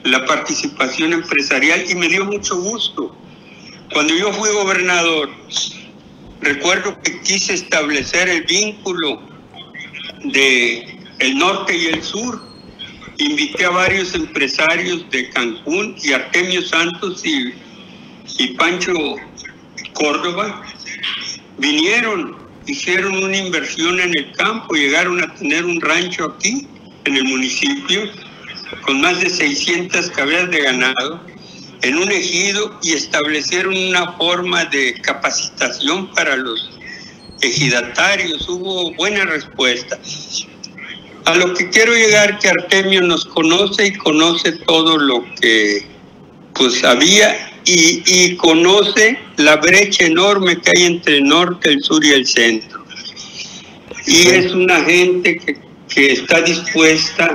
la 0.05 0.24
participación 0.24 1.12
empresarial 1.12 1.84
y 1.88 1.95
me 1.95 2.09
dio 2.09 2.24
mucho 2.24 2.57
gusto. 2.57 3.14
Cuando 3.93 4.14
yo 4.14 4.32
fui 4.32 4.51
gobernador, 4.51 5.28
recuerdo 6.41 6.99
que 7.03 7.20
quise 7.20 7.55
establecer 7.55 8.28
el 8.28 8.45
vínculo 8.45 9.20
de 10.24 10.99
el 11.18 11.38
norte 11.38 11.76
y 11.76 11.86
el 11.86 12.03
sur. 12.03 12.41
Invité 13.18 13.66
a 13.66 13.70
varios 13.70 14.14
empresarios 14.14 15.05
de 15.11 15.28
Cancún 15.30 15.95
y 16.03 16.12
Artemio 16.12 16.62
Santos 16.62 17.22
y, 17.24 17.53
y 18.38 18.49
Pancho 18.55 18.95
Córdoba 19.93 20.62
vinieron 21.59 22.39
hicieron 22.66 23.16
una 23.22 23.36
inversión 23.36 24.00
en 24.00 24.16
el 24.16 24.32
campo, 24.32 24.74
llegaron 24.74 25.22
a 25.22 25.34
tener 25.34 25.64
un 25.64 25.80
rancho 25.80 26.34
aquí, 26.36 26.66
en 27.04 27.16
el 27.16 27.24
municipio, 27.24 28.02
con 28.82 29.00
más 29.00 29.20
de 29.20 29.30
600 29.30 30.11
cabezas 30.11 30.50
de 30.50 30.62
ganado, 30.62 31.20
en 31.82 31.96
un 31.96 32.11
ejido 32.11 32.78
y 32.82 32.92
establecieron 32.92 33.74
una 33.74 34.12
forma 34.12 34.64
de 34.66 34.94
capacitación 35.00 36.12
para 36.12 36.36
los 36.36 36.70
ejidatarios. 37.40 38.48
Hubo 38.48 38.94
buena 38.94 39.24
respuesta. 39.24 39.98
A 41.24 41.34
lo 41.34 41.54
que 41.54 41.70
quiero 41.70 41.94
llegar 41.94 42.38
que 42.38 42.48
Artemio 42.48 43.02
nos 43.02 43.24
conoce 43.24 43.86
y 43.86 43.92
conoce 43.94 44.52
todo 44.52 44.98
lo 44.98 45.24
que 45.40 45.86
pues 46.54 46.84
había 46.84 47.49
y, 47.64 48.36
conoce 48.36 49.18
la 49.36 49.56
brecha 49.56 50.06
enorme 50.06 50.61
que 50.61 50.70
hay 50.74 50.84
entre 50.84 51.18
el 51.18 51.24
norte, 51.24 51.70
el 51.70 51.82
sur 51.82 52.04
y 52.04 52.11
el 52.11 52.26
centro. 52.26 52.84
Y 54.06 54.28
es 54.28 54.52
una 54.52 54.82
gente 54.84 55.38
que, 55.38 56.12
está 56.12 56.40
dispuesta 56.40 57.34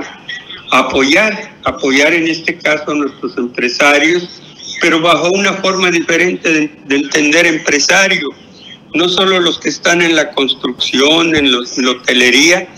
a 0.72 0.78
apoyar, 0.78 1.56
apoyar 1.64 2.14
en 2.14 2.26
este 2.26 2.56
caso 2.58 2.90
a 2.90 2.94
nuestros 2.94 3.36
empresarios, 3.36 4.42
pero 4.80 5.00
bajo 5.00 5.30
una 5.30 5.52
forma 5.54 5.90
diferente 5.90 6.50
de, 6.52 6.70
de 6.86 6.96
entender 6.96 7.46
empresario. 7.46 8.28
No 8.94 9.08
solo 9.08 9.38
los 9.40 9.58
que 9.58 9.68
están 9.68 10.00
en 10.00 10.16
la 10.16 10.32
construcción, 10.32 11.36
en, 11.36 11.52
los, 11.52 11.76
en 11.76 11.84
la 11.84 11.90
hotelería, 11.92 12.68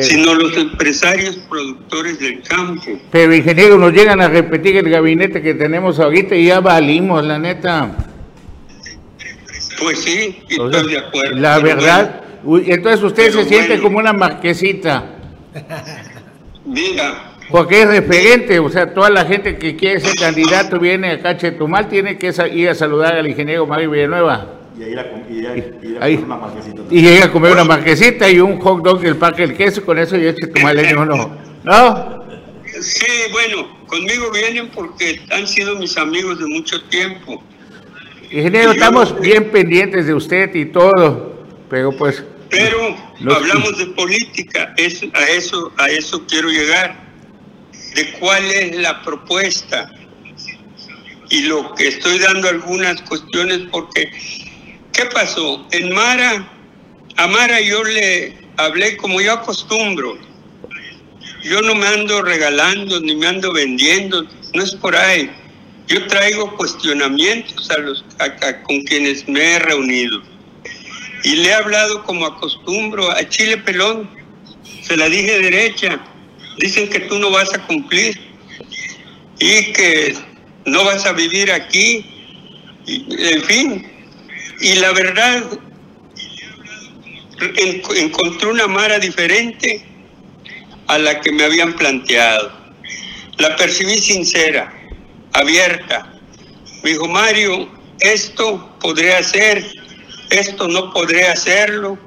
sino 0.00 0.34
los 0.34 0.56
empresarios 0.56 1.36
productores 1.48 2.18
del 2.18 2.42
campo. 2.42 2.98
Pero 3.10 3.34
ingeniero, 3.34 3.78
nos 3.78 3.92
llegan 3.92 4.20
a 4.20 4.28
repetir 4.28 4.76
el 4.76 4.88
gabinete 4.88 5.42
que 5.42 5.54
tenemos 5.54 5.98
ahorita 5.98 6.34
y 6.34 6.46
ya 6.46 6.60
valimos, 6.60 7.24
la 7.24 7.38
neta. 7.38 7.96
Pues 9.78 9.98
sí, 10.00 10.38
estoy 10.48 10.90
de 10.90 10.98
acuerdo. 10.98 11.36
La 11.36 11.58
verdad, 11.58 12.22
entonces 12.66 13.02
usted 13.02 13.32
se 13.32 13.44
siente 13.44 13.80
como 13.80 13.98
una 13.98 14.12
marquesita. 14.12 15.04
Mira. 16.64 17.32
Porque 17.50 17.82
es 17.82 17.88
referente, 17.88 18.58
o 18.58 18.68
sea, 18.68 18.92
toda 18.92 19.08
la 19.08 19.24
gente 19.24 19.56
que 19.56 19.76
quiere 19.76 20.00
ser 20.00 20.14
candidato 20.14 20.80
viene 20.80 21.12
a 21.12 21.22
Cachetumal, 21.22 21.88
tiene 21.88 22.18
que 22.18 22.34
ir 22.52 22.68
a 22.68 22.74
saludar 22.74 23.14
al 23.14 23.26
ingeniero 23.28 23.66
Mario 23.66 23.90
Villanueva. 23.90 24.56
Y 24.78 24.82
ir 24.82 24.98
a, 24.98 25.10
comer 25.10 26.22
una 26.22 26.36
marquesita. 26.36 26.82
Y 26.90 27.02
llega 27.02 27.24
a 27.24 27.32
comer 27.32 27.52
una 27.52 27.64
marquesita 27.64 28.30
y 28.30 28.40
un 28.40 28.60
hot 28.60 28.82
dog 28.82 29.00
del 29.00 29.16
Parque 29.16 29.46
del 29.46 29.56
Queso, 29.56 29.84
con 29.84 29.98
eso 29.98 30.16
ya 30.16 30.30
eche 30.30 30.46
tu 30.48 30.60
no. 30.60 31.36
¿No? 31.64 32.26
Sí, 32.80 33.06
bueno, 33.32 33.86
conmigo 33.86 34.30
vienen 34.32 34.68
porque 34.68 35.20
han 35.30 35.46
sido 35.46 35.76
mis 35.76 35.96
amigos 35.96 36.38
de 36.38 36.46
mucho 36.46 36.82
tiempo. 36.84 37.42
Ingeniero, 38.30 38.72
estamos 38.72 39.18
bien 39.20 39.50
pendientes 39.50 40.06
de 40.06 40.14
usted 40.14 40.54
y 40.54 40.66
todo, 40.66 41.46
pero 41.70 41.92
pues... 41.92 42.22
Pero 42.50 42.96
hablamos 43.34 43.78
de 43.78 43.86
política, 43.86 44.74
es, 44.76 45.02
a, 45.14 45.30
eso, 45.30 45.72
a 45.78 45.88
eso 45.88 46.22
quiero 46.28 46.48
llegar, 46.48 46.96
de 47.94 48.12
cuál 48.18 48.44
es 48.44 48.76
la 48.76 49.02
propuesta 49.02 49.90
y 51.30 51.42
lo 51.42 51.74
que 51.74 51.88
estoy 51.88 52.18
dando 52.18 52.48
algunas 52.48 53.00
cuestiones 53.02 53.60
porque 53.70 54.12
¿Qué 54.96 55.04
pasó? 55.12 55.66
En 55.72 55.92
Mara, 55.92 56.50
a 57.16 57.26
Mara 57.26 57.60
yo 57.60 57.84
le 57.84 58.32
hablé 58.56 58.96
como 58.96 59.20
yo 59.20 59.34
acostumbro. 59.34 60.16
Yo 61.44 61.60
no 61.60 61.74
me 61.74 61.86
ando 61.86 62.22
regalando 62.22 62.98
ni 63.00 63.14
me 63.14 63.26
ando 63.26 63.52
vendiendo, 63.52 64.26
no 64.54 64.62
es 64.62 64.74
por 64.74 64.96
ahí. 64.96 65.30
Yo 65.86 66.06
traigo 66.06 66.56
cuestionamientos 66.56 67.70
a 67.70 67.78
los 67.78 68.06
con 68.66 68.80
quienes 68.84 69.28
me 69.28 69.56
he 69.56 69.58
reunido. 69.58 70.22
Y 71.24 71.36
le 71.36 71.50
he 71.50 71.52
hablado 71.52 72.02
como 72.04 72.24
acostumbro 72.24 73.10
a 73.10 73.28
Chile 73.28 73.58
Pelón. 73.58 74.08
Se 74.80 74.96
la 74.96 75.10
dije 75.10 75.42
derecha. 75.42 76.00
Dicen 76.56 76.88
que 76.88 77.00
tú 77.00 77.18
no 77.18 77.30
vas 77.30 77.52
a 77.52 77.66
cumplir 77.66 78.18
y 79.38 79.72
que 79.74 80.16
no 80.64 80.86
vas 80.86 81.04
a 81.04 81.12
vivir 81.12 81.52
aquí. 81.52 82.02
en 82.86 83.42
fin, 83.42 83.95
y 84.60 84.74
la 84.76 84.92
verdad, 84.92 85.44
encontré 87.96 88.48
una 88.48 88.66
Mara 88.66 88.98
diferente 88.98 89.84
a 90.86 90.98
la 90.98 91.20
que 91.20 91.32
me 91.32 91.44
habían 91.44 91.74
planteado. 91.74 92.52
La 93.38 93.54
percibí 93.56 93.98
sincera, 93.98 94.72
abierta. 95.32 96.12
Me 96.82 96.90
dijo, 96.90 97.08
Mario, 97.08 97.68
esto 98.00 98.76
podría 98.80 99.18
hacer, 99.18 99.64
esto 100.30 100.68
no 100.68 100.92
podré 100.92 101.26
hacerlo, 101.26 101.98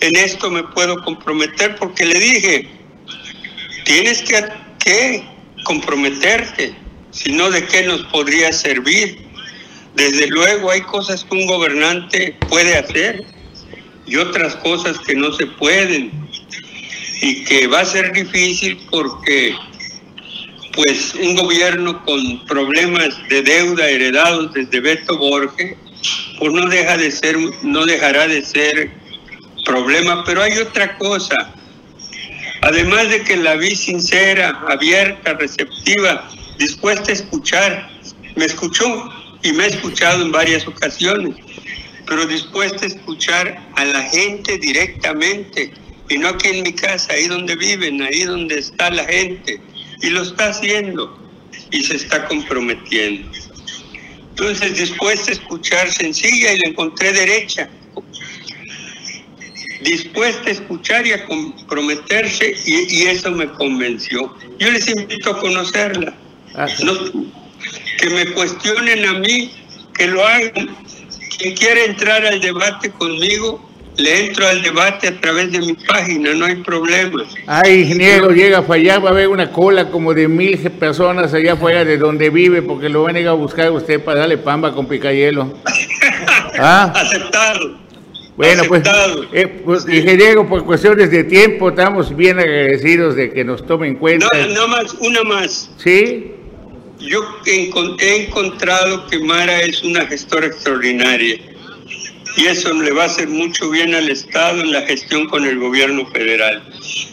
en 0.00 0.16
esto 0.16 0.50
me 0.50 0.62
puedo 0.62 1.02
comprometer 1.02 1.76
porque 1.76 2.04
le 2.04 2.18
dije, 2.18 2.68
tienes 3.84 4.22
que, 4.22 4.44
que 4.84 5.24
comprometerte, 5.64 6.74
si 7.10 7.32
no, 7.32 7.50
¿de 7.50 7.64
qué 7.66 7.82
nos 7.84 8.02
podría 8.06 8.52
servir? 8.52 9.21
Desde 9.94 10.26
luego 10.28 10.70
hay 10.70 10.80
cosas 10.82 11.24
que 11.24 11.36
un 11.36 11.46
gobernante 11.46 12.36
puede 12.48 12.76
hacer 12.76 13.24
y 14.06 14.16
otras 14.16 14.56
cosas 14.56 14.98
que 15.00 15.14
no 15.14 15.32
se 15.32 15.46
pueden. 15.46 16.10
Y 17.20 17.44
que 17.44 17.66
va 17.66 17.80
a 17.80 17.84
ser 17.84 18.12
difícil 18.12 18.78
porque 18.90 19.54
pues 20.74 21.14
un 21.14 21.36
gobierno 21.36 22.02
con 22.04 22.44
problemas 22.46 23.16
de 23.28 23.42
deuda 23.42 23.88
heredados 23.88 24.52
desde 24.54 24.80
Beto 24.80 25.18
Borges 25.18 25.76
pues 26.38 26.52
no 26.52 26.66
deja 26.68 26.96
de 26.96 27.10
ser 27.10 27.36
no 27.62 27.84
dejará 27.84 28.26
de 28.26 28.42
ser 28.42 28.90
problema, 29.64 30.24
pero 30.24 30.42
hay 30.42 30.58
otra 30.58 30.96
cosa. 30.98 31.54
Además 32.62 33.08
de 33.10 33.22
que 33.22 33.36
la 33.36 33.56
vi 33.56 33.74
sincera, 33.74 34.60
abierta, 34.68 35.34
receptiva, 35.34 36.28
dispuesta 36.58 37.10
a 37.10 37.14
escuchar, 37.14 37.90
me 38.36 38.44
escuchó 38.44 39.12
y 39.42 39.52
me 39.52 39.64
ha 39.64 39.66
escuchado 39.66 40.22
en 40.22 40.32
varias 40.32 40.66
ocasiones, 40.66 41.36
pero 42.06 42.26
dispuesta 42.26 42.84
a 42.84 42.88
escuchar 42.88 43.60
a 43.76 43.84
la 43.84 44.02
gente 44.02 44.58
directamente 44.58 45.72
y 46.08 46.18
no 46.18 46.28
aquí 46.28 46.48
en 46.48 46.62
mi 46.62 46.72
casa, 46.72 47.12
ahí 47.14 47.26
donde 47.26 47.56
viven, 47.56 48.02
ahí 48.02 48.24
donde 48.24 48.58
está 48.58 48.90
la 48.90 49.04
gente. 49.04 49.60
Y 50.02 50.10
lo 50.10 50.22
está 50.22 50.48
haciendo 50.48 51.18
y 51.70 51.82
se 51.84 51.96
está 51.96 52.26
comprometiendo. 52.26 53.30
Entonces, 54.30 54.76
dispuesta 54.76 55.30
a 55.30 55.34
escuchar 55.34 55.90
sencilla 55.90 56.52
y 56.52 56.58
la 56.58 56.68
encontré 56.68 57.12
derecha. 57.12 57.70
Dispuesta 59.82 60.48
a 60.48 60.52
escuchar 60.52 61.06
y 61.06 61.12
a 61.12 61.24
comprometerse 61.24 62.56
y, 62.66 63.02
eso 63.02 63.30
me 63.30 63.48
convenció. 63.52 64.34
Yo 64.58 64.70
les 64.70 64.88
invito 64.88 65.30
a 65.30 65.38
conocerla. 65.40 66.14
Ah. 66.54 66.66
Que 67.98 68.10
me 68.10 68.26
cuestionen 68.32 69.04
a 69.04 69.12
mí, 69.14 69.52
que 69.94 70.06
lo 70.06 70.26
hagan. 70.26 70.76
Quien 71.38 71.54
quiera 71.56 71.84
entrar 71.84 72.24
al 72.26 72.40
debate 72.40 72.90
conmigo, 72.90 73.68
le 73.96 74.26
entro 74.26 74.46
al 74.46 74.62
debate 74.62 75.08
a 75.08 75.20
través 75.20 75.52
de 75.52 75.58
mi 75.58 75.74
página, 75.74 76.32
no 76.34 76.46
hay 76.46 76.56
problema. 76.56 77.24
Ay, 77.46 77.80
ingeniero, 77.82 78.30
llega 78.30 78.62
para 78.62 78.80
allá, 78.80 78.98
va 78.98 79.10
a 79.10 79.12
haber 79.12 79.28
una 79.28 79.50
cola 79.50 79.90
como 79.90 80.14
de 80.14 80.28
mil 80.28 80.58
personas 80.58 81.34
allá 81.34 81.54
afuera 81.54 81.84
de 81.84 81.98
donde 81.98 82.30
vive, 82.30 82.62
porque 82.62 82.88
lo 82.88 83.02
van 83.02 83.16
a 83.16 83.20
ir 83.20 83.28
a 83.28 83.32
buscar 83.32 83.66
a 83.66 83.72
usted 83.72 84.00
para 84.02 84.20
darle 84.20 84.38
pamba 84.38 84.72
con 84.72 84.86
picayelo. 84.86 85.54
¿Ah? 86.58 86.92
Aceptado. 86.94 87.82
Bueno, 88.36 88.62
pues, 88.66 88.82
eh, 89.32 89.62
pues 89.62 89.86
ingeniero, 89.86 90.48
por 90.48 90.64
cuestiones 90.64 91.10
de 91.10 91.24
tiempo, 91.24 91.68
estamos 91.68 92.16
bien 92.16 92.38
agradecidos 92.38 93.14
de 93.14 93.30
que 93.30 93.44
nos 93.44 93.66
tomen 93.66 93.96
cuenta. 93.96 94.26
No, 94.32 94.46
no 94.54 94.68
más, 94.68 94.94
una 94.94 95.22
más. 95.22 95.70
¿Sí? 95.76 96.32
Yo 97.02 97.20
he 97.46 98.24
encontrado 98.24 99.06
que 99.08 99.18
Mara 99.18 99.60
es 99.60 99.82
una 99.82 100.06
gestora 100.06 100.46
extraordinaria 100.46 101.38
y 102.36 102.46
eso 102.46 102.72
le 102.72 102.92
va 102.92 103.04
a 103.04 103.06
hacer 103.06 103.28
mucho 103.28 103.70
bien 103.70 103.94
al 103.94 104.08
Estado 104.08 104.60
en 104.60 104.72
la 104.72 104.82
gestión 104.82 105.26
con 105.26 105.44
el 105.44 105.58
gobierno 105.58 106.06
federal. 106.06 106.62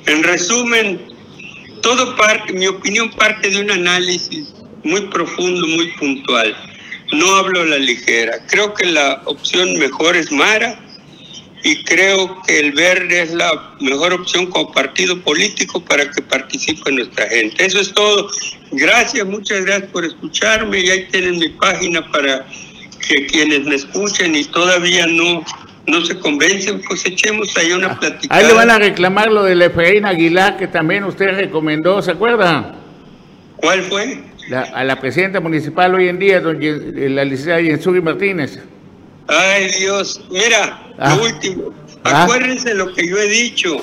En 0.06 0.24
resumen, 0.24 1.02
todo 1.82 2.16
parte, 2.16 2.54
mi 2.54 2.68
opinión 2.68 3.10
parte 3.12 3.50
de 3.50 3.62
un 3.62 3.72
análisis 3.72 4.54
muy 4.84 5.02
profundo, 5.08 5.68
muy 5.68 5.92
puntual. 5.94 6.56
No 7.12 7.36
hablo 7.36 7.62
a 7.62 7.66
la 7.66 7.78
ligera. 7.80 8.46
Creo 8.48 8.74
que 8.76 8.86
la 8.86 9.22
opción 9.26 9.74
mejor 9.80 10.16
es 10.16 10.32
Mara 10.32 10.80
y 11.64 11.84
creo 11.84 12.42
que 12.48 12.60
el 12.60 12.72
verde 12.72 13.22
es 13.22 13.34
la 13.34 13.76
mejor 13.80 14.14
opción 14.14 14.48
como 14.48 14.72
partido 14.72 15.20
político 15.22 15.84
para 15.84 16.10
que 16.10 16.22
participe 16.22 16.92
nuestra 16.92 17.28
gente. 17.28 17.66
Eso 17.66 17.80
es 17.80 17.94
todo. 17.94 18.30
Gracias, 18.72 19.26
muchas 19.26 19.66
gracias 19.66 19.90
por 19.92 20.06
escucharme 20.06 20.80
y 20.80 20.90
ahí 20.90 21.08
tienen 21.12 21.38
mi 21.38 21.50
página 21.50 22.06
para 22.12 22.46
que 23.08 23.26
quienes 23.26 23.66
me 23.66 23.76
escuchen 23.76 24.36
y 24.36 24.46
todavía 24.46 25.06
no, 25.08 25.44
no 25.88 26.06
se 26.06 26.18
convencen, 26.20 26.82
pues 26.88 27.06
echemos 27.06 27.56
ahí 27.58 27.72
una 27.72 27.88
ah, 27.88 28.00
plática. 28.00 28.36
Ahí 28.36 28.46
le 28.46 28.54
van 28.54 28.70
a 28.70 28.80
reclamar 28.80 29.32
lo 29.32 29.44
de 29.44 29.66
Efraín 29.66 30.06
Aguilar, 30.06 30.58
que 30.58 30.68
también 30.68 31.04
usted 31.04 31.36
recomendó, 31.36 32.02
¿se 32.02 32.12
acuerda? 32.12 32.76
¿Cuál 33.58 33.82
fue? 33.84 34.24
a 34.74 34.84
la 34.84 35.00
presidenta 35.00 35.40
municipal 35.40 35.94
hoy 35.94 36.08
en 36.08 36.18
día, 36.18 36.42
la 36.42 37.24
licenciada 37.24 37.62
Yensugi 37.62 38.02
Martínez. 38.02 38.60
Ay 39.30 39.70
Dios, 39.80 40.22
mira, 40.30 40.92
lo 40.98 41.06
ah. 41.06 41.20
último, 41.22 41.74
ah. 42.04 42.24
acuérdense 42.24 42.74
lo 42.74 42.94
que 42.94 43.08
yo 43.08 43.18
he 43.18 43.28
dicho. 43.28 43.82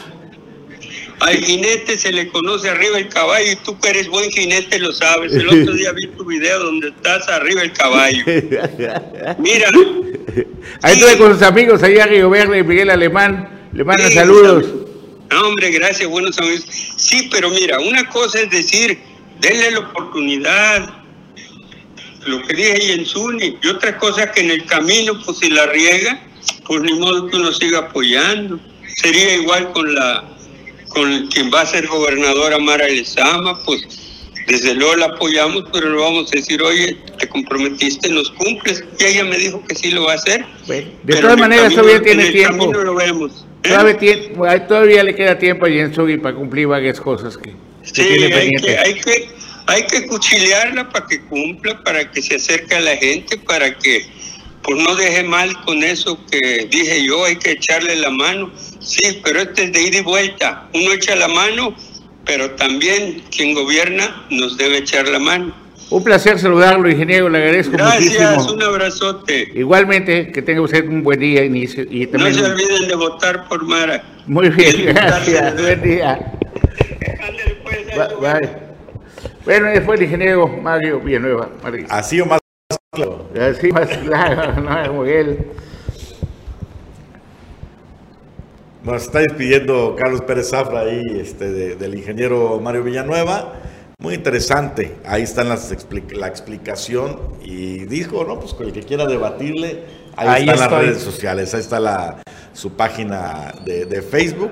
Al 1.20 1.36
jinete 1.36 1.96
se 1.96 2.12
le 2.12 2.28
conoce 2.28 2.68
arriba 2.68 2.98
el 2.98 3.08
caballo 3.08 3.52
y 3.52 3.56
tú 3.56 3.78
que 3.78 3.88
eres 3.88 4.06
buen 4.08 4.30
jinete 4.30 4.78
lo 4.78 4.92
sabes. 4.92 5.32
El 5.32 5.48
otro 5.48 5.72
día 5.72 5.92
vi 5.92 6.08
tu 6.08 6.26
video 6.26 6.58
donde 6.58 6.88
estás 6.88 7.26
arriba 7.28 7.62
el 7.62 7.72
caballo. 7.72 8.22
Mira. 9.38 9.70
Ahí 10.82 10.92
estoy 10.94 11.16
con 11.16 11.32
sus 11.32 11.42
amigos 11.42 11.82
allá 11.82 12.06
Río 12.06 12.28
Verde, 12.28 12.62
Miguel 12.62 12.90
Alemán. 12.90 13.70
Le 13.72 13.82
manda 13.84 14.10
saludos. 14.10 14.66
hombre, 15.42 15.70
gracias, 15.70 16.06
buenos 16.08 16.38
amigos. 16.38 16.66
Sí, 16.96 17.28
pero 17.32 17.48
mira, 17.48 17.78
una 17.80 18.06
cosa 18.10 18.40
es 18.40 18.50
decir, 18.50 18.98
denle 19.40 19.70
la 19.70 19.78
oportunidad, 19.80 21.05
lo 22.26 22.42
que 22.42 22.56
dije 22.56 22.92
en 22.92 23.06
Zuni, 23.06 23.56
y 23.62 23.68
otra 23.68 23.96
cosa 23.98 24.30
que 24.30 24.40
en 24.40 24.50
el 24.50 24.64
camino, 24.66 25.20
pues 25.24 25.38
si 25.38 25.50
la 25.50 25.66
riega, 25.66 26.20
pues 26.66 26.82
ni 26.82 26.92
modo 26.98 27.28
que 27.28 27.36
uno 27.36 27.52
siga 27.52 27.78
apoyando. 27.80 28.58
Sería 28.96 29.34
igual 29.34 29.72
con 29.72 29.94
la 29.94 30.24
con 30.88 31.26
quien 31.26 31.50
va 31.52 31.60
a 31.60 31.66
ser 31.66 31.86
gobernadora 31.86 32.58
Mara 32.58 32.88
Lezama, 32.88 33.62
pues 33.64 33.86
desde 34.46 34.74
luego 34.74 34.96
la 34.96 35.06
apoyamos, 35.06 35.64
pero 35.72 35.90
le 35.90 36.00
vamos 36.00 36.30
a 36.32 36.36
decir, 36.36 36.62
oye, 36.62 36.96
te 37.18 37.28
comprometiste, 37.28 38.08
nos 38.08 38.30
cumples. 38.30 38.82
Y 38.98 39.04
ella 39.04 39.24
me 39.24 39.36
dijo 39.36 39.62
que 39.66 39.74
sí 39.74 39.90
lo 39.90 40.04
va 40.04 40.12
a 40.12 40.14
hacer. 40.14 40.46
de 40.66 41.16
todas 41.20 41.38
maneras, 41.38 41.74
todavía 41.74 42.00
tiene 42.00 42.30
tiempo. 42.30 42.72
Lo 42.72 42.94
vemos. 42.94 43.44
¿eh? 43.64 44.60
Todavía, 44.68 45.02
le 45.02 45.14
queda 45.14 45.38
tiempo 45.38 45.66
a 45.66 45.68
Yensugi 45.68 46.18
para 46.18 46.36
cumplir 46.36 46.68
varias 46.68 47.00
cosas 47.00 47.36
que, 47.36 47.54
sí, 47.82 48.02
hay 48.02 48.50
que, 48.52 48.78
hay 48.78 48.94
que, 48.94 49.28
hay 49.66 49.86
que 49.86 50.06
cuchilearla 50.06 50.88
para 50.90 51.06
que 51.06 51.20
cumpla, 51.22 51.82
para 51.82 52.10
que 52.10 52.22
se 52.22 52.36
acerque 52.36 52.74
a 52.74 52.80
la 52.80 52.96
gente, 52.96 53.38
para 53.38 53.76
que 53.76 54.06
pues 54.62 54.82
no 54.82 54.96
deje 54.96 55.22
mal 55.22 55.60
con 55.64 55.82
eso 55.84 56.18
que 56.30 56.66
dije 56.70 57.04
yo, 57.04 57.24
hay 57.24 57.36
que 57.36 57.52
echarle 57.52 57.94
la 57.96 58.10
mano 58.10 58.50
Sí, 58.86 59.20
pero 59.24 59.40
este 59.40 59.64
es 59.64 59.72
de 59.72 59.82
ida 59.82 59.98
y 59.98 60.02
vuelta. 60.02 60.68
Uno 60.72 60.92
echa 60.92 61.16
la 61.16 61.26
mano, 61.26 61.74
pero 62.24 62.52
también 62.52 63.20
quien 63.34 63.52
gobierna 63.52 64.24
nos 64.30 64.56
debe 64.56 64.78
echar 64.78 65.08
la 65.08 65.18
mano. 65.18 65.52
Un 65.90 66.04
placer 66.04 66.38
saludarlo, 66.38 66.88
ingeniero, 66.88 67.28
le 67.28 67.38
agradezco 67.38 67.76
muchísimo. 67.76 68.18
Gracias, 68.20 68.46
un 68.48 68.62
abrazote. 68.62 69.50
Igualmente, 69.54 70.30
que 70.30 70.40
tenga 70.40 70.60
usted 70.60 70.86
un 70.86 71.02
buen 71.02 71.18
día. 71.18 71.44
Y, 71.44 71.48
y 71.48 72.06
también... 72.06 72.36
No 72.36 72.44
se 72.44 72.44
olviden 72.44 72.88
de 72.88 72.94
votar 72.94 73.48
por 73.48 73.64
Mara. 73.64 74.04
Muy 74.26 74.50
bien, 74.50 74.86
gracias, 74.86 75.60
buen 75.60 75.82
día. 75.82 76.32
Pues, 77.64 78.20
bye. 78.20 78.65
Bueno, 79.46 79.68
después 79.68 79.98
el 79.98 80.06
ingeniero 80.06 80.48
Mario 80.48 81.00
Villanueva. 81.00 81.48
Así 81.88 82.20
o 82.20 82.26
más 82.26 82.40
claro. 82.92 83.30
Así 83.40 83.72
más 83.72 83.88
claro, 83.88 84.60
no, 84.60 85.02
Miguel. 85.02 85.46
Nos 88.82 89.02
está 89.02 89.20
despidiendo 89.20 89.96
Carlos 89.98 90.20
Pérez 90.22 90.50
Zafra 90.50 90.80
ahí, 90.80 91.00
este, 91.18 91.76
del 91.76 91.94
ingeniero 91.94 92.60
Mario 92.60 92.82
Villanueva. 92.82 93.54
Muy 93.98 94.14
interesante. 94.14 94.96
Ahí 95.04 95.22
está 95.22 95.42
la 95.44 96.26
explicación. 96.26 97.18
Y 97.42 97.84
dijo, 97.86 98.24
no, 98.24 98.38
pues 98.38 98.52
con 98.52 98.66
el 98.66 98.72
que 98.72 98.82
quiera 98.82 99.06
debatirle, 99.06 99.84
ahí, 100.16 100.48
están 100.48 100.70
las 100.70 100.80
redes 100.80 101.02
sociales, 101.02 101.54
ahí 101.54 101.60
está 101.60 101.80
la, 101.80 102.22
su 102.52 102.72
página 102.72 103.54
de, 103.64 104.02
Facebook. 104.02 104.50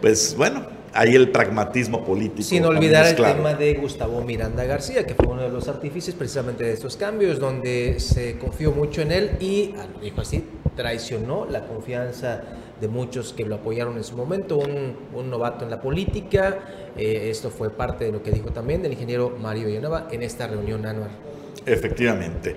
Pues 0.00 0.34
bueno, 0.36 0.66
ahí 0.92 1.14
el 1.14 1.30
pragmatismo 1.30 2.04
político. 2.04 2.42
Sin 2.42 2.64
olvidar 2.64 3.06
el 3.06 3.16
tema 3.16 3.54
de 3.54 3.74
Gustavo 3.74 4.20
Miranda 4.22 4.64
García, 4.64 5.06
que 5.06 5.14
fue 5.14 5.26
uno 5.26 5.42
de 5.42 5.50
los 5.50 5.68
artífices 5.68 6.14
precisamente 6.14 6.64
de 6.64 6.72
estos 6.72 6.96
cambios, 6.96 7.38
donde 7.38 8.00
se 8.00 8.38
confió 8.38 8.72
mucho 8.72 9.02
en 9.02 9.12
él 9.12 9.30
y, 9.40 9.74
dijo 10.02 10.20
así, 10.20 10.44
traicionó 10.76 11.46
la 11.50 11.66
confianza 11.66 12.42
de 12.80 12.88
muchos 12.88 13.32
que 13.32 13.44
lo 13.44 13.56
apoyaron 13.56 13.96
en 13.96 14.04
su 14.04 14.16
momento, 14.16 14.58
un, 14.58 15.30
novato 15.30 15.64
en 15.64 15.70
la 15.70 15.80
política. 15.80 16.58
Eh, 16.96 17.28
esto 17.30 17.50
fue 17.50 17.70
parte 17.70 18.04
de 18.04 18.12
lo 18.12 18.22
que 18.22 18.30
dijo 18.30 18.50
también 18.50 18.84
el 18.84 18.92
ingeniero 18.92 19.36
Mario 19.40 19.66
Villanueva 19.66 20.08
en 20.10 20.22
esta 20.22 20.46
reunión 20.46 20.86
anual. 20.86 21.10
Efectivamente. 21.66 22.56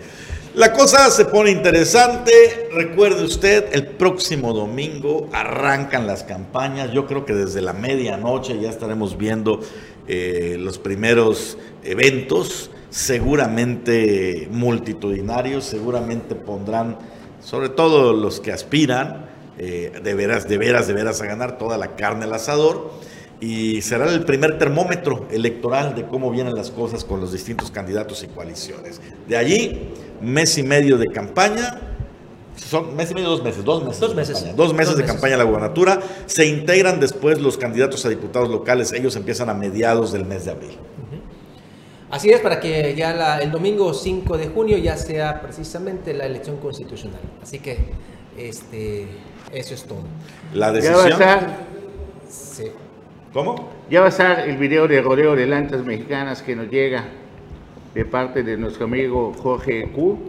La 0.54 0.74
cosa 0.74 1.10
se 1.12 1.24
pone 1.24 1.50
interesante. 1.50 2.70
Recuerde 2.74 3.24
usted, 3.24 3.70
el 3.72 3.88
próximo 3.88 4.52
domingo 4.52 5.30
arrancan 5.32 6.06
las 6.06 6.24
campañas. 6.26 6.92
Yo 6.92 7.08
creo 7.08 7.26
que 7.26 7.34
desde 7.34 7.62
la 7.62 7.72
medianoche 7.72 8.60
ya 8.60 8.70
estaremos 8.70 9.18
viendo 9.18 9.62
eh, 10.10 10.58
los 10.60 10.78
primeros 10.78 11.58
eventos, 11.86 12.70
seguramente 12.90 14.50
multitudinarios, 14.52 15.64
seguramente 15.64 16.36
pondrán, 16.36 16.98
sobre 17.40 17.70
todo 17.70 18.12
los 18.12 18.42
que 18.42 18.52
aspiran, 18.52 19.28
eh, 19.58 20.02
de 20.04 20.14
veras, 20.16 20.50
de 20.50 20.58
veras, 20.58 20.86
de 20.86 20.94
veras 20.94 21.22
a 21.22 21.28
ganar 21.28 21.58
toda 21.58 21.78
la 21.78 21.96
carne 21.96 22.26
al 22.26 22.34
asador. 22.34 22.92
Y 23.40 23.82
será 23.82 24.08
el 24.14 24.26
primer 24.26 24.60
termómetro 24.60 25.28
electoral 25.32 25.96
de 25.96 26.06
cómo 26.06 26.30
vienen 26.30 26.54
las 26.54 26.70
cosas 26.70 27.06
con 27.06 27.22
los 27.22 27.32
distintos 27.32 27.72
candidatos 27.72 28.22
y 28.22 28.28
coaliciones. 28.28 29.02
De 29.28 29.36
allí, 29.36 29.90
mes 30.22 30.58
y 30.58 30.64
medio 30.64 30.98
de 30.98 31.08
campaña, 31.08 31.80
son 32.56 32.96
mes 32.96 33.12
y 33.12 33.14
medio, 33.14 33.30
dos 33.30 33.44
meses, 33.44 33.64
dos 33.64 33.84
meses. 33.84 34.00
Dos 34.00 34.16
meses. 34.16 34.56
dos 34.56 34.74
meses 34.74 34.96
de 34.96 35.04
campaña 35.04 35.36
a 35.36 35.38
la 35.38 35.44
gubernatura. 35.44 36.00
Se 36.26 36.46
integran 36.46 37.00
después 37.00 37.42
los 37.42 37.58
candidatos 37.58 38.06
a 38.06 38.10
diputados 38.10 38.50
locales. 38.50 38.94
Ellos 38.94 39.16
empiezan 39.16 39.50
a 39.50 39.54
mediados 39.54 40.12
del 40.12 40.26
mes 40.26 40.46
de 40.46 40.52
abril. 40.52 40.78
Así 42.10 42.30
es, 42.30 42.42
para 42.42 42.60
que 42.60 42.94
ya 42.94 43.40
el 43.40 43.52
domingo 43.52 43.94
5 43.94 44.38
de 44.38 44.48
junio 44.48 44.78
ya 44.78 44.98
sea 44.98 45.42
precisamente 45.42 46.14
la 46.14 46.26
elección 46.26 46.58
constitucional. 46.58 47.22
Así 47.42 47.60
que, 47.60 47.78
este, 48.38 49.08
eso 49.54 49.74
es 49.74 49.84
todo. 49.84 50.04
La 50.54 50.74
decisión. 50.74 51.10
Ya 51.10 51.18
va 51.18 51.34
a 51.34 51.36
estar, 51.36 51.58
¿Cómo? 53.32 53.70
Ya 53.90 54.02
va 54.02 54.08
a 54.08 54.10
estar 54.10 54.50
el 54.50 54.58
video 54.58 54.90
de 54.90 55.02
rodeo 55.02 55.36
de 55.38 55.48
lantas 55.48 55.86
mexicanas 55.86 56.42
que 56.42 56.54
nos 56.54 56.70
llega. 56.70 57.06
De 57.94 58.06
parte 58.06 58.44
de 58.44 58.58
nuestro 58.58 58.86
amigo 58.86 59.34
Jorge 59.42 59.90
Q. 59.94 60.20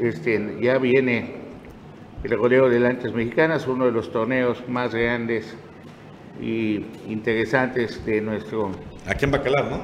Este, 0.00 0.58
ya 0.60 0.78
viene 0.78 1.34
el 2.24 2.30
rodeo 2.30 2.68
de 2.68 2.80
lanchas 2.80 3.12
mexicanas, 3.12 3.66
uno 3.66 3.86
de 3.86 3.92
los 3.92 4.10
torneos 4.10 4.62
más 4.68 4.94
grandes 4.94 5.56
y 6.40 6.84
interesantes 7.08 8.04
de 8.04 8.20
nuestro... 8.20 8.70
Aquí 9.06 9.24
en 9.24 9.30
Bacalar, 9.30 9.64
¿no? 9.66 9.80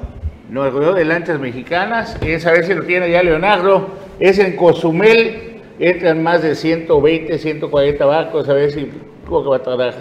No, 0.49 0.65
el 0.65 0.73
rodeo 0.73 0.95
de 0.95 1.05
lanchas 1.05 1.41
mexicanas, 1.41 2.17
es 2.23 2.47
a 2.47 2.53
ver 2.53 2.65
si 2.65 2.75
lo 2.75 2.85
tiene 2.85 3.11
ya 3.11 3.23
Leonardo, 3.23 3.89
es 4.21 4.39
en 4.39 4.57
Cozumel, 4.57 5.61
entran 5.79 6.23
más 6.23 6.43
de 6.43 6.55
120, 6.55 7.39
140 7.39 8.05
barcos, 8.07 8.49
a 8.49 8.55
ver 8.55 8.71
si 8.71 8.85
que 8.85 9.49
va 9.49 9.57
a 9.57 9.63
tardar 9.63 9.95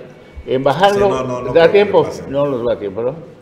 en 0.45 0.63
bajarlo. 0.63 1.05
Sí, 1.05 1.11
no, 1.11 1.23
no, 1.23 1.41
no 1.41 1.53
¿Da 1.53 1.61
creo 1.61 1.71
tiempo? 1.71 2.09
No 2.29 2.45
nos 2.45 2.63
da 2.63 2.77
tiempo, 2.77 3.01
¿no? 3.01 3.34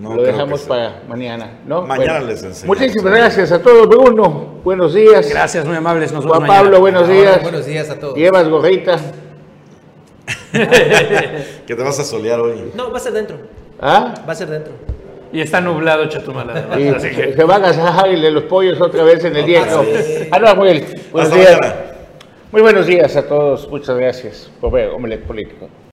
No 0.00 0.14
lo 0.14 0.22
dejamos 0.22 0.62
para 0.62 1.02
mañana, 1.08 1.58
¿no? 1.66 1.82
Mañana 1.82 2.20
les 2.20 2.42
enseñamos. 2.42 2.78
Muchísimas 2.78 3.12
gracias 3.14 3.50
a 3.52 3.62
todos, 3.62 3.88
Bruno. 3.88 4.60
Buenos 4.62 4.92
días. 4.94 5.28
Gracias, 5.30 5.64
muy 5.64 5.76
amables. 5.76 6.12
Nos 6.12 6.24
vemos 6.24 6.36
Juan 6.36 6.46
mañana. 6.48 6.62
Pablo, 6.64 6.80
buenos 6.80 7.02
Ahora, 7.04 7.14
días. 7.14 7.42
buenos 7.42 7.66
días 7.66 7.90
a 7.90 7.98
todos. 7.98 8.16
Llevas 8.16 8.48
gorrita. 8.48 8.98
Que 10.52 11.74
te 11.74 11.82
vas 11.82 11.98
a 11.98 12.04
solear 12.04 12.40
hoy. 12.40 12.72
No, 12.74 12.90
va 12.90 12.96
a 12.98 13.00
ser 13.00 13.12
dentro. 13.12 13.36
¿Ah? 13.80 14.14
Va 14.28 14.32
a 14.32 14.36
ser 14.36 14.48
dentro. 14.48 14.72
Y 15.32 15.40
está 15.40 15.60
nublado, 15.60 16.06
Chetumal. 16.08 16.48
Y 16.78 16.88
así 16.88 17.10
que- 17.10 17.34
se 17.34 17.44
van 17.44 17.64
a 17.64 17.72
sajar 17.72 18.08
el 18.08 18.22
de 18.22 18.30
los 18.30 18.44
pollos 18.44 18.80
otra 18.80 19.02
vez 19.02 19.24
en 19.24 19.36
el 19.36 19.44
dieto. 19.44 19.84
Ah, 20.30 20.38
no, 20.38 20.46
Samuel. 20.46 20.84
Buenos 21.12 21.32
Hasta 21.32 21.36
días. 21.42 21.60
mañana. 21.60 21.74
Muy 22.52 22.62
buenos 22.62 22.86
días 22.86 23.16
a 23.16 23.26
todos. 23.26 23.68
Muchas 23.68 23.96
gracias 23.96 24.50
por 24.60 24.72
ver 24.72 24.90
Omelet 24.90 25.22
Político. 25.24 25.68